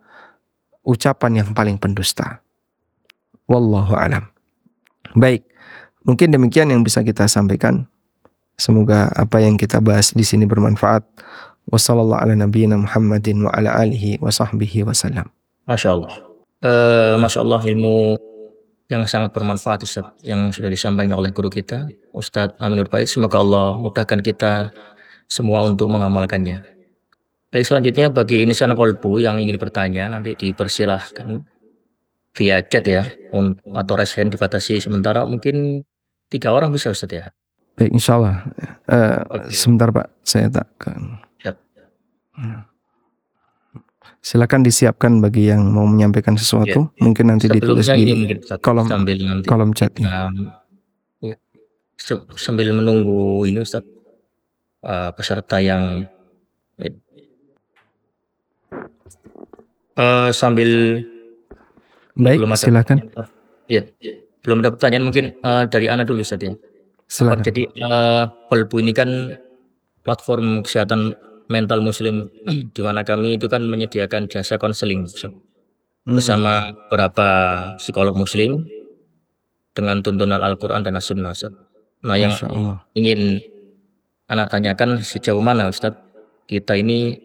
ucapan 0.86 1.42
yang 1.42 1.50
paling 1.58 1.82
pendusta. 1.82 2.46
Wallahu 3.50 3.98
alam. 3.98 4.30
Baik, 5.18 5.42
mungkin 6.06 6.30
demikian 6.30 6.70
yang 6.70 6.86
bisa 6.86 7.02
kita 7.02 7.26
sampaikan. 7.26 7.90
Semoga 8.56 9.10
apa 9.18 9.42
yang 9.42 9.58
kita 9.58 9.82
bahas 9.82 10.14
di 10.14 10.22
sini 10.22 10.46
bermanfaat. 10.46 11.02
Wassalamualaikum 11.70 12.88
Muhammadin 12.88 13.46
wa 13.46 13.52
ala 13.54 13.78
alihi 13.78 14.18
wa 14.18 14.34
sahbihi 14.34 14.88
wasallam. 14.88 15.30
Masya 15.70 15.90
Allah. 15.94 16.14
Uh, 16.62 17.16
Masya 17.22 17.46
Allah 17.46 17.62
ilmu 17.62 18.18
yang 18.92 19.08
sangat 19.08 19.32
bermanfaat 19.32 19.88
Ustaz 19.88 20.12
yang 20.20 20.52
sudah 20.52 20.68
disampaikan 20.68 21.16
oleh 21.16 21.32
guru 21.32 21.48
kita 21.48 21.88
Ustadz 22.12 22.60
Aminur 22.60 22.92
Baik. 22.92 23.08
Semoga 23.08 23.40
Allah 23.40 23.80
mudahkan 23.80 24.20
kita 24.20 24.74
semua 25.32 25.64
untuk 25.64 25.88
mengamalkannya. 25.88 26.66
Baik 27.52 27.66
selanjutnya 27.68 28.12
bagi 28.12 28.44
ini 28.44 28.52
sana 28.52 28.76
kolbu 28.76 29.24
yang 29.24 29.40
ingin 29.40 29.56
bertanya 29.56 30.12
nanti 30.12 30.36
dipersilahkan 30.36 31.44
via 32.36 32.64
chat 32.64 32.88
ya 32.88 33.04
atau 33.76 33.94
raise 34.00 34.16
hand 34.16 34.32
dibatasi 34.32 34.80
sementara 34.80 35.28
mungkin 35.28 35.84
tiga 36.32 36.52
orang 36.52 36.72
bisa 36.72 36.92
Ustaz 36.92 37.12
ya. 37.12 37.28
Baik, 37.80 37.92
insya 37.96 38.20
Allah. 38.20 38.36
Uh, 38.88 38.96
eh, 38.96 39.20
okay. 39.40 39.52
Sebentar 39.56 39.88
Pak, 39.96 40.08
saya 40.28 40.48
tak. 40.52 40.68
Hmm. 42.36 42.64
Silakan 44.22 44.62
disiapkan 44.62 45.18
bagi 45.18 45.50
yang 45.50 45.66
mau 45.74 45.90
menyampaikan 45.90 46.38
sesuatu. 46.38 46.94
Ya. 46.94 47.02
Mungkin 47.02 47.26
nanti 47.26 47.50
Sebelumnya 47.50 47.82
ditulis 47.82 47.88
di 47.90 48.14
mungkin, 48.14 48.38
kolom 48.62 48.86
sambil 48.86 49.18
nanti 49.18 49.46
kolom 49.50 49.72
chat. 49.74 49.92
Um, 49.98 50.54
ya. 51.26 51.36
Sambil 52.38 52.70
menunggu 52.74 53.46
ini 53.50 53.66
Ustaz, 53.66 53.82
uh, 54.86 55.10
peserta 55.18 55.58
yang 55.58 56.06
uh, 59.98 60.30
sambil 60.30 61.02
Baik, 62.14 62.46
belum 62.46 62.54
ada 62.54 62.62
silakan. 62.62 62.98
Iya, 63.66 63.90
belum 64.46 64.62
ada 64.62 64.70
pertanyaan 64.76 65.06
mungkin 65.10 65.26
uh, 65.42 65.66
dari 65.66 65.90
Ana 65.90 66.06
dulu 66.06 66.22
saja. 66.22 66.54
Silakan. 67.10 67.42
Jadi 67.42 67.74
uh, 67.82 68.30
Pelbu 68.54 68.86
ini 68.86 68.94
kan 68.94 69.34
platform 70.06 70.62
kesehatan 70.62 71.18
mental 71.52 71.84
muslim 71.84 72.32
di 72.76 72.82
mana 72.82 73.04
kami 73.04 73.36
itu 73.36 73.52
kan 73.52 73.62
menyediakan 73.68 74.32
jasa 74.32 74.56
konseling 74.56 75.04
hmm. 75.04 76.16
bersama 76.16 76.72
beberapa 76.88 77.28
psikolog 77.76 78.16
muslim 78.16 78.64
dengan 79.76 80.00
tuntunan 80.00 80.40
Al-Quran 80.40 80.84
dan 80.88 80.96
As-Sunnah. 80.96 81.36
Nah 82.08 82.16
yang 82.16 82.34
ingin 82.96 83.44
anak 84.32 84.48
tanyakan 84.50 85.04
sejauh 85.04 85.44
mana 85.44 85.68
Ustaz 85.68 85.96
kita 86.48 86.80
ini 86.80 87.20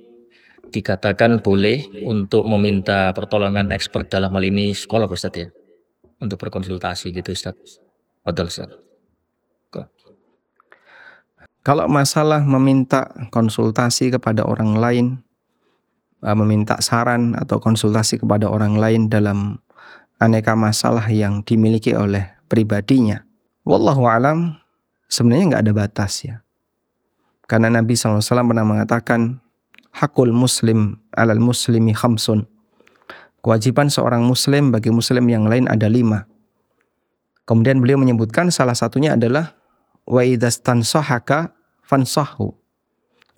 dikatakan 0.71 1.41
boleh 1.41 2.03
untuk 2.03 2.43
meminta 2.51 3.15
pertolongan 3.15 3.71
expert 3.71 4.11
dalam 4.11 4.35
hal 4.35 4.43
ini 4.43 4.75
sekolah 4.75 5.07
Ustaz 5.07 5.35
ya 5.39 5.49
untuk 6.19 6.39
berkonsultasi 6.43 7.15
gitu 7.15 7.31
Ustaz. 7.33 7.79
Betul 8.27 8.51
Ustaz. 8.51 8.86
Kalau 11.67 11.91
masalah 11.91 12.47
meminta 12.47 13.11
konsultasi 13.35 14.15
kepada 14.15 14.47
orang 14.47 14.79
lain, 14.79 15.07
uh, 16.23 16.37
meminta 16.39 16.79
saran 16.79 17.35
atau 17.35 17.59
konsultasi 17.59 18.23
kepada 18.23 18.47
orang 18.47 18.79
lain 18.79 19.11
dalam 19.11 19.59
aneka 20.23 20.55
masalah 20.55 21.11
yang 21.11 21.43
dimiliki 21.43 21.91
oleh 21.91 22.23
pribadinya, 22.47 23.27
wallahu 23.67 24.07
alam 24.07 24.63
sebenarnya 25.11 25.59
nggak 25.59 25.63
ada 25.67 25.75
batas 25.75 26.23
ya. 26.23 26.47
Karena 27.51 27.67
Nabi 27.67 27.99
SAW 27.99 28.23
pernah 28.23 28.63
mengatakan, 28.63 29.43
hakul 29.91 30.31
muslim 30.31 31.03
alal 31.19 31.43
muslimi 31.43 31.99
khamsun. 31.99 32.47
Kewajiban 33.43 33.91
seorang 33.91 34.23
muslim 34.23 34.71
bagi 34.71 34.95
muslim 34.95 35.27
yang 35.27 35.51
lain 35.51 35.67
ada 35.67 35.91
lima. 35.91 36.31
Kemudian 37.43 37.83
beliau 37.83 37.99
menyebutkan 37.99 38.55
salah 38.55 38.79
satunya 38.79 39.19
adalah 39.19 39.59
wa 40.07 40.23
idastansahaka 40.23 41.56
fansahu. 41.87 42.53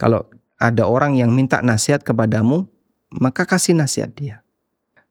Kalau 0.01 0.24
ada 0.57 0.88
orang 0.88 1.14
yang 1.14 1.30
minta 1.30 1.61
nasihat 1.61 2.03
kepadamu, 2.03 2.66
maka 3.12 3.44
kasih 3.44 3.76
nasihat 3.76 4.11
dia. 4.16 4.36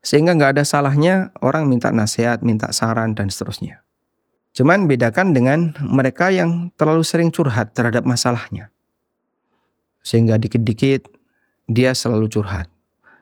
Sehingga 0.02 0.34
nggak 0.34 0.60
ada 0.60 0.64
salahnya 0.64 1.32
orang 1.40 1.70
minta 1.70 1.94
nasihat, 1.94 2.42
minta 2.42 2.70
saran 2.74 3.14
dan 3.14 3.30
seterusnya. 3.30 3.86
Cuman 4.58 4.90
bedakan 4.90 5.38
dengan 5.38 5.78
mereka 5.86 6.34
yang 6.34 6.74
terlalu 6.74 7.06
sering 7.06 7.30
curhat 7.30 7.78
terhadap 7.78 8.08
masalahnya. 8.10 8.74
Sehingga 10.02 10.40
dikit-dikit 10.42 11.06
dia 11.70 11.92
selalu 11.94 12.32
curhat. 12.32 12.72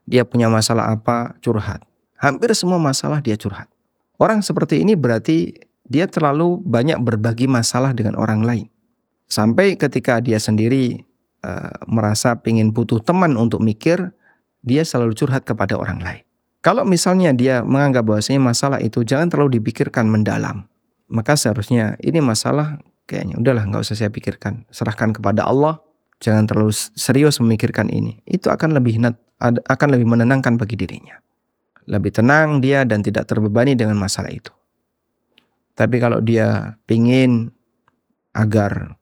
Dia 0.06 0.22
punya 0.24 0.48
masalah 0.48 0.94
apa, 0.94 1.34
curhat. 1.42 1.82
Hampir 2.22 2.54
semua 2.54 2.78
masalah 2.78 3.20
dia 3.20 3.36
curhat. 3.36 3.68
Orang 4.16 4.46
seperti 4.46 4.80
ini 4.80 4.96
berarti 4.96 5.58
dia 5.84 6.08
terlalu 6.08 6.62
banyak 6.64 7.02
berbagi 7.02 7.50
masalah 7.50 7.92
dengan 7.92 8.16
orang 8.16 8.46
lain. 8.46 8.68
Sampai 9.26 9.76
ketika 9.76 10.22
dia 10.22 10.38
sendiri 10.38 11.02
uh, 11.42 11.74
merasa 11.90 12.38
ingin 12.46 12.72
butuh 12.72 13.02
teman 13.02 13.34
untuk 13.36 13.62
mikir, 13.62 14.14
dia 14.62 14.82
selalu 14.86 15.18
curhat 15.18 15.46
kepada 15.46 15.78
orang 15.78 16.02
lain. 16.02 16.24
Kalau 16.62 16.82
misalnya 16.82 17.30
dia 17.34 17.62
menganggap 17.62 18.10
bahwasanya 18.10 18.42
masalah 18.42 18.82
itu 18.82 19.06
jangan 19.06 19.30
terlalu 19.30 19.62
dipikirkan 19.62 20.10
mendalam, 20.10 20.66
maka 21.06 21.38
seharusnya 21.38 21.94
ini 22.02 22.18
masalah 22.22 22.82
kayaknya 23.06 23.38
udahlah 23.38 23.70
nggak 23.70 23.86
usah 23.86 23.94
saya 23.94 24.10
pikirkan, 24.10 24.66
serahkan 24.74 25.14
kepada 25.14 25.46
Allah, 25.46 25.78
jangan 26.18 26.50
terlalu 26.50 26.74
serius 26.74 27.38
memikirkan 27.38 27.94
ini. 27.94 28.18
Itu 28.26 28.50
akan 28.50 28.74
lebih 28.74 28.98
akan 29.46 29.88
lebih 29.94 30.10
menenangkan 30.10 30.58
bagi 30.58 30.74
dirinya 30.74 31.22
lebih 31.86 32.12
tenang 32.14 32.60
dia 32.62 32.84
dan 32.84 33.06
tidak 33.06 33.30
terbebani 33.30 33.78
dengan 33.78 33.98
masalah 33.98 34.34
itu. 34.34 34.52
Tapi 35.78 36.02
kalau 36.02 36.20
dia 36.22 36.80
pingin 36.90 37.54
agar 38.34 38.98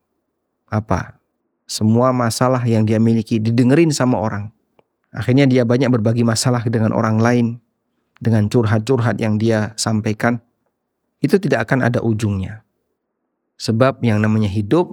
apa 0.74 1.14
semua 1.64 2.12
masalah 2.12 2.60
yang 2.68 2.84
dia 2.84 3.00
miliki 3.00 3.40
didengerin 3.40 3.88
sama 3.88 4.20
orang, 4.20 4.52
akhirnya 5.16 5.48
dia 5.48 5.64
banyak 5.64 5.88
berbagi 5.88 6.20
masalah 6.20 6.60
dengan 6.68 6.92
orang 6.92 7.16
lain 7.16 7.46
dengan 8.20 8.52
curhat-curhat 8.52 9.16
yang 9.16 9.40
dia 9.40 9.72
sampaikan, 9.80 10.44
itu 11.24 11.40
tidak 11.40 11.68
akan 11.68 11.88
ada 11.88 12.04
ujungnya. 12.04 12.60
Sebab 13.56 14.04
yang 14.04 14.20
namanya 14.20 14.50
hidup 14.50 14.92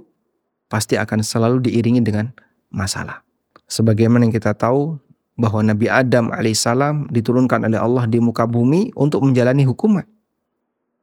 pasti 0.72 0.96
akan 0.96 1.20
selalu 1.20 1.68
diiringi 1.68 2.00
dengan 2.00 2.32
masalah. 2.72 3.20
Sebagaimana 3.68 4.28
yang 4.28 4.34
kita 4.34 4.56
tahu 4.56 4.96
bahwa 5.36 5.64
Nabi 5.64 5.88
Adam 5.88 6.32
alaihissalam 6.32 7.08
diturunkan 7.12 7.68
oleh 7.68 7.80
Allah 7.80 8.04
di 8.08 8.20
muka 8.20 8.48
bumi 8.48 8.92
untuk 8.96 9.24
menjalani 9.24 9.64
hukuman. 9.68 10.04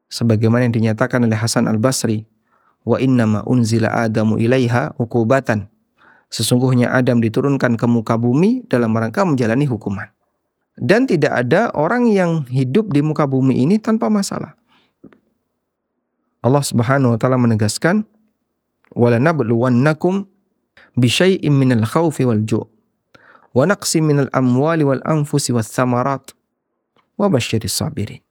Sebagaimana 0.09 0.65
yang 0.65 0.73
dinyatakan 0.73 1.21
oleh 1.21 1.37
Hasan 1.37 1.69
al-Basri, 1.69 2.25
wa 2.87 2.97
innama 2.99 3.43
unzila 3.47 3.91
Adamu 3.91 4.39
ilaiha 4.39 4.95
hukubatan. 4.95 5.67
Sesungguhnya 6.29 6.93
Adam 6.93 7.19
diturunkan 7.19 7.73
ke 7.75 7.85
muka 7.89 8.13
bumi 8.15 8.63
dalam 8.69 8.93
rangka 8.93 9.25
menjalani 9.25 9.65
hukuman. 9.65 10.07
Dan 10.79 11.09
tidak 11.09 11.33
ada 11.35 11.73
orang 11.75 12.07
yang 12.07 12.47
hidup 12.47 12.93
di 12.93 13.03
muka 13.03 13.27
bumi 13.27 13.65
ini 13.65 13.81
tanpa 13.81 14.07
masalah. 14.07 14.55
Allah 16.39 16.63
Subhanahu 16.63 17.15
wa 17.15 17.19
taala 17.19 17.35
menegaskan, 17.35 18.07
"Wala 18.95 19.19
nabluwannakum 19.19 20.23
bisyai'im 20.95 21.51
minal 21.51 21.83
khawfi 21.83 22.23
wal 22.23 22.39
ju' 22.47 22.63
wa 23.53 23.63
naqsi 23.65 23.99
minal 23.99 24.29
amwali 24.31 24.85
wal 24.85 25.01
anfusi 25.03 25.51
was 25.51 25.67
samarat 25.67 26.33
wa 27.17 27.27
basyiris 27.27 27.75
sabirin. 27.75 28.21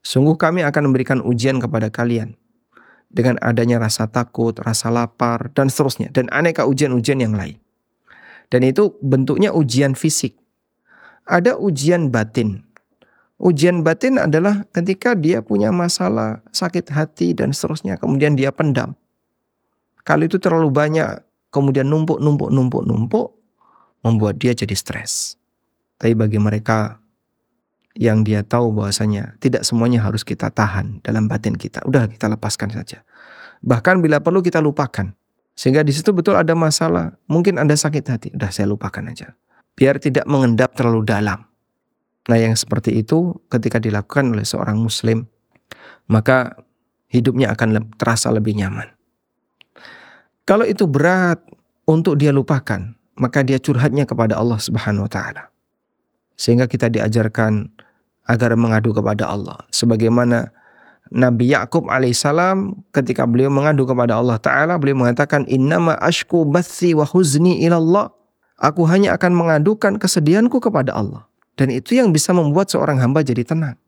Sungguh 0.00 0.38
kami 0.38 0.64
akan 0.64 0.88
memberikan 0.88 1.18
ujian 1.20 1.60
kepada 1.60 1.90
kalian 1.92 2.38
dengan 3.08 3.40
adanya 3.40 3.80
rasa 3.80 4.06
takut, 4.08 4.56
rasa 4.60 4.92
lapar, 4.92 5.48
dan 5.56 5.72
seterusnya. 5.72 6.12
Dan 6.12 6.28
aneka 6.28 6.68
ujian-ujian 6.68 7.24
yang 7.24 7.34
lain. 7.34 7.56
Dan 8.48 8.64
itu 8.64 8.96
bentuknya 9.00 9.52
ujian 9.52 9.92
fisik. 9.96 10.36
Ada 11.28 11.56
ujian 11.60 12.08
batin. 12.08 12.64
Ujian 13.38 13.84
batin 13.84 14.18
adalah 14.18 14.64
ketika 14.72 15.12
dia 15.12 15.44
punya 15.44 15.68
masalah, 15.70 16.40
sakit 16.50 16.90
hati, 16.90 17.36
dan 17.36 17.52
seterusnya. 17.52 18.00
Kemudian 18.00 18.34
dia 18.34 18.50
pendam. 18.50 18.96
Kalau 20.02 20.24
itu 20.24 20.40
terlalu 20.40 20.72
banyak, 20.72 21.20
kemudian 21.52 21.84
numpuk, 21.86 22.18
numpuk, 22.18 22.48
numpuk, 22.48 22.82
numpuk, 22.88 23.28
membuat 24.00 24.40
dia 24.40 24.56
jadi 24.56 24.72
stres. 24.72 25.36
Tapi 26.00 26.16
bagi 26.16 26.40
mereka 26.40 26.96
yang 27.98 28.22
dia 28.22 28.46
tahu 28.46 28.70
bahwasanya 28.70 29.34
tidak 29.42 29.66
semuanya 29.66 30.06
harus 30.06 30.22
kita 30.22 30.54
tahan 30.54 31.02
dalam 31.02 31.26
batin 31.26 31.58
kita. 31.58 31.82
Udah 31.82 32.06
kita 32.06 32.30
lepaskan 32.30 32.70
saja. 32.70 33.02
Bahkan 33.66 33.98
bila 33.98 34.22
perlu 34.22 34.38
kita 34.38 34.62
lupakan. 34.62 35.10
Sehingga 35.58 35.82
di 35.82 35.90
situ 35.90 36.14
betul 36.14 36.38
ada 36.38 36.54
masalah, 36.54 37.18
mungkin 37.26 37.58
Anda 37.58 37.74
sakit 37.74 38.04
hati, 38.06 38.28
udah 38.38 38.54
saya 38.54 38.70
lupakan 38.70 39.02
aja. 39.10 39.34
Biar 39.74 39.98
tidak 39.98 40.22
mengendap 40.30 40.78
terlalu 40.78 41.02
dalam. 41.02 41.42
Nah, 42.30 42.38
yang 42.38 42.54
seperti 42.54 42.94
itu 42.94 43.34
ketika 43.50 43.82
dilakukan 43.82 44.30
oleh 44.30 44.46
seorang 44.46 44.78
muslim, 44.78 45.26
maka 46.06 46.54
hidupnya 47.10 47.50
akan 47.50 47.90
terasa 47.98 48.30
lebih 48.30 48.54
nyaman. 48.54 48.86
Kalau 50.46 50.62
itu 50.62 50.86
berat 50.86 51.42
untuk 51.90 52.14
dia 52.22 52.30
lupakan, 52.30 52.94
maka 53.18 53.42
dia 53.42 53.58
curhatnya 53.58 54.06
kepada 54.06 54.38
Allah 54.38 54.62
Subhanahu 54.62 55.10
wa 55.10 55.10
taala. 55.10 55.50
Sehingga 56.38 56.70
kita 56.70 56.86
diajarkan 56.86 57.66
agar 58.28 58.52
mengadu 58.54 58.92
kepada 58.92 59.26
Allah. 59.26 59.56
Sebagaimana 59.72 60.52
Nabi 61.08 61.56
Yakub 61.56 61.88
alaihissalam 61.88 62.76
ketika 62.92 63.24
beliau 63.24 63.48
mengadu 63.48 63.88
kepada 63.88 64.20
Allah 64.20 64.36
taala 64.36 64.76
beliau 64.76 65.00
mengatakan 65.00 65.48
innama 65.48 65.96
ashku 65.98 66.44
bathi 66.44 66.92
wa 66.92 67.08
huzni 67.08 67.64
ilallah. 67.64 68.12
Aku 68.58 68.84
hanya 68.90 69.14
akan 69.14 69.32
mengadukan 69.38 69.96
kesedihanku 69.96 70.58
kepada 70.58 70.92
Allah. 70.92 71.24
Dan 71.54 71.70
itu 71.70 71.94
yang 71.94 72.10
bisa 72.10 72.34
membuat 72.34 72.70
seorang 72.70 72.98
hamba 72.98 73.22
jadi 73.22 73.46
tenang. 73.46 73.78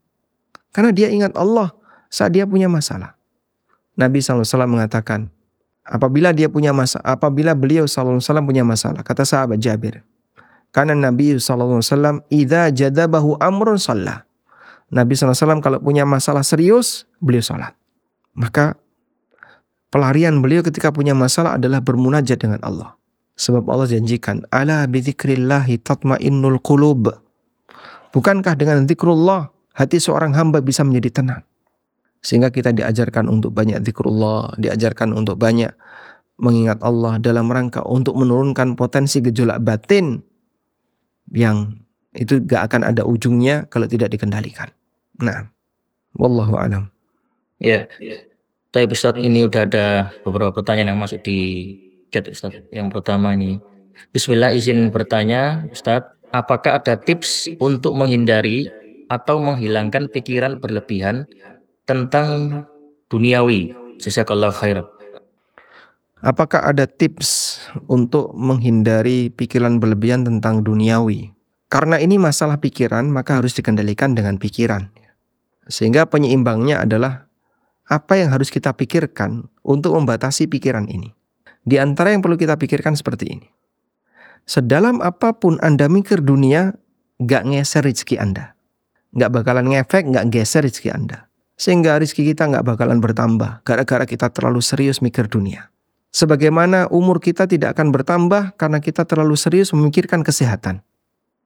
Karena 0.71 0.95
dia 0.95 1.11
ingat 1.11 1.35
Allah 1.35 1.75
saat 2.07 2.35
dia 2.35 2.47
punya 2.47 2.71
masalah. 2.71 3.19
Nabi 3.99 4.23
SAW 4.23 4.47
mengatakan 4.71 5.27
apabila 5.83 6.31
dia 6.31 6.47
punya 6.47 6.71
masalah, 6.71 7.03
apabila 7.03 7.53
beliau 7.59 7.85
wasallam 7.85 8.47
punya 8.47 8.63
masalah, 8.63 9.03
kata 9.03 9.27
sahabat 9.27 9.59
Jabir, 9.59 10.07
karena 10.71 10.95
Nabi 10.95 11.37
wasallam 11.37 12.23
idza 12.31 12.71
jadabahu 12.71 13.37
amrun 13.43 13.77
sallah. 13.77 14.23
Nabi 14.91 15.15
SAW 15.15 15.63
kalau 15.63 15.79
punya 15.79 16.03
masalah 16.03 16.43
serius, 16.43 17.07
beliau 17.23 17.43
sholat. 17.43 17.79
Maka 18.35 18.75
pelarian 19.95 20.43
beliau 20.43 20.67
ketika 20.67 20.91
punya 20.91 21.15
masalah 21.15 21.59
adalah 21.59 21.79
bermunajat 21.79 22.39
dengan 22.39 22.61
Allah. 22.67 22.99
Sebab 23.39 23.71
Allah 23.71 23.89
janjikan, 23.89 24.45
Ala 24.53 24.85
tatmainnul 24.85 26.59
qulub. 26.61 27.09
Bukankah 28.11 28.59
dengan 28.59 28.85
zikrullah, 28.85 29.49
hati 29.79 30.03
seorang 30.03 30.35
hamba 30.35 30.59
bisa 30.61 30.83
menjadi 30.83 31.23
tenang. 31.23 31.43
Sehingga 32.21 32.53
kita 32.53 32.75
diajarkan 32.77 33.31
untuk 33.33 33.57
banyak 33.57 33.81
zikrullah, 33.81 34.53
diajarkan 34.61 35.17
untuk 35.17 35.41
banyak 35.41 35.73
mengingat 36.37 36.83
Allah 36.85 37.17
dalam 37.17 37.49
rangka 37.49 37.81
untuk 37.87 38.19
menurunkan 38.19 38.77
potensi 38.77 39.25
gejolak 39.25 39.63
batin 39.65 40.21
yang 41.31 41.81
itu 42.17 42.43
gak 42.43 42.73
akan 42.73 42.91
ada 42.91 43.07
ujungnya 43.07 43.71
kalau 43.71 43.87
tidak 43.87 44.11
dikendalikan. 44.11 44.69
Nah, 45.21 45.49
wallahu 46.17 46.57
alam. 46.57 46.89
Ya. 47.61 47.87
Tapi 48.71 48.87
Ustaz 48.89 49.19
ini 49.21 49.45
udah 49.45 49.67
ada 49.69 49.87
beberapa 50.25 50.55
pertanyaan 50.55 50.97
yang 50.97 51.01
masuk 51.03 51.21
di 51.27 51.39
chat 52.09 52.25
Ustaz. 52.27 52.57
Yang 52.73 52.89
pertama 52.99 53.37
ini. 53.37 53.61
Bismillah 54.17 54.57
izin 54.57 54.89
bertanya 54.89 55.69
Ustaz, 55.69 56.09
apakah 56.33 56.81
ada 56.81 56.97
tips 56.97 57.53
untuk 57.61 57.93
menghindari 57.93 58.73
atau 59.11 59.43
menghilangkan 59.43 60.09
pikiran 60.09 60.63
berlebihan 60.63 61.27
tentang 61.85 62.65
duniawi. 63.11 63.75
Jazakallah 63.99 64.55
khair. 64.55 64.87
Apakah 66.23 66.71
ada 66.71 66.87
tips 66.87 67.59
untuk 67.91 68.31
menghindari 68.37 69.33
pikiran 69.35 69.83
berlebihan 69.83 70.23
tentang 70.23 70.63
duniawi? 70.63 71.35
Karena 71.67 71.99
ini 71.99 72.21
masalah 72.21 72.61
pikiran, 72.61 73.09
maka 73.11 73.41
harus 73.41 73.57
dikendalikan 73.57 74.15
dengan 74.15 74.37
pikiran. 74.37 74.93
Sehingga 75.71 76.11
penyeimbangnya 76.11 76.83
adalah 76.83 77.31
apa 77.87 78.19
yang 78.19 78.35
harus 78.35 78.51
kita 78.51 78.75
pikirkan 78.75 79.47
untuk 79.63 79.95
membatasi 79.95 80.51
pikiran 80.51 80.91
ini. 80.91 81.15
Di 81.63 81.79
antara 81.79 82.11
yang 82.11 82.21
perlu 82.21 82.35
kita 82.35 82.59
pikirkan 82.59 82.99
seperti 82.99 83.39
ini. 83.39 83.49
Sedalam 84.51 84.99
apa 84.99 85.31
pun 85.39 85.63
Anda 85.63 85.87
mikir 85.87 86.27
dunia, 86.27 86.75
gak 87.23 87.47
ngeser 87.47 87.87
rezeki 87.87 88.19
Anda. 88.19 88.59
Gak 89.15 89.31
bakalan 89.31 89.71
ngefek, 89.71 90.11
gak 90.11 90.27
geser 90.35 90.67
rezeki 90.67 90.91
Anda. 90.91 91.31
Sehingga 91.55 92.01
rezeki 92.03 92.35
kita 92.35 92.51
gak 92.51 92.67
bakalan 92.67 92.99
bertambah, 92.99 93.63
gara-gara 93.63 94.03
kita 94.09 94.33
terlalu 94.33 94.59
serius 94.65 94.99
mikir 94.99 95.31
dunia. 95.31 95.71
Sebagaimana 96.11 96.91
umur 96.91 97.23
kita 97.23 97.47
tidak 97.47 97.79
akan 97.79 97.95
bertambah 97.95 98.59
karena 98.59 98.83
kita 98.83 99.07
terlalu 99.07 99.39
serius 99.39 99.71
memikirkan 99.71 100.27
kesehatan. 100.27 100.83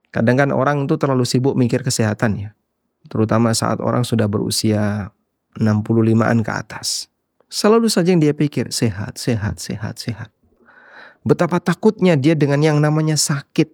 Kadang 0.08 0.40
kan 0.40 0.50
orang 0.54 0.88
itu 0.88 0.96
terlalu 0.96 1.28
sibuk 1.28 1.52
mikir 1.52 1.84
kesehatan 1.84 2.40
ya. 2.40 2.50
Terutama 3.09 3.52
saat 3.52 3.78
orang 3.84 4.02
sudah 4.02 4.26
berusia 4.28 5.12
65-an 5.61 6.40
ke 6.42 6.52
atas. 6.52 7.12
Selalu 7.52 7.86
saja 7.86 8.11
yang 8.11 8.22
dia 8.22 8.34
pikir 8.34 8.74
sehat, 8.74 9.20
sehat, 9.20 9.62
sehat, 9.62 10.00
sehat. 10.00 10.30
Betapa 11.22 11.62
takutnya 11.62 12.18
dia 12.18 12.34
dengan 12.34 12.61
yang 12.61 12.78
namanya 12.82 13.14
sakit. 13.14 13.70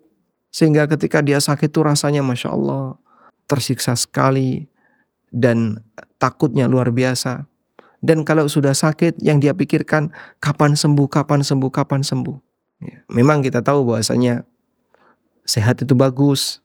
Sehingga 0.51 0.91
ketika 0.91 1.23
dia 1.23 1.39
sakit 1.39 1.71
itu 1.71 1.81
rasanya 1.81 2.21
Masya 2.21 2.51
Allah 2.53 2.99
tersiksa 3.49 3.97
sekali. 3.97 4.69
Dan 5.31 5.79
takutnya 6.19 6.67
luar 6.67 6.91
biasa. 6.91 7.47
Dan 8.01 8.25
kalau 8.25 8.49
sudah 8.51 8.75
sakit 8.75 9.21
yang 9.23 9.39
dia 9.39 9.55
pikirkan 9.55 10.11
kapan 10.43 10.75
sembuh, 10.75 11.07
kapan 11.07 11.45
sembuh, 11.45 11.71
kapan 11.71 12.01
sembuh. 12.01 12.37
Ya, 12.81 13.05
memang 13.13 13.45
kita 13.45 13.61
tahu 13.61 13.85
bahwasanya 13.85 14.49
sehat 15.45 15.85
itu 15.85 15.93
bagus 15.93 16.65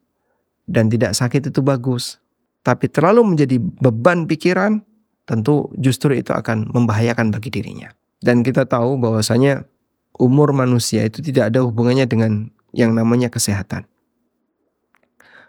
dan 0.63 0.87
tidak 0.87 1.11
sakit 1.11 1.51
itu 1.51 1.59
bagus. 1.59 2.23
Tapi 2.65 2.89
terlalu 2.89 3.37
menjadi 3.37 3.61
beban 3.61 4.25
pikiran 4.25 4.81
tentu 5.29 5.69
justru 5.77 6.17
itu 6.17 6.33
akan 6.33 6.73
membahayakan 6.73 7.29
bagi 7.29 7.53
dirinya. 7.53 7.93
Dan 8.17 8.41
kita 8.41 8.65
tahu 8.65 8.97
bahwasanya 8.97 9.69
umur 10.17 10.49
manusia 10.49 11.05
itu 11.05 11.21
tidak 11.21 11.53
ada 11.53 11.61
hubungannya 11.61 12.09
dengan 12.09 12.49
yang 12.73 12.97
namanya 12.97 13.29
kesehatan. 13.29 13.85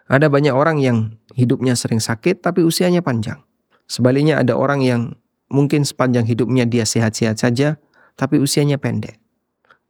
Ada 0.07 0.29
banyak 0.29 0.53
orang 0.55 0.79
yang 0.79 1.17
hidupnya 1.33 1.73
sering 1.75 1.99
sakit 1.99 2.45
tapi 2.45 2.63
usianya 2.63 3.01
panjang. 3.01 3.41
Sebaliknya 3.89 4.39
ada 4.39 4.55
orang 4.55 4.85
yang 4.85 5.17
mungkin 5.51 5.87
sepanjang 5.87 6.27
hidupnya 6.27 6.67
dia 6.67 6.83
sehat-sehat 6.83 7.39
saja, 7.39 7.79
tapi 8.19 8.39
usianya 8.39 8.79
pendek. 8.79 9.19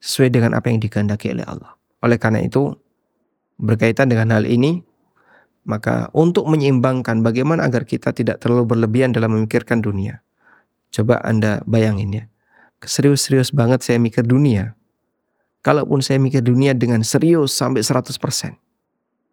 Sesuai 0.00 0.28
dengan 0.32 0.52
apa 0.52 0.68
yang 0.68 0.80
dikehendaki 0.80 1.32
oleh 1.32 1.44
Allah. 1.48 1.76
Oleh 2.04 2.20
karena 2.20 2.44
itu, 2.44 2.76
berkaitan 3.56 4.12
dengan 4.12 4.36
hal 4.36 4.44
ini, 4.44 4.84
maka 5.66 6.08
untuk 6.14 6.46
menyeimbangkan 6.46 7.26
bagaimana 7.26 7.66
agar 7.66 7.82
kita 7.82 8.14
tidak 8.14 8.38
terlalu 8.38 8.70
berlebihan 8.70 9.10
dalam 9.10 9.34
memikirkan 9.34 9.82
dunia. 9.82 10.22
Coba 10.94 11.18
Anda 11.26 11.60
bayangin 11.66 12.14
ya. 12.14 12.24
Serius-serius 12.86 13.50
banget 13.50 13.82
saya 13.82 13.98
mikir 13.98 14.22
dunia. 14.22 14.78
Kalaupun 15.66 15.98
saya 15.98 16.22
mikir 16.22 16.46
dunia 16.46 16.70
dengan 16.70 17.02
serius 17.02 17.50
sampai 17.50 17.82
100%. 17.82 18.14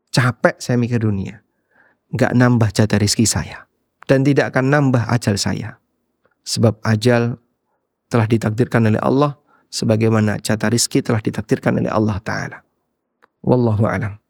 Capek 0.09 0.55
saya 0.57 0.75
mikir 0.81 1.05
dunia. 1.05 1.45
Gak 2.17 2.33
nambah 2.33 2.73
jatah 2.73 2.97
rizki 2.97 3.29
saya. 3.29 3.69
Dan 4.09 4.25
tidak 4.25 4.49
akan 4.49 4.73
nambah 4.73 5.05
ajal 5.13 5.37
saya. 5.37 5.77
Sebab 6.41 6.81
ajal 6.81 7.37
telah 8.09 8.25
ditakdirkan 8.25 8.89
oleh 8.89 8.99
Allah 8.99 9.37
sebagaimana 9.69 10.41
jatah 10.41 10.73
rizki 10.73 11.05
telah 11.05 11.21
ditakdirkan 11.21 11.77
oleh 11.77 11.93
Allah 11.93 12.17
Ta'ala. 12.25 12.57
Wallahu 13.45 13.85
a'lam. 13.85 14.22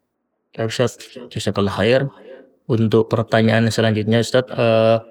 Ya 0.53 0.69
Ustaz, 0.69 1.01
jazakallah 1.33 1.73
khair. 1.73 2.01
Untuk 2.69 3.11
pertanyaan 3.11 3.67
selanjutnya 3.73 4.21
Ustaz, 4.23 4.47
uh, 4.53 5.03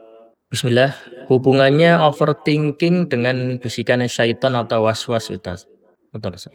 Bismillah, 0.49 0.95
hubungannya 1.33 1.99
overthinking 1.99 3.09
dengan 3.09 3.57
bisikan 3.59 4.05
syaitan 4.07 4.55
atau 4.55 4.87
was-was 4.87 5.33
Ustaz? 5.33 5.67
Betul 6.15 6.39
Ustaz. 6.39 6.55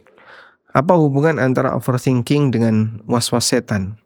Apa 0.72 0.96
hubungan 0.96 1.36
antara 1.36 1.76
overthinking 1.76 2.54
dengan 2.54 3.04
was-was 3.04 3.50
setan? 3.50 4.00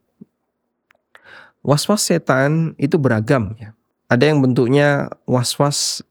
Was-was 1.62 2.02
setan 2.02 2.74
itu 2.80 2.98
beragam 2.98 3.54
ya. 3.60 3.76
Ada 4.10 4.34
yang 4.34 4.42
bentuknya 4.42 5.08
was-was 5.24 6.02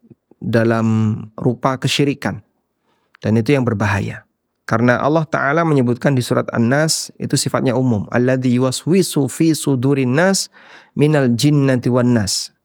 dalam 0.42 1.18
rupa 1.38 1.78
kesyirikan. 1.78 2.42
Dan 3.22 3.38
itu 3.38 3.54
yang 3.54 3.62
berbahaya. 3.62 4.26
Karena 4.72 5.04
Allah 5.04 5.28
Ta'ala 5.28 5.68
menyebutkan 5.68 6.16
di 6.16 6.24
surat 6.24 6.48
An-Nas 6.56 7.12
itu 7.20 7.36
sifatnya 7.36 7.76
umum. 7.76 8.08
Alladhi 8.08 8.56
yuwaswisu 8.56 9.28
fi 9.28 9.52
sudurin 9.52 10.16
nas 10.16 10.48
minal 10.96 11.28
jinnati 11.28 11.92
wan 11.92 12.16
nas. 12.16 12.56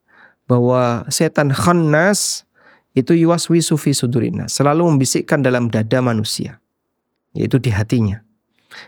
Bahwa 0.47 1.03
setan 1.11 1.51
khannas 1.51 2.47
itu 2.95 3.11
yuwaswisu 3.11 3.75
fi 3.75 3.91
sudurin 3.91 4.39
nas. 4.39 4.55
Selalu 4.55 4.95
membisikkan 4.95 5.43
dalam 5.43 5.67
dada 5.67 5.99
manusia. 5.99 6.63
Yaitu 7.35 7.59
di 7.59 7.75
hatinya. 7.75 8.23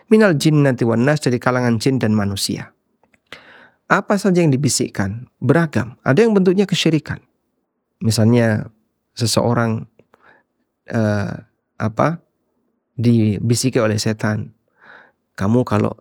Minal 0.06 0.38
jinnati 0.38 0.86
wan 0.86 1.02
nas 1.02 1.18
dari 1.18 1.42
kalangan 1.42 1.82
jin 1.82 1.98
dan 1.98 2.14
manusia. 2.14 2.70
Apa 3.90 4.14
saja 4.14 4.46
yang 4.46 4.54
dibisikkan? 4.54 5.26
Beragam. 5.42 5.98
Ada 6.06 6.22
yang 6.22 6.38
bentuknya 6.38 6.70
kesyirikan. 6.70 7.18
Misalnya 7.98 8.70
seseorang 9.18 9.90
uh, 10.94 11.34
apa 11.82 12.27
dibisiki 12.98 13.78
oleh 13.78 13.96
setan. 13.96 14.50
Kamu 15.38 15.62
kalau 15.62 15.94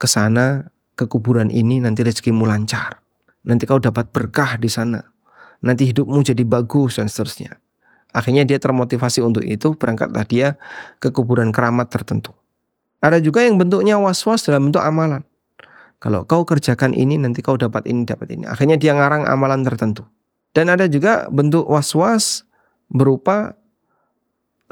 ke 0.00 0.08
sana 0.08 0.72
ke 0.96 1.04
kuburan 1.04 1.52
ini 1.52 1.78
nanti 1.78 2.00
rezekimu 2.00 2.48
lancar. 2.48 3.04
Nanti 3.44 3.68
kau 3.68 3.78
dapat 3.78 4.08
berkah 4.10 4.56
di 4.56 4.66
sana. 4.66 5.04
Nanti 5.60 5.86
hidupmu 5.92 6.24
jadi 6.24 6.42
bagus 6.42 6.98
dan 6.98 7.06
seterusnya. 7.06 7.60
Akhirnya 8.16 8.48
dia 8.48 8.56
termotivasi 8.56 9.20
untuk 9.20 9.44
itu 9.44 9.76
berangkatlah 9.76 10.24
dia 10.24 10.56
ke 11.04 11.12
kuburan 11.12 11.52
keramat 11.52 11.92
tertentu. 11.92 12.32
Ada 13.04 13.20
juga 13.20 13.44
yang 13.44 13.60
bentuknya 13.60 14.00
was-was 14.00 14.40
dalam 14.48 14.72
bentuk 14.72 14.80
amalan. 14.80 15.20
Kalau 16.00 16.24
kau 16.24 16.48
kerjakan 16.48 16.96
ini 16.96 17.20
nanti 17.20 17.44
kau 17.44 17.60
dapat 17.60 17.84
ini 17.84 18.08
dapat 18.08 18.32
ini. 18.32 18.48
Akhirnya 18.48 18.80
dia 18.80 18.96
ngarang 18.96 19.28
amalan 19.28 19.60
tertentu. 19.68 20.08
Dan 20.56 20.72
ada 20.72 20.88
juga 20.88 21.28
bentuk 21.28 21.68
was-was 21.68 22.48
berupa 22.88 23.52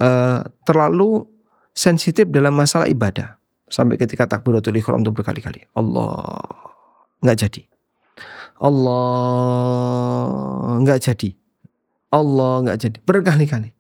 uh, 0.01 0.41
terlalu 0.65 1.29
sensitif 1.75 2.31
dalam 2.31 2.55
masalah 2.55 2.87
ibadah. 2.87 3.37
Sampai 3.67 3.99
ketika 3.99 4.31
takbiratul 4.31 4.79
ikhram 4.79 5.03
itu 5.03 5.11
berkali-kali. 5.11 5.67
Allah 5.75 6.39
nggak 7.21 7.37
jadi. 7.37 7.63
Allah 8.63 9.11
nggak 10.81 10.99
jadi. 11.03 11.31
Allah 12.15 12.53
nggak 12.63 12.79
jadi. 12.79 12.99
Berkali-kali. 13.03 13.75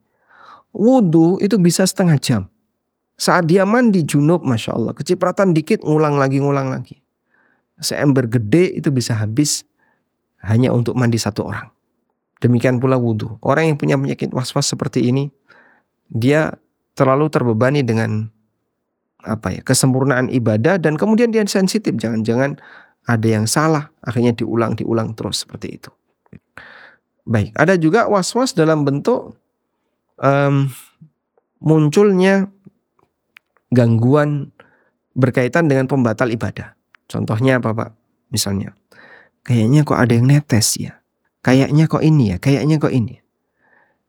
Wudhu 0.74 1.38
itu 1.38 1.54
bisa 1.62 1.86
setengah 1.86 2.18
jam. 2.18 2.42
Saat 3.14 3.46
dia 3.46 3.62
mandi 3.62 4.02
junub, 4.02 4.42
Masya 4.42 4.74
Allah. 4.74 4.90
Kecipratan 4.90 5.54
dikit, 5.54 5.86
ngulang 5.86 6.18
lagi, 6.18 6.42
ngulang 6.42 6.74
lagi. 6.74 6.98
Seember 7.78 8.26
gede 8.26 8.74
itu 8.74 8.90
bisa 8.90 9.14
habis 9.14 9.62
hanya 10.42 10.74
untuk 10.74 10.98
mandi 10.98 11.14
satu 11.14 11.46
orang. 11.46 11.70
Demikian 12.42 12.82
pula 12.82 12.98
wudhu. 12.98 13.38
Orang 13.38 13.70
yang 13.70 13.78
punya 13.78 13.94
penyakit 13.94 14.34
was-was 14.34 14.66
seperti 14.66 15.06
ini, 15.06 15.30
dia 16.10 16.58
terlalu 16.94 17.30
terbebani 17.30 17.82
dengan 17.82 18.30
apa 19.24 19.56
ya 19.56 19.60
kesempurnaan 19.64 20.28
ibadah 20.30 20.78
dan 20.78 20.94
kemudian 20.98 21.30
dia 21.34 21.44
sensitif. 21.46 21.94
Jangan-jangan 21.94 22.58
ada 23.04 23.28
yang 23.28 23.44
salah, 23.44 23.92
akhirnya 24.00 24.32
diulang, 24.32 24.78
diulang 24.78 25.12
terus 25.12 25.44
seperti 25.44 25.76
itu. 25.76 25.90
Baik, 27.24 27.56
ada 27.56 27.76
juga 27.76 28.08
was-was 28.08 28.52
dalam 28.52 28.84
bentuk 28.84 29.36
um, 30.20 30.68
munculnya 31.60 32.48
gangguan 33.72 34.52
berkaitan 35.16 35.68
dengan 35.68 35.88
pembatal 35.88 36.28
ibadah. 36.32 36.76
Contohnya 37.08 37.60
apa 37.60 37.72
Pak? 37.72 37.90
Misalnya, 38.32 38.76
kayaknya 39.44 39.84
kok 39.84 40.00
ada 40.00 40.12
yang 40.16 40.28
netes 40.28 40.76
ya 40.80 41.04
kayaknya 41.44 41.84
kok 41.84 42.00
ini 42.00 42.32
ya, 42.32 42.36
kayaknya 42.40 42.80
kok 42.80 42.90
ini. 42.90 43.20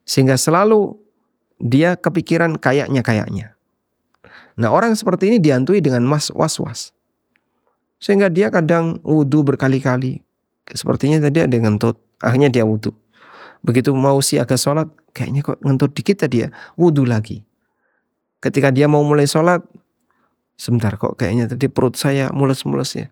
Sehingga 0.07 0.39
selalu 0.39 0.95
dia 1.59 1.95
kepikiran 1.95 2.59
kayaknya 2.59 3.01
kayaknya. 3.01 3.55
Nah 4.55 4.71
orang 4.71 4.95
seperti 4.95 5.31
ini 5.31 5.37
dihantui 5.39 5.83
dengan 5.83 6.07
mas 6.07 6.31
was-was. 6.31 6.95
Sehingga 7.99 8.31
dia 8.31 8.51
kadang 8.51 8.99
wudhu 9.03 9.43
berkali-kali. 9.43 10.23
Sepertinya 10.71 11.19
tadi 11.19 11.43
ada 11.43 11.55
ngentut. 11.55 11.99
Akhirnya 12.23 12.51
dia 12.51 12.63
wudhu. 12.63 12.95
Begitu 13.65 13.91
mau 13.97 14.21
si 14.21 14.37
agak 14.37 14.61
sholat, 14.61 14.87
kayaknya 15.11 15.41
kok 15.41 15.57
ngentut 15.65 15.91
dikit 15.97 16.21
tadi 16.21 16.45
ya. 16.45 16.49
Wudhu 16.77 17.03
lagi. 17.03 17.41
Ketika 18.39 18.69
dia 18.69 18.85
mau 18.85 19.01
mulai 19.01 19.25
sholat, 19.25 19.65
sebentar 20.53 20.93
kok 20.95 21.17
kayaknya 21.17 21.49
tadi 21.49 21.65
perut 21.65 21.97
saya 21.97 22.29
mules-mules 22.29 22.93
ya. 22.93 23.07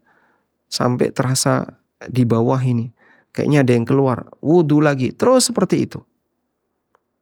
Sampai 0.70 1.10
terasa 1.10 1.80
di 2.06 2.24
bawah 2.24 2.60
ini. 2.62 2.94
Kayaknya 3.34 3.66
ada 3.66 3.72
yang 3.74 3.86
keluar. 3.90 4.30
Wudhu 4.46 4.78
lagi. 4.78 5.10
Terus 5.10 5.50
seperti 5.50 5.90
itu. 5.90 6.06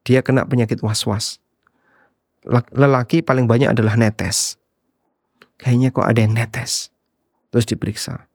Dia 0.08 0.26
kena 0.26 0.50
penyakit 0.50 0.82
was-was. 0.82 1.38
Lelaki 2.74 3.22
paling 3.22 3.46
banyak 3.46 3.70
adalah 3.70 3.94
netes. 3.94 4.58
Kayaknya 5.62 5.90
kok 5.94 6.08
ada 6.10 6.20
yang 6.26 6.34
netes. 6.34 6.90
Terus 7.54 7.70
diperiksa. 7.70 8.26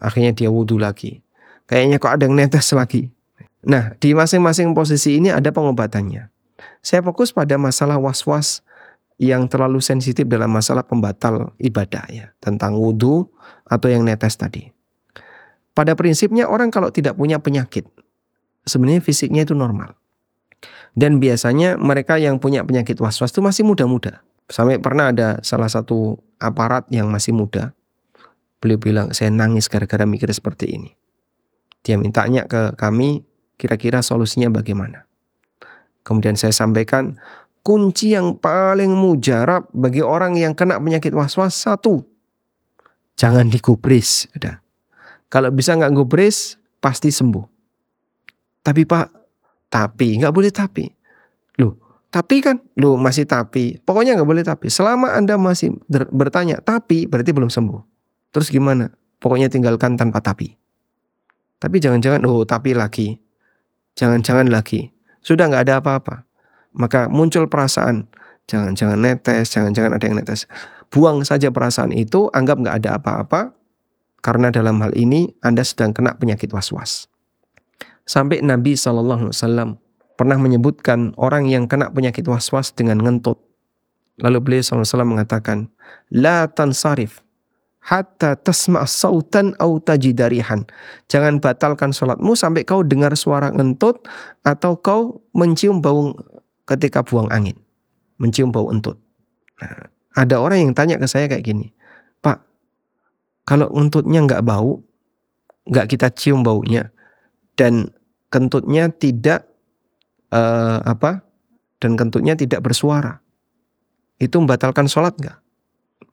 Akhirnya 0.00 0.32
dia 0.32 0.48
wudhu 0.48 0.80
lagi. 0.80 1.20
Kayaknya 1.68 1.96
kok 2.00 2.12
ada 2.16 2.22
yang 2.24 2.36
netes 2.36 2.72
lagi. 2.72 3.12
Nah, 3.66 3.92
di 3.98 4.14
masing-masing 4.14 4.72
posisi 4.72 5.18
ini 5.18 5.28
ada 5.28 5.50
pengobatannya. 5.52 6.30
Saya 6.80 7.02
fokus 7.02 7.34
pada 7.34 7.58
masalah 7.58 7.98
was-was 7.98 8.62
yang 9.18 9.48
terlalu 9.50 9.82
sensitif 9.82 10.28
dalam 10.28 10.52
masalah 10.52 10.84
pembatal 10.84 11.56
ibadah 11.58 12.04
ya, 12.12 12.26
tentang 12.38 12.76
wudhu 12.78 13.26
atau 13.66 13.88
yang 13.90 14.06
netes 14.06 14.38
tadi. 14.38 14.70
Pada 15.76 15.92
prinsipnya 15.92 16.48
orang 16.48 16.72
kalau 16.72 16.88
tidak 16.88 17.18
punya 17.18 17.36
penyakit, 17.42 17.84
sebenarnya 18.64 19.02
fisiknya 19.04 19.44
itu 19.44 19.52
normal. 19.52 19.98
Dan 20.96 21.20
biasanya 21.20 21.76
mereka 21.76 22.16
yang 22.16 22.40
punya 22.40 22.64
penyakit 22.64 22.96
was-was 23.04 23.28
itu 23.28 23.44
masih 23.44 23.68
muda-muda. 23.68 24.24
Sampai 24.48 24.80
pernah 24.80 25.12
ada 25.12 25.36
salah 25.44 25.68
satu 25.68 26.16
aparat 26.40 26.88
yang 26.88 27.12
masih 27.12 27.36
muda. 27.36 27.76
Beliau 28.64 28.80
bilang, 28.80 29.12
saya 29.12 29.28
nangis 29.28 29.68
gara-gara 29.68 30.08
mikir 30.08 30.32
seperti 30.32 30.72
ini. 30.72 30.90
Dia 31.84 32.00
mintanya 32.00 32.48
ke 32.48 32.72
kami, 32.80 33.28
kira-kira 33.60 34.00
solusinya 34.00 34.48
bagaimana. 34.48 35.04
Kemudian 36.00 36.40
saya 36.40 36.56
sampaikan, 36.56 37.20
kunci 37.60 38.16
yang 38.16 38.40
paling 38.40 38.94
mujarab 38.94 39.68
bagi 39.76 40.00
orang 40.00 40.38
yang 40.40 40.56
kena 40.56 40.80
penyakit 40.80 41.12
was-was 41.12 41.52
satu. 41.52 42.06
Jangan 43.20 43.52
digubris. 43.52 44.30
Udah. 44.32 44.64
Kalau 45.26 45.50
bisa 45.50 45.74
nggak 45.74 45.92
gubris, 45.92 46.56
pasti 46.78 47.10
sembuh. 47.10 47.42
Tapi 48.62 48.86
pak, 48.86 49.25
tapi 49.72 50.18
nggak 50.20 50.34
boleh 50.34 50.52
tapi. 50.52 50.86
Loh, 51.58 51.76
tapi 52.12 52.42
kan, 52.44 52.60
loh 52.78 52.98
masih 53.00 53.24
tapi. 53.24 53.80
Pokoknya 53.82 54.16
nggak 54.16 54.28
boleh 54.28 54.44
tapi. 54.44 54.70
Selama 54.70 55.14
anda 55.14 55.36
masih 55.40 55.76
bertanya 55.90 56.60
tapi, 56.60 57.06
berarti 57.08 57.30
belum 57.32 57.50
sembuh. 57.50 57.80
Terus 58.30 58.52
gimana? 58.52 58.92
Pokoknya 59.18 59.48
tinggalkan 59.48 59.96
tanpa 59.96 60.20
tapi. 60.20 60.54
Tapi 61.56 61.76
jangan-jangan, 61.80 62.22
oh 62.28 62.44
tapi 62.44 62.76
lagi. 62.76 63.16
Jangan-jangan 63.96 64.52
lagi. 64.52 64.92
Sudah 65.24 65.48
nggak 65.48 65.64
ada 65.66 65.80
apa-apa 65.80 66.26
maka 66.76 67.08
muncul 67.08 67.48
perasaan 67.48 68.06
jangan-jangan 68.46 69.00
netes, 69.00 69.50
jangan-jangan 69.50 69.96
ada 69.96 70.04
yang 70.06 70.16
netes. 70.20 70.44
Buang 70.92 71.26
saja 71.26 71.50
perasaan 71.50 71.90
itu, 71.90 72.30
anggap 72.30 72.62
nggak 72.62 72.76
ada 72.84 73.00
apa-apa, 73.00 73.56
karena 74.22 74.54
dalam 74.54 74.78
hal 74.84 74.94
ini 74.94 75.34
Anda 75.42 75.66
sedang 75.66 75.90
kena 75.90 76.14
penyakit 76.14 76.54
was-was. 76.54 77.10
Sampai 78.06 78.38
Nabi 78.38 78.78
Wasallam 78.78 79.82
pernah 80.14 80.38
menyebutkan 80.38 81.12
orang 81.18 81.50
yang 81.50 81.66
kena 81.66 81.90
penyakit 81.90 82.24
was-was 82.30 82.70
dengan 82.72 83.02
ngentut. 83.02 83.36
Lalu 84.22 84.38
beliau 84.40 84.62
SAW 84.64 85.04
mengatakan, 85.04 85.68
La 86.08 86.48
tansarif 86.48 87.20
hatta 87.86 88.34
tasma' 88.34 88.82
sautan 88.88 89.54
au 89.62 89.78
tajidarihan. 89.78 90.66
Jangan 91.06 91.38
batalkan 91.38 91.94
sholatmu 91.94 92.34
sampai 92.34 92.66
kau 92.66 92.82
dengar 92.82 93.14
suara 93.14 93.54
ngentut 93.54 94.02
atau 94.42 94.74
kau 94.74 95.22
mencium 95.30 95.78
bau 95.78 96.10
ketika 96.66 97.06
buang 97.06 97.30
angin, 97.30 97.54
mencium 98.18 98.50
bau 98.50 98.74
entut. 98.74 98.98
Nah, 99.62 99.86
ada 100.18 100.42
orang 100.42 100.66
yang 100.66 100.72
tanya 100.74 100.98
ke 100.98 101.06
saya 101.06 101.30
kayak 101.30 101.46
gini, 101.46 101.70
Pak, 102.24 102.42
kalau 103.46 103.70
entutnya 103.78 104.18
nggak 104.26 104.42
bau, 104.42 104.82
nggak 105.70 105.86
kita 105.94 106.10
cium 106.10 106.42
baunya, 106.42 106.90
dan 107.54 107.94
kentutnya 108.32 108.90
tidak 108.92 109.46
uh, 110.32 110.82
apa, 110.82 111.22
dan 111.82 111.94
kentutnya 111.94 112.34
tidak 112.34 112.64
bersuara, 112.64 113.20
itu 114.18 114.36
membatalkan 114.36 114.88
sholat 114.90 115.16
nggak? 115.18 115.38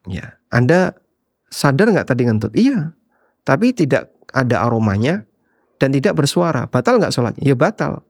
Ya, 0.09 0.37
Anda 0.51 0.97
sadar 1.47 1.91
nggak 1.91 2.07
tadi 2.09 2.27
ngentut? 2.27 2.53
Iya, 2.53 2.91
tapi 3.47 3.71
tidak 3.71 4.11
ada 4.33 4.65
aromanya 4.65 5.23
dan 5.79 5.93
tidak 5.95 6.19
bersuara, 6.19 6.67
batal 6.67 6.99
nggak 6.99 7.13
sholat? 7.13 7.33
Ya 7.39 7.55
batal. 7.55 8.03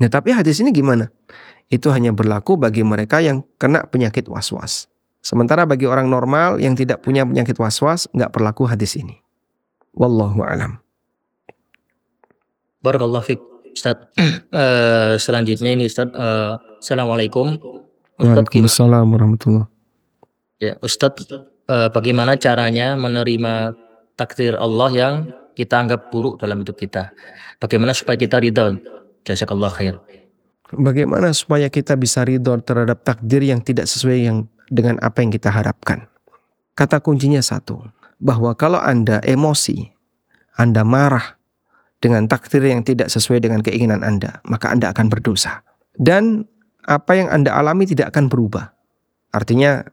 Nah 0.00 0.08
tapi 0.08 0.32
hadis 0.32 0.64
ini 0.64 0.72
gimana? 0.72 1.12
itu 1.70 1.86
hanya 1.94 2.10
berlaku 2.10 2.58
bagi 2.58 2.82
mereka 2.82 3.22
yang 3.22 3.46
kena 3.56 3.86
penyakit 3.86 4.26
was-was. 4.26 4.90
Sementara 5.22 5.64
bagi 5.64 5.86
orang 5.86 6.10
normal 6.10 6.58
yang 6.58 6.74
tidak 6.74 7.06
punya 7.06 7.22
penyakit 7.22 7.54
was-was, 7.56 8.10
nggak 8.10 8.34
berlaku 8.34 8.66
hadis 8.66 8.98
ini. 8.98 9.22
Wallahu 9.94 10.42
alam. 10.42 10.82
Barakallahu 12.80 13.24
fiqh. 13.24 13.50
Ustaz. 13.70 13.96
Uh, 14.50 15.14
selanjutnya 15.16 15.70
ini 15.78 15.86
Ustaz. 15.86 16.10
Uh, 16.10 16.58
Assalamualaikum. 16.82 17.54
Waalaikumsalam 18.20 19.08
warahmatullahi 19.16 19.64
Ya, 20.60 20.76
Ustaz, 20.84 21.16
uh, 21.32 21.88
bagaimana 21.88 22.36
caranya 22.36 22.92
menerima 22.92 23.72
takdir 24.12 24.52
Allah 24.60 24.90
yang 24.92 25.14
kita 25.56 25.80
anggap 25.80 26.12
buruk 26.12 26.36
dalam 26.36 26.60
hidup 26.60 26.76
kita? 26.76 27.16
Bagaimana 27.56 27.96
supaya 27.96 28.20
kita 28.20 28.36
ridho? 28.36 28.76
Jazakallah 29.24 29.72
khair. 29.72 29.96
Bagaimana 30.68 31.32
supaya 31.32 31.72
kita 31.72 31.96
bisa 31.96 32.20
ridho 32.28 32.60
terhadap 32.60 33.00
takdir 33.08 33.40
yang 33.40 33.64
tidak 33.64 33.88
sesuai 33.88 34.18
yang 34.20 34.44
dengan 34.68 35.00
apa 35.00 35.24
yang 35.24 35.32
kita 35.32 35.48
harapkan? 35.48 36.04
Kata 36.76 37.00
kuncinya 37.00 37.40
satu, 37.40 37.80
bahwa 38.20 38.52
kalau 38.52 38.80
Anda 38.80 39.24
emosi, 39.24 39.88
Anda 40.60 40.84
marah 40.84 41.39
dengan 42.00 42.24
takdir 42.26 42.64
yang 42.64 42.80
tidak 42.80 43.12
sesuai 43.12 43.44
dengan 43.44 43.60
keinginan 43.60 44.00
Anda, 44.00 44.40
maka 44.48 44.72
Anda 44.72 44.90
akan 44.90 45.12
berdosa. 45.12 45.60
Dan 45.94 46.48
apa 46.88 47.12
yang 47.12 47.28
Anda 47.28 47.52
alami 47.52 47.84
tidak 47.84 48.16
akan 48.16 48.32
berubah. 48.32 48.72
Artinya 49.30 49.84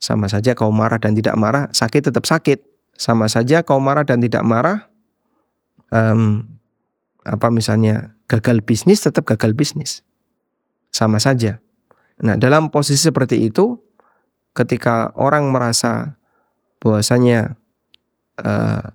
sama 0.00 0.26
saja 0.26 0.56
kau 0.56 0.72
marah 0.72 0.96
dan 0.96 1.12
tidak 1.12 1.36
marah, 1.36 1.68
sakit 1.70 2.10
tetap 2.10 2.24
sakit. 2.24 2.64
Sama 2.94 3.26
saja 3.26 3.66
kau 3.66 3.82
marah 3.82 4.06
dan 4.06 4.22
tidak 4.22 4.46
marah, 4.46 4.86
um, 5.90 6.46
apa 7.26 7.50
misalnya 7.50 8.14
gagal 8.30 8.62
bisnis 8.62 9.02
tetap 9.02 9.26
gagal 9.26 9.52
bisnis. 9.52 10.06
Sama 10.94 11.18
saja. 11.18 11.58
Nah, 12.22 12.38
dalam 12.38 12.70
posisi 12.70 13.02
seperti 13.02 13.50
itu 13.50 13.82
ketika 14.54 15.10
orang 15.18 15.50
merasa 15.50 16.14
bahwasanya 16.78 17.58
uh, 18.38 18.94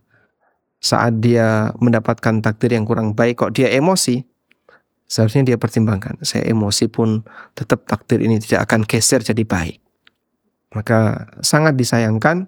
saat 0.80 1.20
dia 1.20 1.76
mendapatkan 1.80 2.40
takdir 2.40 2.72
yang 2.76 2.88
kurang 2.88 3.12
baik 3.12 3.44
kok 3.44 3.52
dia 3.56 3.68
emosi, 3.72 4.24
seharusnya 5.12 5.54
dia 5.54 5.58
pertimbangkan. 5.60 6.20
Saya 6.24 6.48
emosi 6.48 6.88
pun 6.88 7.24
tetap 7.56 7.84
takdir 7.84 8.24
ini 8.24 8.40
tidak 8.40 8.70
akan 8.70 8.88
geser 8.88 9.20
jadi 9.20 9.44
baik. 9.44 9.84
Maka 10.72 11.30
sangat 11.44 11.76
disayangkan. 11.76 12.48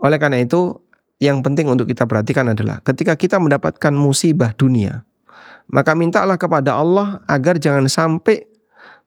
Oleh 0.00 0.16
karena 0.16 0.40
itu, 0.40 0.78
yang 1.20 1.44
penting 1.44 1.68
untuk 1.68 1.88
kita 1.90 2.08
perhatikan 2.08 2.52
adalah 2.52 2.80
ketika 2.86 3.16
kita 3.16 3.36
mendapatkan 3.36 3.92
musibah 3.92 4.52
dunia, 4.56 5.04
maka 5.68 5.92
mintalah 5.92 6.40
kepada 6.40 6.76
Allah 6.76 7.20
agar 7.28 7.56
jangan 7.60 7.88
sampai 7.90 8.46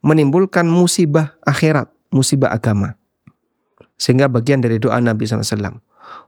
menimbulkan 0.03 0.67
musibah 0.67 1.39
akhirat, 1.47 1.87
musibah 2.11 2.51
agama. 2.51 2.99
Sehingga 3.95 4.27
bagian 4.27 4.59
dari 4.59 4.81
doa 4.81 4.99
Nabi 4.99 5.23
SAW. 5.23 5.79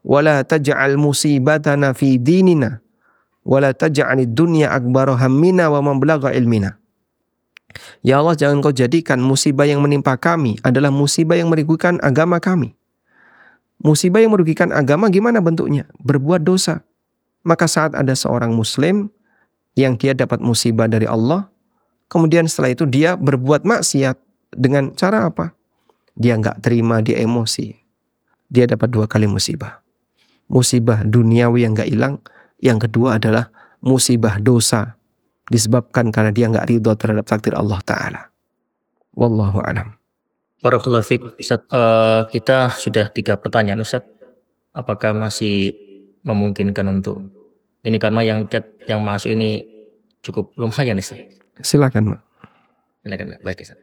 Wala 0.05 0.41
taj'al 0.45 0.99
musibatana 0.99 1.93
fi 1.93 2.17
dinina. 2.21 2.82
Wala 3.45 3.73
taj'al 3.73 4.26
dunya 4.30 4.73
akbar 4.73 5.11
hammina 5.17 5.69
wa 5.69 5.82
mablagha 5.82 6.34
ilmina. 6.34 6.78
Ya 8.01 8.23
Allah 8.23 8.39
jangan 8.39 8.63
kau 8.63 8.71
jadikan 8.71 9.19
musibah 9.19 9.67
yang 9.67 9.84
menimpa 9.84 10.15
kami 10.15 10.55
adalah 10.63 10.89
musibah 10.93 11.36
yang 11.36 11.51
merugikan 11.51 11.99
agama 11.99 12.39
kami. 12.39 12.73
Musibah 13.84 14.23
yang 14.23 14.32
merugikan 14.32 14.71
agama 14.71 15.11
gimana 15.11 15.43
bentuknya? 15.43 15.86
Berbuat 15.99 16.41
dosa. 16.47 16.82
Maka 17.45 17.69
saat 17.69 17.93
ada 17.93 18.15
seorang 18.15 18.55
muslim 18.55 19.11
yang 19.78 19.99
dia 19.99 20.15
dapat 20.15 20.41
musibah 20.41 20.88
dari 20.88 21.05
Allah, 21.05 21.51
kemudian 22.09 22.47
setelah 22.47 22.73
itu 22.73 22.88
dia 22.88 23.19
berbuat 23.19 23.67
maksiat 23.67 24.17
dengan 24.55 24.95
cara 24.95 25.28
apa? 25.30 25.53
Dia 26.15 26.39
nggak 26.39 26.63
terima, 26.63 27.03
dia 27.03 27.19
emosi. 27.19 27.84
Dia 28.49 28.69
dapat 28.69 28.93
dua 28.93 29.05
kali 29.09 29.25
musibah. 29.25 29.81
Musibah 30.45 31.01
duniawi 31.01 31.65
yang 31.65 31.73
nggak 31.73 31.89
hilang. 31.89 32.21
Yang 32.61 32.89
kedua 32.89 33.17
adalah 33.17 33.49
musibah 33.81 34.37
dosa 34.41 34.97
disebabkan 35.49 36.09
karena 36.09 36.31
dia 36.33 36.49
nggak 36.49 36.65
ridho 36.69 36.93
terhadap 36.97 37.25
takdir 37.29 37.53
Allah 37.53 37.79
Taala. 37.85 38.21
Wallahu 39.13 39.61
a'lam. 39.61 39.93
Barakallahu 40.65 41.05
fiik. 41.05 41.21
Ustaz, 41.37 41.61
uh, 41.69 42.25
kita 42.29 42.73
sudah 42.73 43.13
tiga 43.13 43.37
pertanyaan 43.37 43.85
Ustaz. 43.85 44.01
Apakah 44.73 45.15
masih 45.15 45.71
memungkinkan 46.25 46.83
untuk 46.89 47.21
ini 47.85 48.01
karena 48.01 48.25
yang 48.25 48.49
chat 48.49 48.65
yang 48.89 48.99
masuk 49.05 49.37
ini 49.37 49.61
cukup 50.25 50.51
lumayan 50.57 50.97
Ustaz. 50.97 51.21
Silakan, 51.61 52.17
Mak. 52.17 52.21
Silakan, 53.05 53.37
Baik, 53.45 53.61
Ustaz. 53.61 53.79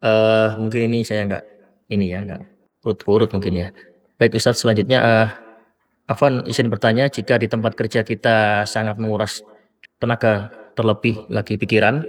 Uh, 0.00 0.60
mungkin 0.60 0.92
ini 0.92 1.04
saya 1.08 1.24
nggak 1.24 1.44
ini 1.88 2.12
ya, 2.12 2.20
nggak 2.20 2.40
urut-urut 2.84 3.32
mungkin 3.32 3.52
ya. 3.56 3.68
Baik 4.20 4.36
Ustaz, 4.36 4.60
selanjutnya 4.60 5.00
uh, 5.00 5.28
Afan 6.04 6.44
izin 6.44 6.68
bertanya 6.68 7.08
jika 7.08 7.40
di 7.40 7.48
tempat 7.48 7.72
kerja 7.72 8.04
kita 8.04 8.68
sangat 8.68 9.00
menguras 9.00 9.40
tenaga 9.96 10.52
terlebih 10.76 11.24
lagi 11.32 11.56
pikiran 11.56 12.04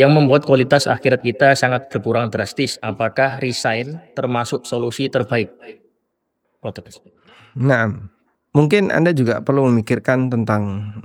yang 0.00 0.16
membuat 0.16 0.48
kualitas 0.48 0.88
akhirat 0.88 1.20
kita 1.20 1.52
sangat 1.52 1.92
berkurang 1.92 2.32
drastis. 2.32 2.80
Apakah 2.80 3.44
resign 3.44 4.00
termasuk 4.16 4.64
solusi 4.64 5.12
terbaik? 5.12 5.52
Nah, 7.60 7.92
mungkin 8.56 8.88
Anda 8.88 9.12
juga 9.12 9.44
perlu 9.44 9.68
memikirkan 9.68 10.32
tentang 10.32 10.96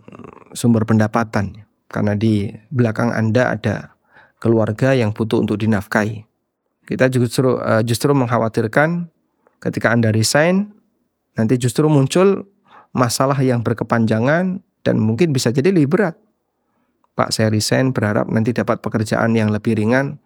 sumber 0.56 0.88
pendapatan 0.88 1.68
karena 1.92 2.16
di 2.16 2.48
belakang 2.72 3.12
Anda 3.12 3.60
ada 3.60 3.92
keluarga 4.40 4.96
yang 4.96 5.12
butuh 5.12 5.44
untuk 5.44 5.60
dinafkahi. 5.60 6.24
Kita 6.88 7.12
justru 7.12 7.60
uh, 7.60 7.84
justru 7.84 8.16
mengkhawatirkan 8.16 9.19
ketika 9.60 9.92
Anda 9.92 10.12
resign 10.12 10.72
nanti 11.36 11.56
justru 11.56 11.88
muncul 11.88 12.48
masalah 12.92 13.38
yang 13.40 13.62
berkepanjangan 13.62 14.60
dan 14.84 14.96
mungkin 14.98 15.32
bisa 15.36 15.54
jadi 15.54 15.70
lebih 15.70 15.92
berat. 15.94 16.16
Pak 17.14 17.36
saya 17.36 17.52
resign 17.52 17.92
berharap 17.92 18.32
nanti 18.32 18.56
dapat 18.56 18.80
pekerjaan 18.80 19.36
yang 19.36 19.52
lebih 19.52 19.76
ringan. 19.76 20.18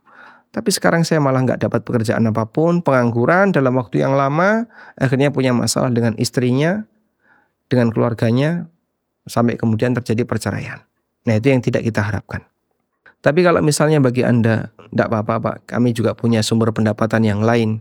Tapi 0.53 0.69
sekarang 0.69 1.01
saya 1.01 1.17
malah 1.17 1.41
nggak 1.41 1.65
dapat 1.65 1.81
pekerjaan 1.81 2.29
apa 2.29 2.45
pun, 2.45 2.85
pengangguran 2.85 3.49
dalam 3.49 3.73
waktu 3.73 4.05
yang 4.05 4.13
lama, 4.13 4.69
akhirnya 4.93 5.33
punya 5.33 5.49
masalah 5.49 5.89
dengan 5.89 6.13
istrinya, 6.21 6.85
dengan 7.65 7.89
keluarganya, 7.89 8.69
sampai 9.25 9.57
kemudian 9.57 9.97
terjadi 9.97 10.29
perceraian. 10.29 10.85
Nah 11.25 11.33
itu 11.41 11.49
yang 11.49 11.65
tidak 11.65 11.81
kita 11.81 12.05
harapkan. 12.05 12.45
Tapi 13.23 13.39
kalau 13.41 13.63
misalnya 13.65 13.97
bagi 14.03 14.21
Anda, 14.21 14.69
tidak 14.93 15.07
apa-apa 15.09 15.35
Pak, 15.39 15.57
kami 15.73 15.95
juga 15.95 16.13
punya 16.13 16.43
sumber 16.43 16.69
pendapatan 16.75 17.23
yang 17.25 17.41
lain. 17.41 17.79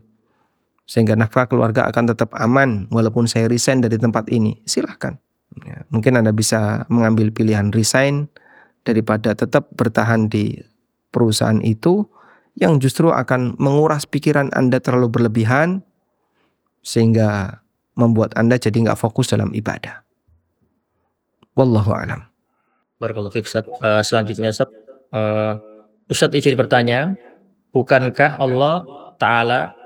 Sehingga 0.84 1.14
nafkah 1.14 1.46
keluarga 1.46 1.86
akan 1.88 2.10
tetap 2.10 2.34
aman 2.36 2.90
walaupun 2.90 3.30
saya 3.30 3.46
resign 3.46 3.80
dari 3.80 3.96
tempat 3.96 4.28
ini. 4.28 4.58
Silahkan. 4.66 5.16
Ya, 5.62 5.84
mungkin 5.92 6.16
Anda 6.16 6.32
bisa 6.32 6.88
mengambil 6.88 7.30
pilihan 7.30 7.70
resign 7.70 8.26
daripada 8.82 9.36
tetap 9.36 9.68
bertahan 9.76 10.26
di 10.32 10.58
perusahaan 11.12 11.60
itu 11.60 12.08
yang 12.58 12.80
justru 12.80 13.12
akan 13.12 13.56
menguras 13.56 14.04
pikiran 14.08 14.52
Anda 14.52 14.80
terlalu 14.80 15.08
berlebihan 15.12 15.84
sehingga 16.82 17.62
membuat 17.94 18.34
Anda 18.34 18.58
jadi 18.58 18.74
nggak 18.74 18.98
fokus 18.98 19.30
dalam 19.30 19.52
ibadah. 19.52 20.02
Wallahu 21.52 21.92
a'lam. 21.92 22.32
Barakallahu 22.96 23.34
fiik 23.34 23.48
Uh, 23.82 24.00
selanjutnya 24.00 24.54
Ustaz, 24.54 24.70
uh, 25.12 25.60
Ustaz 26.08 26.32
izin 26.32 26.56
bertanya, 26.56 27.12
bukankah 27.74 28.40
Allah 28.40 28.86
taala 29.20 29.76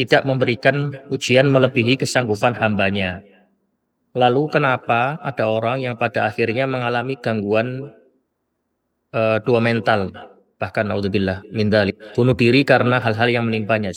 tidak 0.00 0.24
memberikan 0.24 0.96
ujian 1.12 1.52
melebihi 1.52 2.00
kesanggupan 2.00 2.56
hambanya? 2.56 3.20
Lalu 4.16 4.48
kenapa 4.50 5.20
ada 5.20 5.46
orang 5.46 5.84
yang 5.84 5.94
pada 6.00 6.26
akhirnya 6.26 6.64
mengalami 6.66 7.20
gangguan 7.20 7.92
uh, 9.12 9.38
dua 9.44 9.60
mental 9.62 10.10
bahkan 10.60 10.84
naudzubillah 10.84 11.40
min 11.54 11.72
dalik 11.72 11.96
bunuh 12.12 12.36
diri 12.36 12.66
karena 12.68 13.00
hal-hal 13.00 13.28
yang 13.32 13.44
menimpanya. 13.48 13.94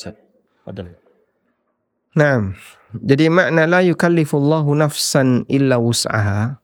Nah, 2.13 2.53
jadi 2.93 3.27
makna 3.27 3.67
la 3.67 3.81
yukallifullahu 3.83 4.71
nafsan 4.77 5.43
illa 5.49 5.81
wus'aha. 5.81 6.61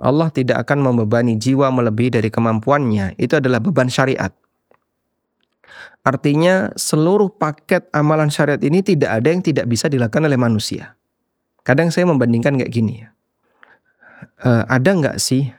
Allah 0.00 0.28
tidak 0.32 0.64
akan 0.64 0.80
membebani 0.80 1.36
jiwa 1.36 1.68
melebihi 1.68 2.16
dari 2.16 2.32
kemampuannya. 2.32 3.20
Itu 3.20 3.36
adalah 3.36 3.60
beban 3.60 3.92
syariat. 3.92 4.32
Artinya 6.00 6.72
seluruh 6.80 7.28
paket 7.36 7.92
amalan 7.92 8.32
syariat 8.32 8.60
ini 8.64 8.80
tidak 8.80 9.20
ada 9.20 9.28
yang 9.28 9.44
tidak 9.44 9.68
bisa 9.68 9.84
dilakukan 9.86 10.24
oleh 10.24 10.40
manusia. 10.40 10.96
Kadang 11.60 11.92
saya 11.92 12.08
membandingkan 12.08 12.56
kayak 12.56 12.72
gini 12.72 13.04
ya. 13.04 13.08
Uh, 14.40 14.64
ada 14.68 14.90
nggak 14.96 15.16
sih 15.20 15.52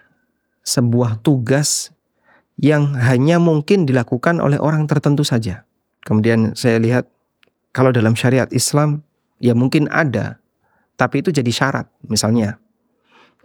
sebuah 0.65 1.21
tugas 1.21 1.93
yang 2.57 2.93
hanya 2.97 3.37
mungkin 3.37 3.85
dilakukan 3.85 4.41
oleh 4.41 4.57
orang 4.57 4.89
tertentu 4.89 5.21
saja. 5.21 5.65
Kemudian 6.01 6.57
saya 6.57 6.81
lihat 6.81 7.05
kalau 7.73 7.93
dalam 7.93 8.17
syariat 8.17 8.49
Islam 8.49 9.05
ya 9.37 9.53
mungkin 9.53 9.85
ada, 9.93 10.41
tapi 10.97 11.21
itu 11.21 11.29
jadi 11.29 11.49
syarat. 11.53 11.85
Misalnya 12.09 12.57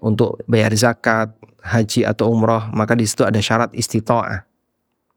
untuk 0.00 0.40
bayar 0.48 0.72
zakat, 0.76 1.32
haji 1.60 2.04
atau 2.08 2.32
umroh, 2.32 2.68
maka 2.72 2.96
di 2.96 3.04
situ 3.04 3.24
ada 3.24 3.40
syarat 3.40 3.72
istita'ah. 3.72 4.44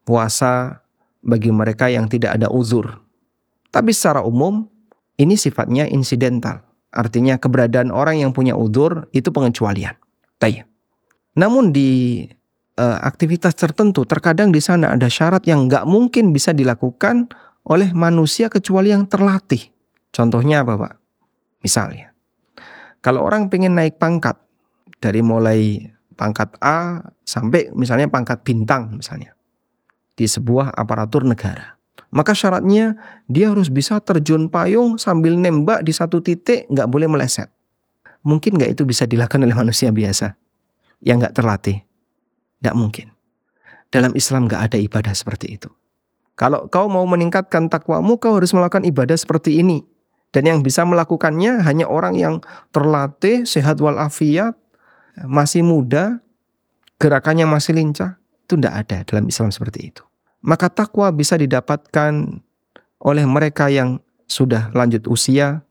Puasa 0.04 0.80
bagi 1.20 1.52
mereka 1.52 1.88
yang 1.92 2.08
tidak 2.08 2.40
ada 2.40 2.48
uzur. 2.48 3.00
Tapi 3.70 3.94
secara 3.94 4.24
umum 4.24 4.66
ini 5.20 5.36
sifatnya 5.36 5.86
insidental. 5.86 6.64
Artinya 6.90 7.38
keberadaan 7.38 7.94
orang 7.94 8.18
yang 8.18 8.34
punya 8.34 8.58
uzur 8.58 9.06
itu 9.14 9.30
pengecualian. 9.30 9.94
Tayyip. 10.42 10.66
Namun 11.38 11.70
di 11.70 12.24
uh, 12.80 12.98
aktivitas 13.06 13.54
tertentu, 13.54 14.02
terkadang 14.02 14.50
di 14.50 14.58
sana 14.58 14.90
ada 14.96 15.06
syarat 15.06 15.46
yang 15.46 15.70
nggak 15.70 15.86
mungkin 15.86 16.34
bisa 16.34 16.50
dilakukan 16.50 17.30
oleh 17.62 17.94
manusia 17.94 18.50
kecuali 18.50 18.90
yang 18.90 19.06
terlatih. 19.06 19.70
Contohnya 20.10 20.66
apa 20.66 20.74
Pak? 20.74 20.94
Misalnya, 21.62 22.10
kalau 22.98 23.22
orang 23.22 23.46
pengen 23.52 23.78
naik 23.78 24.00
pangkat 24.00 24.34
dari 24.98 25.22
mulai 25.22 25.86
pangkat 26.18 26.52
A 26.60 27.00
sampai 27.24 27.72
misalnya 27.72 28.10
pangkat 28.12 28.44
bintang 28.44 29.00
misalnya 29.00 29.32
di 30.20 30.28
sebuah 30.28 30.76
aparatur 30.76 31.24
negara. 31.24 31.80
Maka 32.12 32.36
syaratnya 32.36 33.00
dia 33.24 33.48
harus 33.48 33.72
bisa 33.72 33.96
terjun 34.04 34.52
payung 34.52 35.00
sambil 35.00 35.32
nembak 35.32 35.80
di 35.80 35.96
satu 35.96 36.20
titik 36.20 36.68
nggak 36.68 36.90
boleh 36.92 37.08
meleset. 37.08 37.48
Mungkin 38.20 38.60
nggak 38.60 38.76
itu 38.76 38.82
bisa 38.84 39.08
dilakukan 39.08 39.40
oleh 39.40 39.56
manusia 39.56 39.88
biasa 39.88 40.36
yang 41.00 41.24
nggak 41.24 41.32
terlatih. 41.32 41.80
Tidak 42.60 42.76
mungkin. 42.76 43.16
Dalam 43.88 44.12
Islam 44.12 44.46
gak 44.46 44.70
ada 44.70 44.78
ibadah 44.78 45.16
seperti 45.16 45.56
itu. 45.56 45.72
Kalau 46.36 46.68
kau 46.70 46.86
mau 46.86 47.02
meningkatkan 47.08 47.66
takwamu, 47.72 48.20
kau 48.20 48.36
harus 48.38 48.52
melakukan 48.54 48.84
ibadah 48.84 49.16
seperti 49.16 49.58
ini. 49.58 49.82
Dan 50.30 50.46
yang 50.46 50.58
bisa 50.62 50.86
melakukannya 50.86 51.58
hanya 51.66 51.90
orang 51.90 52.14
yang 52.14 52.38
terlatih, 52.70 53.42
sehat 53.48 53.82
walafiat, 53.82 54.54
masih 55.26 55.66
muda, 55.66 56.22
gerakannya 57.02 57.50
masih 57.50 57.74
lincah. 57.74 58.20
Itu 58.46 58.60
tidak 58.60 58.86
ada 58.86 59.02
dalam 59.02 59.26
Islam 59.26 59.50
seperti 59.50 59.90
itu. 59.90 60.09
Maka 60.40 60.72
takwa 60.72 61.12
bisa 61.12 61.36
didapatkan 61.36 62.40
oleh 63.00 63.24
mereka 63.28 63.68
yang 63.68 64.00
sudah 64.24 64.72
lanjut 64.72 65.04
usia, 65.10 65.64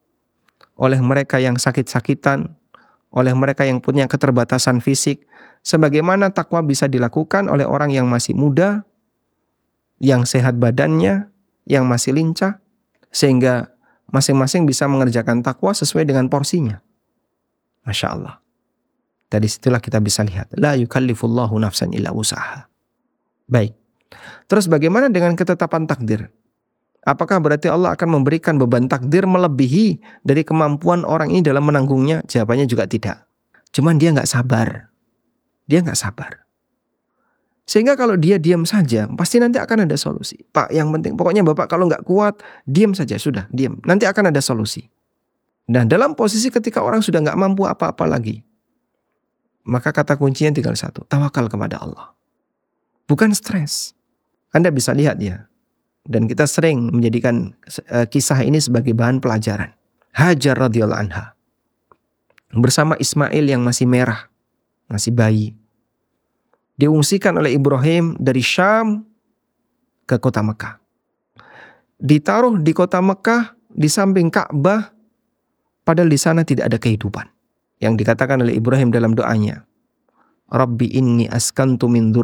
oleh 0.78 1.00
mereka 1.02 1.42
yang 1.42 1.58
sakit-sakitan, 1.58 2.54
oleh 3.10 3.34
mereka 3.34 3.66
yang 3.66 3.82
punya 3.82 4.06
keterbatasan 4.06 4.82
fisik, 4.84 5.26
sebagaimana 5.66 6.30
takwa 6.30 6.62
bisa 6.62 6.86
dilakukan 6.86 7.50
oleh 7.50 7.66
orang 7.66 7.90
yang 7.90 8.06
masih 8.06 8.38
muda, 8.38 8.86
yang 9.98 10.24
sehat 10.24 10.62
badannya, 10.62 11.28
yang 11.66 11.90
masih 11.90 12.14
lincah, 12.14 12.62
sehingga 13.10 13.74
masing-masing 14.10 14.66
bisa 14.70 14.86
mengerjakan 14.86 15.42
takwa 15.42 15.74
sesuai 15.74 16.06
dengan 16.06 16.30
porsinya. 16.30 16.82
Masya 17.86 18.08
Allah. 18.14 18.36
Dari 19.30 19.46
situlah 19.46 19.78
kita 19.78 20.02
bisa 20.02 20.26
lihat. 20.26 20.50
La 20.58 20.74
yukallifullahu 20.74 21.54
nafsan 21.62 21.94
illa 21.94 22.10
usaha. 22.10 22.66
Baik. 23.46 23.79
Terus 24.50 24.66
bagaimana 24.66 25.08
dengan 25.08 25.38
ketetapan 25.38 25.86
takdir? 25.86 26.34
Apakah 27.06 27.40
berarti 27.40 27.72
Allah 27.72 27.96
akan 27.96 28.20
memberikan 28.20 28.60
beban 28.60 28.92
takdir 28.92 29.24
melebihi 29.24 30.02
dari 30.22 30.44
kemampuan 30.44 31.08
orang 31.08 31.32
ini 31.32 31.42
dalam 31.42 31.64
menanggungnya? 31.64 32.26
Jawabannya 32.28 32.68
juga 32.68 32.86
tidak. 32.86 33.24
Cuman 33.72 33.96
dia 34.02 34.12
nggak 34.12 34.28
sabar. 34.28 34.92
Dia 35.70 35.80
nggak 35.86 35.96
sabar. 35.96 36.44
Sehingga 37.70 37.94
kalau 37.94 38.18
dia 38.18 38.42
diam 38.42 38.66
saja, 38.66 39.06
pasti 39.14 39.38
nanti 39.38 39.62
akan 39.62 39.86
ada 39.86 39.94
solusi. 39.94 40.42
Pak, 40.42 40.74
yang 40.74 40.90
penting, 40.90 41.14
pokoknya 41.14 41.46
Bapak 41.46 41.70
kalau 41.70 41.86
nggak 41.86 42.02
kuat, 42.02 42.42
diam 42.66 42.98
saja, 42.98 43.14
sudah, 43.22 43.46
diam. 43.54 43.78
Nanti 43.86 44.10
akan 44.10 44.34
ada 44.34 44.42
solusi. 44.42 44.90
Dan 45.70 45.86
dalam 45.86 46.18
posisi 46.18 46.50
ketika 46.50 46.82
orang 46.82 47.06
sudah 47.06 47.22
nggak 47.22 47.38
mampu 47.38 47.70
apa-apa 47.70 48.10
lagi, 48.10 48.42
maka 49.70 49.94
kata 49.94 50.18
kuncinya 50.18 50.50
tinggal 50.50 50.74
satu, 50.74 51.06
tawakal 51.06 51.46
kepada 51.46 51.78
Allah. 51.78 52.18
Bukan 53.06 53.38
stres. 53.38 53.94
Anda 54.50 54.74
bisa 54.74 54.96
lihat 54.98 55.22
ya, 55.22 55.46
dan 56.10 56.26
kita 56.26 56.50
sering 56.50 56.90
menjadikan 56.90 57.54
uh, 57.94 58.06
kisah 58.10 58.42
ini 58.42 58.58
sebagai 58.58 58.98
bahan 58.98 59.22
pelajaran. 59.22 59.74
Hajar 60.10 60.58
radhiyallahu 60.58 61.02
anha 61.06 61.38
bersama 62.50 62.98
Ismail 62.98 63.46
yang 63.46 63.62
masih 63.62 63.86
merah, 63.86 64.26
masih 64.90 65.14
bayi 65.14 65.54
diungsikan 66.80 67.36
oleh 67.36 67.60
Ibrahim 67.60 68.16
dari 68.16 68.40
Syam 68.40 69.04
ke 70.08 70.16
kota 70.16 70.40
Mekah. 70.40 70.80
Ditaruh 72.00 72.56
di 72.64 72.72
kota 72.72 73.04
Mekah 73.04 73.52
di 73.68 73.92
samping 73.92 74.32
Ka'bah 74.32 74.88
padahal 75.84 76.08
di 76.08 76.16
sana 76.16 76.48
tidak 76.48 76.72
ada 76.72 76.80
kehidupan. 76.80 77.28
Yang 77.84 78.04
dikatakan 78.04 78.40
oleh 78.40 78.56
Ibrahim 78.56 78.96
dalam 78.96 79.12
doanya. 79.12 79.68
Rabbi 80.50 80.96
inni 80.96 81.28
askantu 81.28 81.92
min 81.92 82.16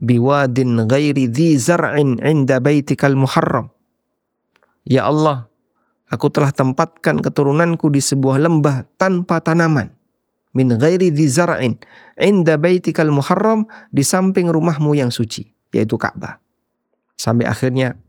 biwadin 0.00 0.88
ghairi 0.88 1.28
dhi 1.28 1.56
zar'in 1.56 2.20
'inda 2.20 2.60
baitikal 2.60 3.16
muharram. 3.16 3.72
Ya 4.86 5.08
Allah, 5.08 5.50
aku 6.08 6.30
telah 6.30 6.54
tempatkan 6.54 7.20
keturunanku 7.20 7.90
di 7.90 7.98
sebuah 7.98 8.38
lembah 8.38 8.86
tanpa 9.00 9.42
tanaman 9.42 9.90
min 10.56 10.72
ghairi 10.72 11.12
dhi 11.12 11.28
zar'in 11.28 11.76
inda 12.16 12.56
baitikal 12.56 13.12
muharram 13.12 13.68
di 13.92 14.00
samping 14.00 14.48
rumahmu 14.48 14.96
yang 14.96 15.12
suci 15.12 15.52
yaitu 15.76 16.00
Ka'bah. 16.00 16.40
Sampai 17.20 17.44
akhirnya 17.44 18.00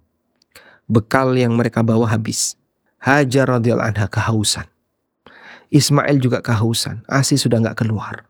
bekal 0.87 1.35
yang 1.35 1.55
mereka 1.59 1.83
bawa 1.83 2.07
habis. 2.07 2.55
Hajar 3.03 3.47
radhiyallahu 3.59 3.91
anha 3.93 4.07
kehausan. 4.07 4.67
Ismail 5.67 6.17
juga 6.23 6.39
kehausan. 6.39 7.03
Asi 7.11 7.35
sudah 7.35 7.59
nggak 7.59 7.83
keluar. 7.83 8.27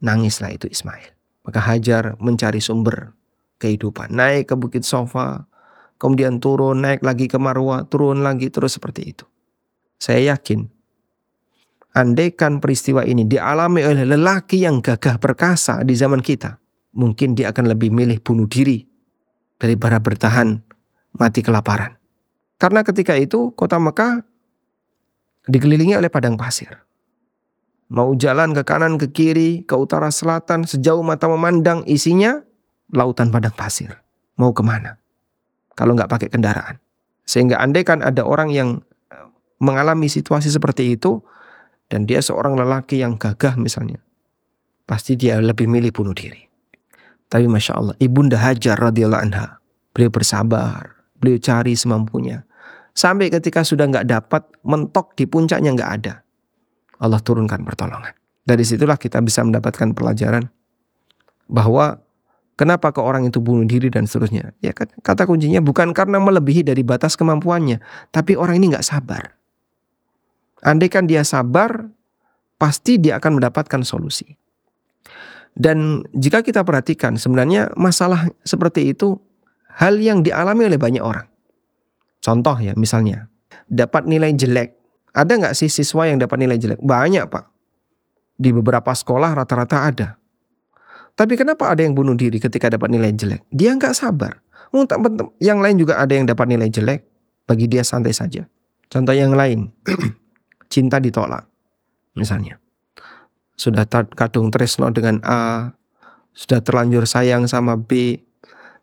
Nangislah 0.00 0.56
itu 0.56 0.66
Ismail. 0.68 1.17
Maka 1.48 1.64
Hajar 1.64 2.20
mencari 2.20 2.60
sumber 2.60 3.16
kehidupan. 3.56 4.12
Naik 4.12 4.52
ke 4.52 4.54
Bukit 4.60 4.84
Sofa, 4.84 5.48
kemudian 5.96 6.44
turun, 6.44 6.84
naik 6.84 7.00
lagi 7.00 7.24
ke 7.24 7.40
Marwah, 7.40 7.88
turun 7.88 8.20
lagi, 8.20 8.52
terus 8.52 8.76
seperti 8.76 9.16
itu. 9.16 9.24
Saya 9.96 10.36
yakin, 10.36 10.68
andaikan 11.96 12.60
peristiwa 12.60 13.00
ini 13.08 13.24
dialami 13.24 13.80
oleh 13.80 14.04
lelaki 14.04 14.60
yang 14.68 14.84
gagah 14.84 15.16
perkasa 15.16 15.80
di 15.88 15.96
zaman 15.96 16.20
kita, 16.20 16.60
mungkin 16.92 17.32
dia 17.32 17.48
akan 17.48 17.72
lebih 17.72 17.96
milih 17.96 18.20
bunuh 18.20 18.44
diri 18.44 18.84
daripada 19.56 19.96
bertahan 20.04 20.60
mati 21.16 21.40
kelaparan. 21.40 21.96
Karena 22.60 22.84
ketika 22.84 23.16
itu 23.16 23.56
kota 23.56 23.80
Mekah 23.80 24.20
dikelilingi 25.48 25.96
oleh 25.96 26.12
padang 26.12 26.36
pasir. 26.36 26.87
Mau 27.88 28.12
jalan 28.12 28.52
ke 28.52 28.62
kanan, 28.68 29.00
ke 29.00 29.08
kiri, 29.08 29.64
ke 29.64 29.72
utara, 29.72 30.12
selatan, 30.12 30.68
sejauh 30.68 31.00
mata 31.00 31.24
memandang 31.24 31.88
isinya 31.88 32.44
lautan 32.92 33.32
padang 33.32 33.56
pasir. 33.56 33.96
Mau 34.36 34.52
ke 34.52 34.60
mana? 34.60 35.00
Kalau 35.72 35.96
nggak 35.96 36.12
pakai 36.12 36.28
kendaraan. 36.28 36.76
Sehingga 37.24 37.60
andai 37.60 37.88
kan 37.88 38.04
ada 38.04 38.28
orang 38.28 38.52
yang 38.52 38.84
eh, 39.08 39.28
mengalami 39.64 40.08
situasi 40.08 40.52
seperti 40.52 41.00
itu, 41.00 41.24
dan 41.88 42.04
dia 42.04 42.20
seorang 42.20 42.60
lelaki 42.60 43.00
yang 43.00 43.16
gagah 43.16 43.56
misalnya, 43.56 44.04
pasti 44.84 45.16
dia 45.16 45.40
lebih 45.40 45.64
milih 45.64 45.88
bunuh 45.88 46.12
diri. 46.12 46.44
Tapi 47.28 47.44
Masya 47.48 47.72
Allah, 47.76 47.96
Ibunda 48.00 48.36
Hajar 48.40 48.76
radhiyallahu 48.76 49.24
anha, 49.32 49.60
beliau 49.96 50.12
bersabar, 50.12 50.96
beliau 51.16 51.40
cari 51.40 51.72
semampunya. 51.76 52.44
Sampai 52.92 53.32
ketika 53.32 53.64
sudah 53.64 53.88
nggak 53.88 54.08
dapat, 54.08 54.42
mentok 54.64 55.16
di 55.16 55.24
puncaknya 55.28 55.72
nggak 55.72 55.92
ada. 56.00 56.14
Allah 56.98 57.22
turunkan 57.22 57.62
pertolongan. 57.62 58.14
Dari 58.42 58.64
situlah 58.64 58.96
kita 58.96 59.22
bisa 59.22 59.44
mendapatkan 59.44 59.92
pelajaran 59.92 60.48
bahwa 61.48 62.00
kenapa 62.58 62.90
ke 62.90 63.00
orang 63.00 63.28
itu 63.28 63.38
bunuh 63.38 63.64
diri 63.64 63.88
dan 63.88 64.04
seterusnya. 64.08 64.52
Ya 64.64 64.74
kata 64.76 65.24
kuncinya 65.24 65.62
bukan 65.62 65.94
karena 65.94 66.18
melebihi 66.18 66.66
dari 66.66 66.82
batas 66.82 67.14
kemampuannya, 67.14 67.78
tapi 68.10 68.34
orang 68.34 68.58
ini 68.58 68.74
nggak 68.74 68.86
sabar. 68.86 69.38
Andai 70.64 70.90
kan 70.90 71.06
dia 71.06 71.22
sabar, 71.22 71.86
pasti 72.58 72.98
dia 72.98 73.22
akan 73.22 73.38
mendapatkan 73.38 73.86
solusi. 73.86 74.26
Dan 75.58 76.06
jika 76.14 76.42
kita 76.42 76.62
perhatikan, 76.62 77.18
sebenarnya 77.18 77.74
masalah 77.74 78.30
seperti 78.46 78.94
itu 78.94 79.18
hal 79.74 79.98
yang 79.98 80.22
dialami 80.22 80.66
oleh 80.66 80.78
banyak 80.78 81.02
orang. 81.02 81.26
Contoh 82.22 82.58
ya, 82.58 82.74
misalnya 82.74 83.30
dapat 83.66 84.06
nilai 84.06 84.34
jelek 84.34 84.77
ada 85.18 85.32
nggak 85.34 85.54
sih 85.58 85.66
siswa 85.66 86.06
yang 86.06 86.22
dapat 86.22 86.38
nilai 86.38 86.54
jelek? 86.54 86.78
Banyak 86.78 87.26
pak. 87.26 87.50
Di 88.38 88.54
beberapa 88.54 88.94
sekolah 88.94 89.34
rata-rata 89.34 89.82
ada. 89.82 90.08
Tapi 91.18 91.34
kenapa 91.34 91.74
ada 91.74 91.82
yang 91.82 91.98
bunuh 91.98 92.14
diri 92.14 92.38
ketika 92.38 92.70
dapat 92.70 92.94
nilai 92.94 93.10
jelek? 93.10 93.42
Dia 93.50 93.74
nggak 93.74 93.98
sabar. 93.98 94.38
Yang 95.42 95.58
lain 95.58 95.76
juga 95.82 95.98
ada 95.98 96.14
yang 96.14 96.30
dapat 96.30 96.46
nilai 96.54 96.70
jelek. 96.70 97.02
Bagi 97.50 97.66
dia 97.66 97.82
santai 97.82 98.14
saja. 98.14 98.46
Contoh 98.86 99.10
yang 99.10 99.34
lain. 99.34 99.74
Cinta 100.72 101.02
ditolak. 101.02 101.50
Misalnya. 102.14 102.62
Sudah 103.58 103.82
kadung 104.14 104.54
tresno 104.54 104.86
dengan 104.94 105.18
A. 105.26 105.74
Sudah 106.30 106.62
terlanjur 106.62 107.10
sayang 107.10 107.50
sama 107.50 107.74
B. 107.74 108.22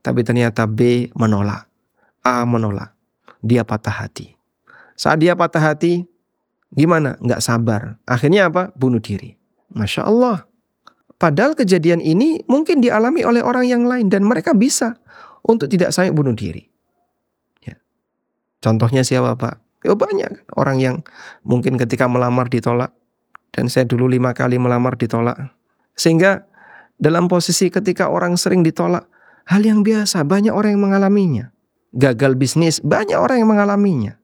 Tapi 0.03 0.19
ternyata 0.27 0.67
B 0.67 1.07
menolak. 1.15 1.71
A 2.27 2.43
menolak. 2.43 2.91
Dia 3.39 3.63
patah 3.63 4.03
hati. 4.03 4.36
Saat 4.99 5.23
dia 5.23 5.38
patah 5.39 5.61
hati, 5.61 6.03
Gimana? 6.76 7.15
Nggak 7.23 7.41
sabar. 7.41 7.97
Akhirnya 8.03 8.51
apa? 8.51 8.76
Bunuh 8.76 8.99
diri. 8.99 9.39
Masya 9.71 10.05
Allah. 10.05 10.43
Padahal 11.15 11.55
kejadian 11.55 12.03
ini 12.03 12.43
mungkin 12.51 12.84
dialami 12.84 13.23
oleh 13.23 13.39
orang 13.39 13.65
yang 13.65 13.88
lain 13.88 14.11
dan 14.11 14.28
mereka 14.28 14.51
bisa 14.51 14.99
untuk 15.47 15.71
tidak 15.71 15.95
sampai 15.95 16.11
bunuh 16.11 16.36
diri. 16.36 16.67
Ya. 17.63 17.80
Contohnya 18.59 19.07
siapa 19.07 19.39
Pak? 19.39 19.88
Ya 19.88 19.95
banyak 19.95 20.51
orang 20.59 20.78
yang 20.84 20.95
mungkin 21.47 21.80
ketika 21.80 22.11
melamar 22.11 22.51
ditolak 22.51 22.91
dan 23.55 23.71
saya 23.71 23.88
dulu 23.88 24.11
lima 24.11 24.36
kali 24.36 24.59
melamar 24.59 24.99
ditolak. 24.99 25.55
Sehingga 25.95 26.43
dalam 26.99 27.32
posisi 27.32 27.71
ketika 27.71 28.11
orang 28.11 28.36
sering 28.36 28.65
ditolak, 28.67 29.07
hal 29.47 29.63
yang 29.63 29.86
biasa, 29.86 30.28
banyak 30.28 30.51
orang 30.51 30.76
yang 30.76 30.84
mengalaminya. 30.84 31.45
Gagal 31.95 32.36
bisnis, 32.36 32.84
banyak 32.84 33.15
orang 33.15 33.39
yang 33.39 33.49
mengalaminya. 33.55 34.19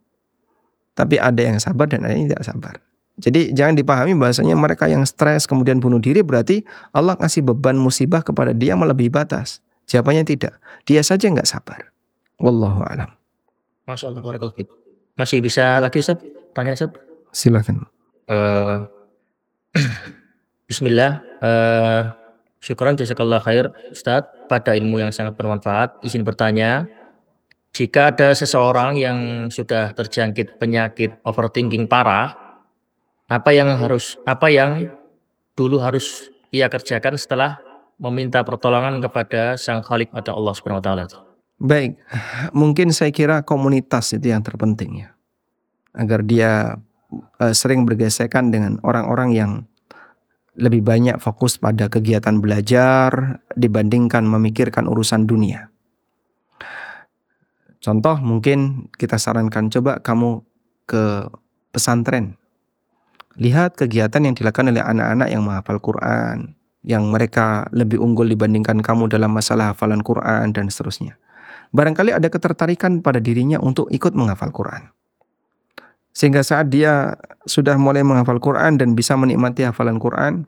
Tapi 0.95 1.15
ada 1.17 1.39
yang 1.39 1.57
sabar 1.57 1.87
dan 1.87 2.03
ada 2.03 2.13
yang 2.13 2.27
tidak 2.27 2.43
sabar. 2.43 2.75
Jadi 3.21 3.53
jangan 3.53 3.75
dipahami 3.77 4.17
bahasanya 4.17 4.55
mereka 4.57 4.89
yang 4.89 5.05
stres 5.05 5.45
kemudian 5.45 5.77
bunuh 5.77 6.01
diri 6.01 6.25
berarti 6.25 6.65
Allah 6.95 7.13
ngasih 7.19 7.45
beban 7.45 7.77
musibah 7.77 8.25
kepada 8.25 8.55
dia 8.55 8.73
melebihi 8.73 9.11
batas. 9.11 9.61
Jawabannya 9.85 10.23
tidak. 10.23 10.57
Dia 10.87 11.03
saja 11.03 11.27
nggak 11.27 11.45
sabar. 11.45 11.91
Wallahu 12.41 12.81
alam. 12.81 13.11
Masya 13.85 14.09
Allah. 14.09 14.23
Masih 15.19 15.43
bisa 15.43 15.77
lagi 15.83 15.99
Ustaz? 15.99 16.17
Tanya 16.55 16.73
Ustaz? 16.73 16.95
Silakan. 17.35 17.85
Uh, 18.25 18.87
Bismillah. 20.71 21.21
Uh, 21.43 22.01
syukuran 22.63 22.95
jazakallah 22.95 23.43
khair 23.43 23.69
Ustaz 23.91 24.25
pada 24.47 24.73
ilmu 24.73 25.03
yang 25.03 25.11
sangat 25.11 25.35
bermanfaat. 25.35 25.99
Izin 26.01 26.23
bertanya, 26.23 26.87
jika 27.71 28.11
ada 28.11 28.35
seseorang 28.35 28.99
yang 28.99 29.47
sudah 29.47 29.95
terjangkit 29.95 30.59
penyakit 30.59 31.15
overthinking 31.23 31.87
parah, 31.87 32.35
apa 33.31 33.49
yang 33.55 33.71
harus 33.79 34.19
apa 34.27 34.51
yang 34.51 34.91
dulu 35.55 35.79
harus 35.79 36.27
ia 36.51 36.67
kerjakan 36.67 37.15
setelah 37.15 37.63
meminta 37.95 38.43
pertolongan 38.43 38.99
kepada 38.99 39.55
Sang 39.55 39.79
Khalik 39.79 40.11
atau 40.11 40.35
Allah 40.35 40.53
Subhanahu 40.57 40.83
wa 40.83 40.85
taala? 40.85 41.07
Baik, 41.63 41.95
mungkin 42.59 42.91
saya 42.91 43.15
kira 43.15 43.39
komunitas 43.47 44.11
itu 44.11 44.35
yang 44.35 44.43
terpenting 44.43 45.07
ya. 45.07 45.09
Agar 45.95 46.27
dia 46.27 46.75
uh, 47.39 47.53
sering 47.55 47.87
bergesekan 47.87 48.51
dengan 48.51 48.83
orang-orang 48.83 49.29
yang 49.31 49.51
lebih 50.59 50.83
banyak 50.83 51.15
fokus 51.23 51.55
pada 51.55 51.87
kegiatan 51.87 52.43
belajar 52.43 53.39
dibandingkan 53.55 54.27
memikirkan 54.27 54.83
urusan 54.91 55.23
dunia. 55.23 55.71
Contoh 57.81 58.21
mungkin 58.21 58.87
kita 58.93 59.17
sarankan 59.17 59.73
coba 59.73 59.97
kamu 60.05 60.45
ke 60.85 61.25
pesantren. 61.73 62.37
Lihat 63.41 63.73
kegiatan 63.73 64.21
yang 64.21 64.37
dilakukan 64.37 64.69
oleh 64.69 64.85
anak-anak 64.85 65.27
yang 65.33 65.41
menghafal 65.41 65.81
Quran, 65.81 66.53
yang 66.85 67.09
mereka 67.09 67.65
lebih 67.73 67.97
unggul 67.97 68.29
dibandingkan 68.29 68.85
kamu 68.85 69.09
dalam 69.09 69.33
masalah 69.33 69.73
hafalan 69.73 70.05
Quran 70.05 70.53
dan 70.53 70.69
seterusnya. 70.69 71.17
Barangkali 71.73 72.13
ada 72.13 72.29
ketertarikan 72.29 73.01
pada 73.01 73.17
dirinya 73.17 73.57
untuk 73.57 73.89
ikut 73.89 74.13
menghafal 74.13 74.53
Quran. 74.53 74.93
Sehingga 76.11 76.43
saat 76.43 76.67
dia 76.69 77.15
sudah 77.47 77.79
mulai 77.79 78.03
menghafal 78.03 78.37
Quran 78.37 78.77
dan 78.77 78.93
bisa 78.93 79.15
menikmati 79.15 79.63
hafalan 79.63 79.97
Quran, 79.97 80.45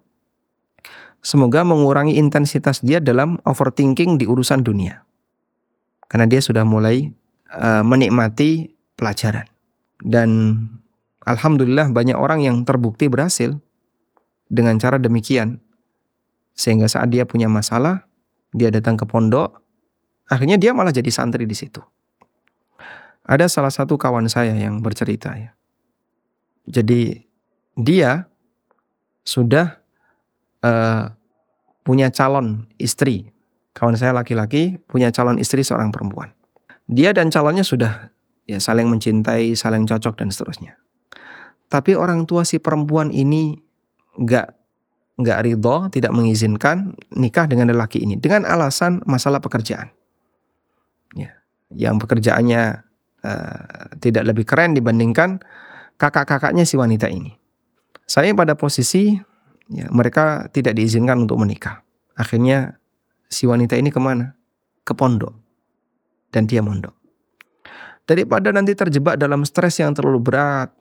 semoga 1.23 1.64
mengurangi 1.64 2.19
intensitas 2.19 2.84
dia 2.84 2.99
dalam 2.99 3.39
overthinking 3.47 4.19
di 4.19 4.27
urusan 4.27 4.61
dunia. 4.61 5.01
Karena 6.11 6.27
dia 6.27 6.43
sudah 6.43 6.68
mulai 6.68 7.15
uh, 7.53 7.84
menikmati 7.85 8.73
pelajaran. 8.97 9.45
Dan 10.01 10.59
alhamdulillah 11.23 11.93
banyak 11.93 12.17
orang 12.17 12.43
yang 12.43 12.65
terbukti 12.67 13.07
berhasil 13.07 13.55
dengan 14.49 14.77
cara 14.81 14.97
demikian. 14.99 15.61
Sehingga 16.53 16.85
saat 16.85 17.09
dia 17.09 17.25
punya 17.25 17.49
masalah, 17.49 18.05
dia 18.53 18.69
datang 18.69 18.93
ke 18.93 19.09
pondok, 19.09 19.57
akhirnya 20.30 20.61
dia 20.61 20.75
malah 20.75 20.93
jadi 20.93 21.09
santri 21.09 21.49
di 21.49 21.57
situ. 21.57 21.81
Ada 23.23 23.47
salah 23.47 23.71
satu 23.71 23.95
kawan 23.95 24.27
saya 24.27 24.53
yang 24.53 24.84
bercerita 24.84 25.34
ya. 25.34 25.55
Jadi 26.67 27.23
dia 27.80 28.27
sudah 29.23 29.80
uh, 30.61 31.09
punya 31.81 32.11
calon 32.11 32.67
istri. 32.77 33.31
Kawan 33.73 33.97
saya 33.97 34.13
laki-laki 34.13 34.77
punya 34.85 35.09
calon 35.09 35.41
istri 35.41 35.65
seorang 35.65 35.89
perempuan 35.89 36.30
dia 36.88 37.15
dan 37.15 37.31
calonnya 37.31 37.64
sudah 37.64 38.11
ya 38.43 38.60
saling 38.60 38.88
mencintai, 38.91 39.55
saling 39.55 39.88
cocok 39.88 40.19
dan 40.19 40.30
seterusnya. 40.31 40.76
Tapi 41.72 41.97
orang 41.97 42.27
tua 42.30 42.45
si 42.45 42.60
perempuan 42.60 43.10
ini 43.10 43.57
nggak 44.19 44.47
nggak 45.14 45.39
ridho, 45.45 45.89
tidak 45.93 46.11
mengizinkan 46.14 46.97
nikah 47.14 47.45
dengan 47.45 47.69
lelaki 47.69 48.01
ini 48.01 48.18
dengan 48.18 48.45
alasan 48.45 49.01
masalah 49.05 49.39
pekerjaan. 49.39 49.89
Ya, 51.14 51.38
yang 51.73 52.01
pekerjaannya 52.01 52.84
uh, 53.22 53.85
tidak 54.01 54.23
lebih 54.34 54.45
keren 54.45 54.73
dibandingkan 54.73 55.41
kakak-kakaknya 55.97 56.65
si 56.65 56.76
wanita 56.77 57.10
ini. 57.10 57.38
Saya 58.03 58.35
pada 58.35 58.53
posisi 58.60 59.15
ya, 59.72 59.88
mereka 59.89 60.51
tidak 60.51 60.76
diizinkan 60.76 61.26
untuk 61.26 61.39
menikah. 61.39 61.81
Akhirnya 62.14 62.77
si 63.31 63.49
wanita 63.49 63.80
ini 63.80 63.89
ke 63.89 63.97
mana? 64.01 64.38
Ke 64.84 64.93
pondok 64.93 65.43
dan 66.34 66.49
dia 66.49 66.65
mondok. 66.65 66.97
Daripada 68.03 68.51
nanti 68.51 68.76
terjebak 68.76 69.15
dalam 69.15 69.47
stres 69.47 69.80
yang 69.80 69.95
terlalu 69.95 70.19
berat, 70.19 70.73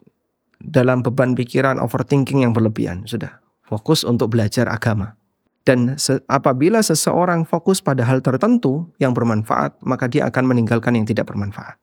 dalam 0.58 1.06
beban 1.06 1.38
pikiran 1.38 1.78
overthinking 1.78 2.42
yang 2.42 2.50
berlebihan, 2.50 3.06
sudah 3.06 3.38
fokus 3.62 4.02
untuk 4.02 4.34
belajar 4.34 4.66
agama. 4.66 5.14
Dan 5.62 5.94
se 5.94 6.18
apabila 6.26 6.82
seseorang 6.82 7.46
fokus 7.46 7.78
pada 7.78 8.02
hal 8.02 8.18
tertentu 8.18 8.90
yang 8.98 9.14
bermanfaat, 9.14 9.78
maka 9.86 10.10
dia 10.10 10.26
akan 10.26 10.50
meninggalkan 10.50 10.98
yang 10.98 11.06
tidak 11.06 11.30
bermanfaat. 11.30 11.78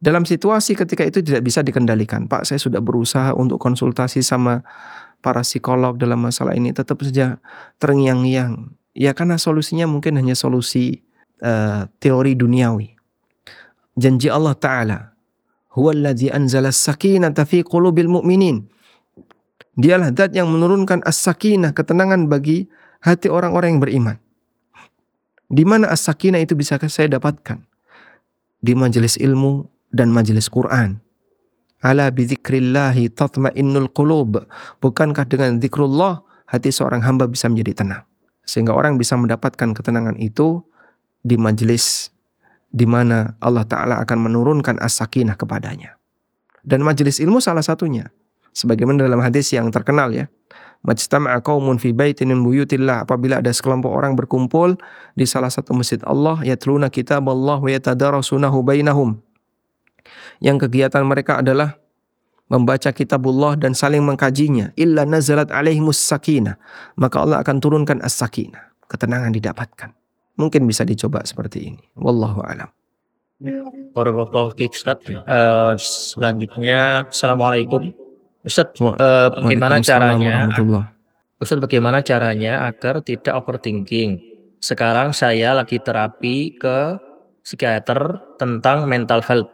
Dalam 0.00 0.24
situasi 0.26 0.74
ketika 0.74 1.06
itu 1.06 1.22
tidak 1.22 1.46
bisa 1.46 1.60
dikendalikan, 1.62 2.26
Pak, 2.26 2.48
saya 2.48 2.58
sudah 2.58 2.82
berusaha 2.82 3.36
untuk 3.36 3.60
konsultasi 3.62 4.24
sama 4.24 4.64
para 5.20 5.44
psikolog 5.44 6.00
dalam 6.00 6.24
masalah 6.24 6.56
ini, 6.56 6.72
tetap 6.72 6.98
saja 7.04 7.38
terngiang-ngiang. 7.78 8.74
Ya 8.96 9.14
karena 9.14 9.38
solusinya 9.38 9.86
mungkin 9.86 10.18
hanya 10.18 10.34
solusi 10.34 11.06
uh, 11.44 11.88
teori 12.00 12.36
duniawi. 12.36 12.88
Janji 13.98 14.30
Allah 14.32 14.56
Ta'ala, 14.56 14.98
Huwallazi 15.76 16.32
anzala 16.32 16.72
sakinata 16.72 17.44
fi 17.44 17.60
qulubil 17.60 18.08
mu'minin 18.08 18.64
Dialah 19.80 20.12
zat 20.12 20.36
yang 20.36 20.50
menurunkan 20.52 21.00
as-sakinah, 21.08 21.72
ketenangan 21.72 22.28
bagi 22.28 22.68
hati 23.00 23.32
orang-orang 23.32 23.78
yang 23.78 23.82
beriman. 23.82 24.16
Di 25.48 25.64
mana 25.64 25.88
as-sakinah 25.88 26.42
itu 26.42 26.52
bisa 26.52 26.76
saya 26.90 27.08
dapatkan? 27.16 27.64
Di 28.60 28.76
majelis 28.76 29.16
ilmu 29.16 29.64
dan 29.88 30.12
majelis 30.12 30.52
Quran. 30.52 31.00
Ala 31.80 32.12
bidzikrillahi 32.12 33.08
tatma'innul 33.08 33.88
qulub. 33.96 34.44
Bukankah 34.84 35.24
dengan 35.24 35.56
zikrullah 35.56 36.20
hati 36.44 36.68
seorang 36.68 37.00
hamba 37.00 37.24
bisa 37.24 37.48
menjadi 37.48 37.80
tenang? 37.80 38.04
Sehingga 38.44 38.76
orang 38.76 39.00
bisa 39.00 39.16
mendapatkan 39.16 39.72
ketenangan 39.72 40.20
itu 40.20 40.60
di 41.20 41.36
majelis 41.36 42.08
di 42.70 42.86
mana 42.86 43.34
Allah 43.42 43.66
Ta'ala 43.66 43.98
akan 44.00 44.30
menurunkan 44.30 44.78
as-sakinah 44.78 45.34
kepadanya. 45.34 45.98
Dan 46.62 46.86
majelis 46.86 47.18
ilmu 47.18 47.42
salah 47.42 47.64
satunya 47.64 48.08
sebagaimana 48.54 49.06
dalam 49.06 49.18
hadis 49.24 49.50
yang 49.50 49.72
terkenal 49.72 50.12
ya 50.12 50.28
majtama'a 50.86 51.40
qaumun 51.42 51.80
fi 51.80 51.90
baitin 51.90 52.30
buyutillah. 52.30 53.04
Apabila 53.04 53.42
ada 53.42 53.50
sekelompok 53.50 53.90
orang 53.90 54.14
berkumpul 54.14 54.78
di 55.18 55.24
salah 55.26 55.50
satu 55.50 55.74
masjid 55.74 56.00
Allah 56.06 56.40
yatluna 56.46 56.88
kitab 56.88 57.26
Allah 57.28 57.58
wa 57.58 57.70
yatadarasunahu 57.70 58.62
bainahum. 58.64 59.18
Yang 60.40 60.68
kegiatan 60.68 61.04
mereka 61.04 61.44
adalah 61.44 61.76
membaca 62.48 62.90
kitabullah 62.90 63.54
dan 63.60 63.76
saling 63.76 64.02
mengkajinya 64.02 64.72
illa 64.74 65.04
nazalat 65.04 65.52
alaihimus 65.52 66.00
sakinah. 66.00 66.56
Maka 66.96 67.22
Allah 67.22 67.44
akan 67.44 67.56
turunkan 67.60 68.00
as-sakinah 68.00 68.72
ketenangan 68.88 69.30
didapatkan 69.30 69.99
mungkin 70.40 70.64
bisa 70.64 70.88
dicoba 70.88 71.20
seperti 71.28 71.76
ini 71.76 71.84
wallahu 72.00 72.40
alam 72.40 72.72
Uh, 75.24 75.72
selanjutnya 75.80 77.08
Assalamualaikum 77.08 77.88
Ustaz, 78.40 78.72
uh, 78.80 79.28
bagaimana 79.36 79.84
caranya? 79.84 80.48
Ustaz, 81.40 81.60
bagaimana 81.60 82.00
caranya 82.00 82.64
agar 82.68 83.04
tidak 83.04 83.36
overthinking? 83.36 84.20
Sekarang 84.60 85.12
saya 85.12 85.52
lagi 85.52 85.76
terapi 85.76 86.56
ke 86.56 86.96
psikiater 87.44 88.20
tentang 88.40 88.88
mental 88.88 89.20
health. 89.24 89.52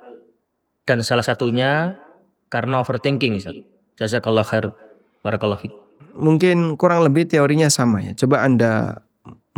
Dan 0.86 1.02
salah 1.02 1.26
satunya 1.26 1.98
karena 2.46 2.78
overthinking, 2.82 3.42
Ustaz. 3.42 3.58
Jazakallah 3.98 4.46
khair. 4.46 4.70
Barakallah 5.26 5.58
Mungkin 6.14 6.78
kurang 6.78 7.02
lebih 7.02 7.26
teorinya 7.26 7.66
sama 7.66 8.02
ya. 8.02 8.14
Coba 8.14 8.46
Anda 8.46 9.02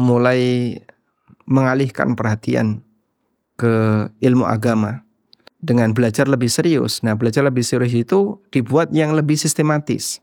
mulai 0.00 0.72
mengalihkan 1.48 2.12
perhatian 2.12 2.84
ke 3.56 4.06
ilmu 4.20 4.44
agama 4.44 5.02
dengan 5.58 5.90
belajar 5.96 6.28
lebih 6.30 6.46
serius. 6.46 7.02
Nah, 7.02 7.18
belajar 7.18 7.42
lebih 7.42 7.64
serius 7.66 7.96
itu 7.96 8.38
dibuat 8.54 8.92
yang 8.94 9.16
lebih 9.16 9.34
sistematis. 9.34 10.22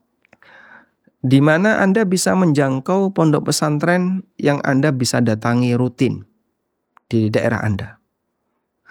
Di 1.26 1.42
mana 1.42 1.82
Anda 1.82 2.06
bisa 2.06 2.38
menjangkau 2.38 3.12
pondok 3.12 3.50
pesantren 3.50 4.22
yang 4.38 4.62
Anda 4.62 4.94
bisa 4.94 5.20
datangi 5.26 5.74
rutin 5.74 6.22
di 7.10 7.34
daerah 7.34 7.66
Anda. 7.66 7.98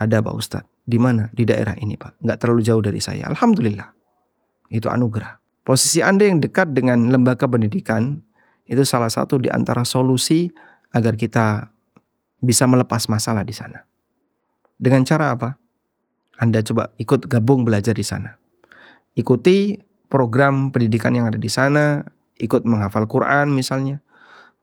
Ada 0.03 0.19
Pak 0.19 0.35
Ustadz. 0.35 0.71
Di 0.85 0.99
mana? 0.99 1.31
Di 1.31 1.47
daerah 1.47 1.79
ini 1.79 1.95
Pak. 1.95 2.21
Nggak 2.21 2.39
terlalu 2.43 2.61
jauh 2.67 2.83
dari 2.83 2.99
saya. 2.99 3.31
Alhamdulillah. 3.31 3.89
Itu 4.69 4.91
anugerah. 4.91 5.39
Posisi 5.65 6.05
Anda 6.05 6.29
yang 6.29 6.45
dekat 6.45 6.77
dengan 6.77 7.09
lembaga 7.09 7.49
pendidikan 7.49 8.21
itu 8.69 8.85
salah 8.85 9.09
satu 9.09 9.41
di 9.41 9.49
antara 9.49 9.87
solusi 9.87 10.51
agar 10.93 11.17
kita 11.17 11.74
bisa 12.45 12.69
melepas 12.69 13.09
masalah 13.09 13.43
di 13.43 13.57
sana. 13.57 13.89
Dengan 14.77 15.03
cara 15.03 15.33
apa? 15.33 15.57
Anda 16.37 16.61
coba 16.61 16.93
ikut 17.01 17.27
gabung 17.31 17.65
belajar 17.65 17.95
di 17.95 18.05
sana. 18.05 18.37
Ikuti 19.15 19.79
program 20.11 20.71
pendidikan 20.75 21.15
yang 21.15 21.31
ada 21.31 21.39
di 21.39 21.49
sana, 21.49 22.05
ikut 22.39 22.67
menghafal 22.67 23.07
Quran 23.07 23.55
misalnya, 23.55 24.03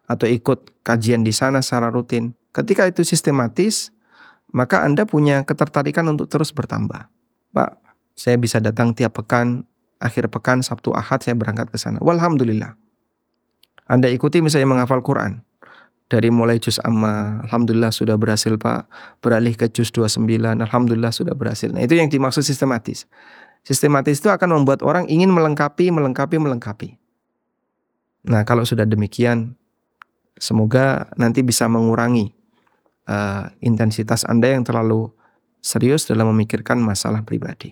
atau 0.05 0.27
ikut 0.27 0.83
kajian 0.83 1.23
di 1.23 1.31
sana 1.31 1.63
secara 1.63 1.89
rutin. 1.89 2.35
Ketika 2.51 2.83
itu 2.87 3.07
sistematis, 3.07 3.95
maka 4.51 4.83
Anda 4.83 5.07
punya 5.07 5.47
ketertarikan 5.47 6.03
untuk 6.11 6.27
terus 6.27 6.51
bertambah. 6.51 7.07
Pak, 7.55 7.71
saya 8.13 8.35
bisa 8.35 8.59
datang 8.59 8.91
tiap 8.91 9.15
pekan, 9.15 9.63
akhir 10.03 10.27
pekan, 10.27 10.59
Sabtu, 10.59 10.91
Ahad 10.91 11.23
saya 11.23 11.39
berangkat 11.39 11.71
ke 11.71 11.79
sana. 11.79 11.99
Walhamdulillah. 12.03 12.75
Anda 13.87 14.11
ikuti 14.11 14.43
misalnya 14.43 14.67
menghafal 14.67 14.99
Quran 15.03 15.43
dari 16.11 16.27
mulai 16.27 16.59
juz 16.59 16.75
amma 16.83 17.39
alhamdulillah 17.47 17.95
sudah 17.95 18.19
berhasil 18.19 18.51
Pak. 18.59 18.91
Beralih 19.23 19.55
ke 19.55 19.71
juz 19.71 19.95
29 19.95 20.27
alhamdulillah 20.59 21.15
sudah 21.15 21.31
berhasil. 21.31 21.71
Nah 21.71 21.87
itu 21.87 21.95
yang 21.95 22.11
dimaksud 22.11 22.43
sistematis. 22.43 23.07
Sistematis 23.63 24.19
itu 24.19 24.27
akan 24.27 24.59
membuat 24.59 24.83
orang 24.83 25.07
ingin 25.07 25.31
melengkapi 25.31 25.87
melengkapi 25.87 26.35
melengkapi. 26.35 26.99
Nah 28.27 28.43
kalau 28.43 28.67
sudah 28.67 28.83
demikian 28.83 29.55
semoga 30.35 31.07
nanti 31.15 31.47
bisa 31.47 31.71
mengurangi 31.71 32.35
uh, 33.07 33.47
intensitas 33.63 34.27
Anda 34.27 34.51
yang 34.51 34.67
terlalu 34.67 35.15
serius 35.63 36.11
dalam 36.11 36.27
memikirkan 36.35 36.75
masalah 36.75 37.23
pribadi. 37.23 37.71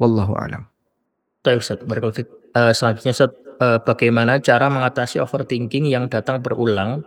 Wallahu 0.00 0.32
alam. 0.40 0.64
Baik 1.44 1.60
Ustaz, 1.60 1.84
uh, 1.84 2.72
selanjutnya 2.72 3.12
Ustaz, 3.12 3.30
uh, 3.60 3.78
bagaimana 3.84 4.40
cara 4.40 4.72
mengatasi 4.72 5.20
overthinking 5.20 5.90
yang 5.90 6.06
datang 6.08 6.40
berulang 6.40 7.02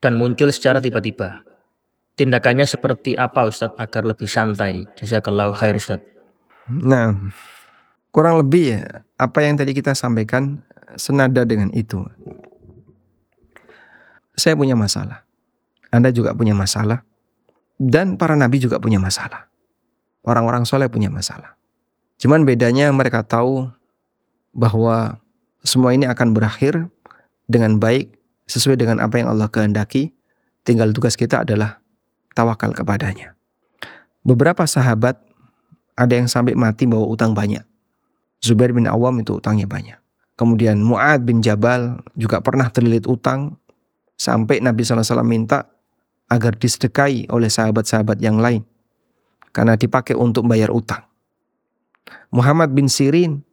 dan 0.00 0.16
muncul 0.16 0.48
secara 0.48 0.80
tiba-tiba. 0.80 1.44
Tindakannya 2.16 2.68
seperti 2.68 3.16
apa 3.16 3.48
Ustadz 3.48 3.76
agar 3.80 4.04
lebih 4.04 4.28
santai? 4.28 4.84
Jazakallahu 4.96 5.56
khair 5.56 5.76
Ustadz. 5.76 6.04
Nah, 6.68 7.16
kurang 8.12 8.40
lebih 8.40 8.76
ya 8.76 9.04
apa 9.16 9.44
yang 9.44 9.56
tadi 9.56 9.72
kita 9.72 9.96
sampaikan 9.96 10.60
senada 10.96 11.44
dengan 11.48 11.72
itu. 11.72 12.04
Saya 14.36 14.56
punya 14.56 14.76
masalah. 14.76 15.24
Anda 15.92 16.12
juga 16.12 16.32
punya 16.32 16.56
masalah. 16.56 17.04
Dan 17.80 18.20
para 18.20 18.36
nabi 18.36 18.60
juga 18.60 18.76
punya 18.76 19.00
masalah. 19.00 19.48
Orang-orang 20.20 20.68
soleh 20.68 20.92
punya 20.92 21.08
masalah. 21.08 21.56
Cuman 22.20 22.44
bedanya 22.44 22.92
mereka 22.92 23.24
tahu 23.24 23.72
bahwa 24.52 25.16
semua 25.64 25.96
ini 25.96 26.04
akan 26.04 26.36
berakhir 26.36 26.92
dengan 27.48 27.80
baik 27.80 28.19
sesuai 28.50 28.74
dengan 28.74 28.98
apa 28.98 29.22
yang 29.22 29.30
Allah 29.30 29.46
kehendaki, 29.46 30.10
tinggal 30.66 30.90
tugas 30.90 31.14
kita 31.14 31.46
adalah 31.46 31.78
tawakal 32.34 32.74
kepadanya. 32.74 33.38
Beberapa 34.26 34.66
sahabat 34.66 35.22
ada 35.94 36.14
yang 36.18 36.26
sampai 36.26 36.58
mati 36.58 36.90
bawa 36.90 37.06
utang 37.06 37.30
banyak. 37.30 37.62
Zubair 38.42 38.74
bin 38.74 38.90
Awam 38.90 39.22
itu 39.22 39.38
utangnya 39.38 39.70
banyak. 39.70 40.00
Kemudian 40.34 40.80
Mu'ad 40.80 41.28
bin 41.28 41.44
Jabal 41.44 42.00
juga 42.16 42.40
pernah 42.40 42.72
terlilit 42.72 43.04
utang 43.04 43.60
sampai 44.16 44.64
Nabi 44.64 44.80
SAW 44.80 45.20
minta 45.20 45.68
agar 46.32 46.56
disedekahi 46.56 47.28
oleh 47.28 47.52
sahabat-sahabat 47.52 48.16
yang 48.24 48.40
lain 48.40 48.64
karena 49.52 49.76
dipakai 49.76 50.16
untuk 50.16 50.48
bayar 50.48 50.72
utang. 50.72 51.04
Muhammad 52.32 52.72
bin 52.72 52.88
Sirin 52.88 53.44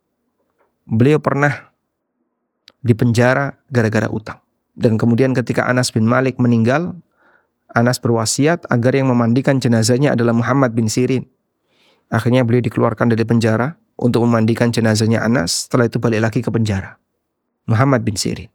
beliau 0.87 1.19
pernah 1.19 1.75
dipenjara 2.79 3.59
gara-gara 3.67 4.07
utang. 4.07 4.39
Dan 4.77 5.01
kemudian 5.01 5.33
ketika 5.33 5.65
Anas 5.65 5.89
bin 5.89 6.05
Malik 6.05 6.37
meninggal, 6.37 6.93
Anas 7.73 7.97
berwasiat 7.97 8.69
agar 8.69 8.93
yang 8.93 9.09
memandikan 9.09 9.57
jenazahnya 9.57 10.13
adalah 10.13 10.37
Muhammad 10.37 10.77
bin 10.77 10.85
Sirin. 10.85 11.25
Akhirnya 12.13 12.45
beliau 12.45 12.61
dikeluarkan 12.61 13.11
dari 13.11 13.25
penjara 13.25 13.75
untuk 13.97 14.23
memandikan 14.23 14.69
jenazahnya 14.69 15.25
Anas, 15.25 15.65
setelah 15.65 15.89
itu 15.89 15.97
balik 15.97 16.21
lagi 16.21 16.39
ke 16.45 16.53
penjara. 16.53 17.01
Muhammad 17.65 18.05
bin 18.05 18.15
Sirin. 18.15 18.47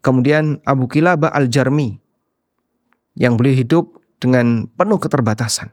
Kemudian 0.00 0.58
Abu 0.64 0.88
Kilabah 0.88 1.30
al-Jarmi 1.30 2.00
yang 3.14 3.36
beliau 3.36 3.54
hidup 3.54 3.84
dengan 4.18 4.66
penuh 4.74 4.98
keterbatasan. 4.98 5.70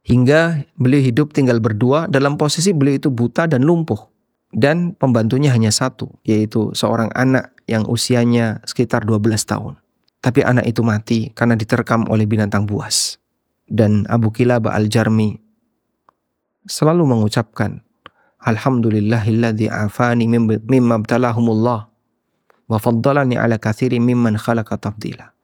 Hingga 0.00 0.64
beliau 0.80 1.00
hidup 1.00 1.36
tinggal 1.36 1.60
berdua 1.60 2.08
dalam 2.08 2.40
posisi 2.40 2.72
beliau 2.72 2.96
itu 2.98 3.08
buta 3.12 3.46
dan 3.46 3.62
lumpuh. 3.62 4.10
Dan 4.50 4.98
pembantunya 4.98 5.54
hanya 5.54 5.70
satu, 5.70 6.10
yaitu 6.26 6.74
seorang 6.74 7.06
anak 7.14 7.54
yang 7.70 7.86
usianya 7.86 8.58
sekitar 8.66 9.06
12 9.06 9.46
tahun. 9.46 9.78
Tapi 10.18 10.42
anak 10.42 10.66
itu 10.66 10.82
mati 10.82 11.30
karena 11.32 11.54
diterkam 11.54 12.10
oleh 12.10 12.26
binatang 12.26 12.66
buas. 12.66 13.22
Dan 13.70 14.02
Abu 14.10 14.34
Kilabah 14.34 14.74
al-Jarmi 14.74 15.38
selalu 16.66 17.06
mengucapkan, 17.06 17.80
Alhamdulillahilladzi 18.42 19.70
afani 19.70 20.26
mimma 20.26 20.98
btalahumullah 21.06 21.90
Wa 22.70 22.78
faddalani 22.78 23.34
ala 23.34 23.58
kathiri 23.58 23.98
mimman 23.98 24.38
khalaqa 24.38 24.78
tafdila. 24.78 25.34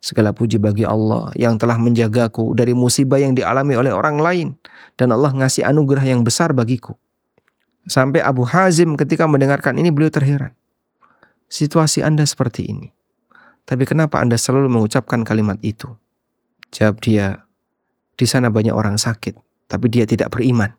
Segala 0.00 0.32
puji 0.32 0.56
bagi 0.56 0.88
Allah 0.88 1.28
yang 1.36 1.60
telah 1.60 1.76
menjagaku 1.76 2.56
dari 2.56 2.72
musibah 2.72 3.20
yang 3.20 3.36
dialami 3.36 3.76
oleh 3.76 3.92
orang 3.92 4.16
lain. 4.16 4.48
Dan 4.96 5.12
Allah 5.12 5.28
ngasih 5.28 5.68
anugerah 5.68 6.08
yang 6.08 6.24
besar 6.24 6.56
bagiku. 6.56 6.96
Sampai 7.84 8.24
Abu 8.24 8.48
Hazim 8.48 8.96
ketika 8.96 9.28
mendengarkan 9.28 9.76
ini 9.76 9.92
beliau 9.92 10.08
terheran. 10.08 10.56
Situasi 11.50 12.06
Anda 12.06 12.22
seperti 12.22 12.70
ini. 12.70 12.94
Tapi 13.66 13.82
kenapa 13.82 14.22
Anda 14.22 14.38
selalu 14.38 14.70
mengucapkan 14.70 15.26
kalimat 15.26 15.58
itu? 15.66 15.90
Jawab 16.70 17.02
dia, 17.02 17.42
di 18.14 18.22
sana 18.22 18.54
banyak 18.54 18.70
orang 18.70 18.94
sakit, 18.94 19.34
tapi 19.66 19.90
dia 19.90 20.06
tidak 20.06 20.30
beriman. 20.30 20.70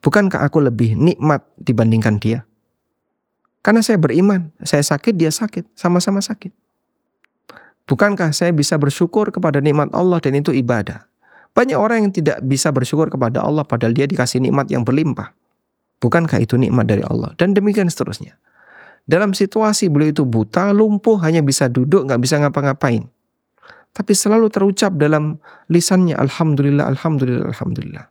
Bukankah 0.00 0.48
aku 0.48 0.64
lebih 0.64 0.96
nikmat 0.96 1.44
dibandingkan 1.60 2.16
dia? 2.16 2.48
Karena 3.60 3.84
saya 3.84 4.00
beriman, 4.00 4.48
saya 4.64 4.80
sakit, 4.80 5.12
dia 5.12 5.28
sakit, 5.28 5.76
sama-sama 5.76 6.24
sakit. 6.24 6.54
Bukankah 7.84 8.32
saya 8.32 8.52
bisa 8.52 8.80
bersyukur 8.80 9.28
kepada 9.28 9.60
nikmat 9.60 9.92
Allah 9.92 10.20
dan 10.24 10.40
itu 10.40 10.56
ibadah? 10.56 11.04
Banyak 11.52 11.76
orang 11.76 12.08
yang 12.08 12.12
tidak 12.12 12.40
bisa 12.44 12.72
bersyukur 12.72 13.12
kepada 13.12 13.44
Allah 13.44 13.64
padahal 13.66 13.92
dia 13.92 14.08
dikasih 14.08 14.40
nikmat 14.40 14.72
yang 14.72 14.84
berlimpah. 14.88 15.36
Bukankah 15.98 16.38
itu 16.38 16.54
nikmat 16.54 16.86
dari 16.86 17.02
Allah? 17.02 17.34
Dan 17.34 17.52
demikian 17.52 17.90
seterusnya. 17.90 18.38
Dalam 19.08 19.32
situasi 19.32 19.88
beliau 19.88 20.12
itu 20.12 20.28
buta, 20.28 20.68
lumpuh, 20.76 21.16
hanya 21.24 21.40
bisa 21.40 21.64
duduk, 21.72 22.04
nggak 22.04 22.20
bisa 22.20 22.36
ngapa-ngapain. 22.44 23.08
Tapi 23.96 24.12
selalu 24.12 24.52
terucap 24.52 24.92
dalam 25.00 25.40
lisannya, 25.72 26.12
Alhamdulillah, 26.12 26.84
Alhamdulillah, 26.92 27.48
Alhamdulillah. 27.48 28.04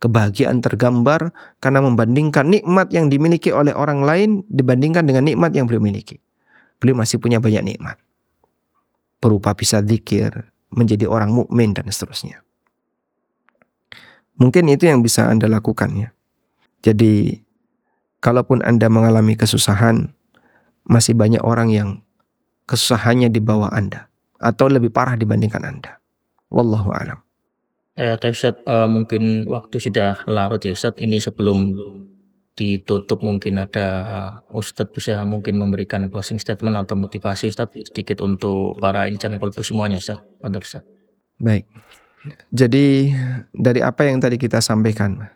Kebahagiaan 0.00 0.64
tergambar 0.64 1.30
karena 1.60 1.84
membandingkan 1.84 2.48
nikmat 2.48 2.90
yang 2.90 3.12
dimiliki 3.12 3.52
oleh 3.52 3.76
orang 3.76 4.02
lain 4.02 4.42
dibandingkan 4.48 5.04
dengan 5.04 5.28
nikmat 5.28 5.52
yang 5.52 5.68
beliau 5.68 5.84
miliki. 5.84 6.16
Beliau 6.80 6.96
masih 6.96 7.20
punya 7.20 7.38
banyak 7.38 7.62
nikmat 7.62 8.00
berupa 9.22 9.54
bisa 9.54 9.78
zikir, 9.78 10.50
menjadi 10.74 11.06
orang 11.06 11.30
mukmin 11.30 11.70
dan 11.70 11.86
seterusnya. 11.86 12.42
Mungkin 14.42 14.66
itu 14.66 14.90
yang 14.90 15.06
bisa 15.06 15.30
Anda 15.30 15.46
lakukan 15.46 15.94
ya. 15.94 16.10
Jadi 16.82 17.38
kalaupun 18.18 18.66
Anda 18.66 18.90
mengalami 18.90 19.38
kesusahan, 19.38 20.10
masih 20.86 21.14
banyak 21.14 21.42
orang 21.42 21.68
yang 21.70 21.88
kesusahannya 22.66 23.28
di 23.30 23.38
bawah 23.42 23.70
Anda 23.70 24.08
atau 24.42 24.66
lebih 24.66 24.90
parah 24.90 25.14
dibandingkan 25.14 25.62
Anda. 25.62 26.02
Wallahu 26.50 26.90
a'lam. 26.92 27.18
Eh, 27.92 28.16
Ustaz, 28.16 28.56
uh, 28.64 28.88
mungkin 28.88 29.44
waktu 29.46 29.76
sudah 29.76 30.24
larut 30.24 30.60
ya 30.64 30.72
Ustaz. 30.72 30.96
Ini 30.96 31.20
sebelum 31.20 31.76
ditutup 32.52 33.24
mungkin 33.24 33.60
ada 33.60 33.88
Ustadz 34.52 34.92
bisa 34.92 35.16
mungkin 35.24 35.56
memberikan 35.56 36.04
closing 36.12 36.36
statement 36.36 36.76
atau 36.76 36.96
motivasi 36.96 37.48
Ustadz 37.48 37.92
sedikit 37.92 38.20
untuk 38.20 38.76
para 38.76 39.08
insan 39.08 39.36
kolbu 39.36 39.60
semuanya 39.64 40.00
Ustadz. 40.00 40.24
Ustadz. 40.40 40.88
Baik. 41.40 41.68
Jadi 42.54 43.12
dari 43.50 43.80
apa 43.82 44.06
yang 44.06 44.22
tadi 44.22 44.38
kita 44.38 44.62
sampaikan, 44.62 45.26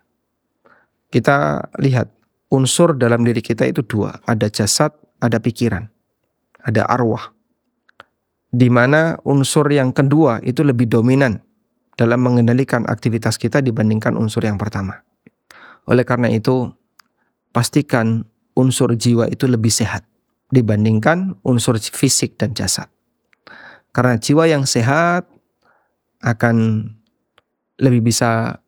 kita 1.10 1.66
lihat 1.82 2.09
unsur 2.52 2.94
dalam 2.94 3.27
diri 3.27 3.43
kita 3.43 3.66
itu 3.66 3.82
dua, 3.82 4.23
ada 4.24 4.47
jasad, 4.47 4.94
ada 5.20 5.38
pikiran, 5.40 5.88
ada 6.62 6.84
arwah. 6.88 7.32
Di 8.52 8.72
mana 8.72 9.20
unsur 9.26 9.68
yang 9.68 9.93
kedua 9.93 10.40
itu 10.40 10.64
lebih 10.64 10.88
dominan 10.88 11.44
dalam 11.97 12.24
mengendalikan 12.24 12.84
aktivitas 12.88 13.36
kita 13.36 13.60
dibandingkan 13.60 14.16
unsur 14.16 14.44
yang 14.44 14.56
pertama. 14.56 15.02
Oleh 15.88 16.05
karena 16.05 16.28
itu, 16.32 16.72
pastikan 17.52 18.24
unsur 18.56 18.97
jiwa 18.97 19.28
itu 19.28 19.48
lebih 19.48 19.72
sehat 19.72 20.05
dibandingkan 20.52 21.36
unsur 21.43 21.76
fisik 21.80 22.40
dan 22.40 22.52
jasad. 22.56 22.88
Karena 23.93 24.20
jiwa 24.20 24.44
yang 24.44 24.68
sehat 24.68 25.24
akan 26.20 26.88
lebih 27.80 28.12
bisa 28.12 28.60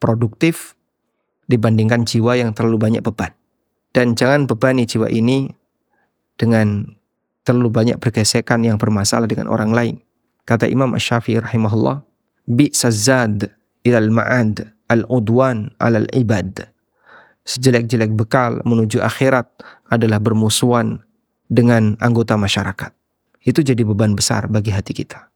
produktif 0.00 0.76
dibandingkan 1.48 2.04
jiwa 2.08 2.36
yang 2.36 2.52
terlalu 2.56 2.80
banyak 2.80 3.02
beban. 3.04 3.32
Dan 3.92 4.16
jangan 4.16 4.48
bebani 4.48 4.88
jiwa 4.88 5.08
ini 5.12 5.52
dengan 6.36 6.96
terlalu 7.42 7.70
banyak 7.70 7.96
bergesekan 7.98 8.62
yang 8.62 8.78
bermasalah 8.78 9.26
dengan 9.26 9.50
orang 9.50 9.74
lain. 9.74 9.96
Kata 10.46 10.66
Imam 10.66 10.94
Ash-Syafi'i 10.94 11.42
rahimahullah, 11.42 12.02
bi'sazad 12.46 13.50
ilal 13.86 14.10
ma'ad 14.10 14.74
al-udwan 14.90 15.70
alal 15.78 16.06
ibad 16.14 16.72
sejelek-jelek 17.42 18.14
bekal 18.14 18.62
menuju 18.62 19.02
akhirat 19.02 19.46
adalah 19.90 20.22
bermusuhan 20.22 21.02
dengan 21.50 21.98
anggota 21.98 22.38
masyarakat. 22.38 22.94
Itu 23.42 23.66
jadi 23.66 23.82
beban 23.82 24.14
besar 24.14 24.46
bagi 24.46 24.70
hati 24.70 24.94
kita. 24.94 25.28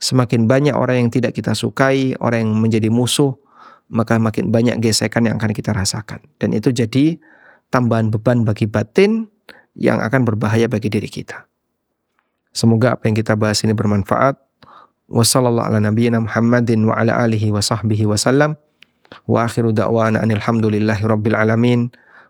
Semakin 0.00 0.48
banyak 0.48 0.76
orang 0.76 1.08
yang 1.08 1.10
tidak 1.12 1.36
kita 1.36 1.52
sukai, 1.52 2.16
orang 2.20 2.48
yang 2.48 2.52
menjadi 2.56 2.88
musuh, 2.88 3.36
maka 3.92 4.16
makin 4.16 4.48
banyak 4.52 4.80
gesekan 4.80 5.28
yang 5.28 5.36
akan 5.40 5.52
kita 5.52 5.72
rasakan. 5.72 6.24
Dan 6.40 6.56
itu 6.56 6.72
jadi 6.72 7.20
tambahan 7.72 8.12
beban 8.12 8.44
bagi 8.44 8.68
batin 8.68 9.28
yang 9.74 10.02
akan 10.02 10.26
berbahaya 10.26 10.66
bagi 10.66 10.90
diri 10.90 11.06
kita. 11.06 11.46
Semoga 12.50 12.98
apa 12.98 13.06
yang 13.06 13.14
kita 13.14 13.38
bahas 13.38 13.62
ini 13.62 13.74
bermanfaat. 13.74 14.38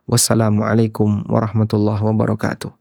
Wassalamualaikum 0.08 1.28
warahmatullahi 1.28 2.00
wabarakatuh. 2.00 2.79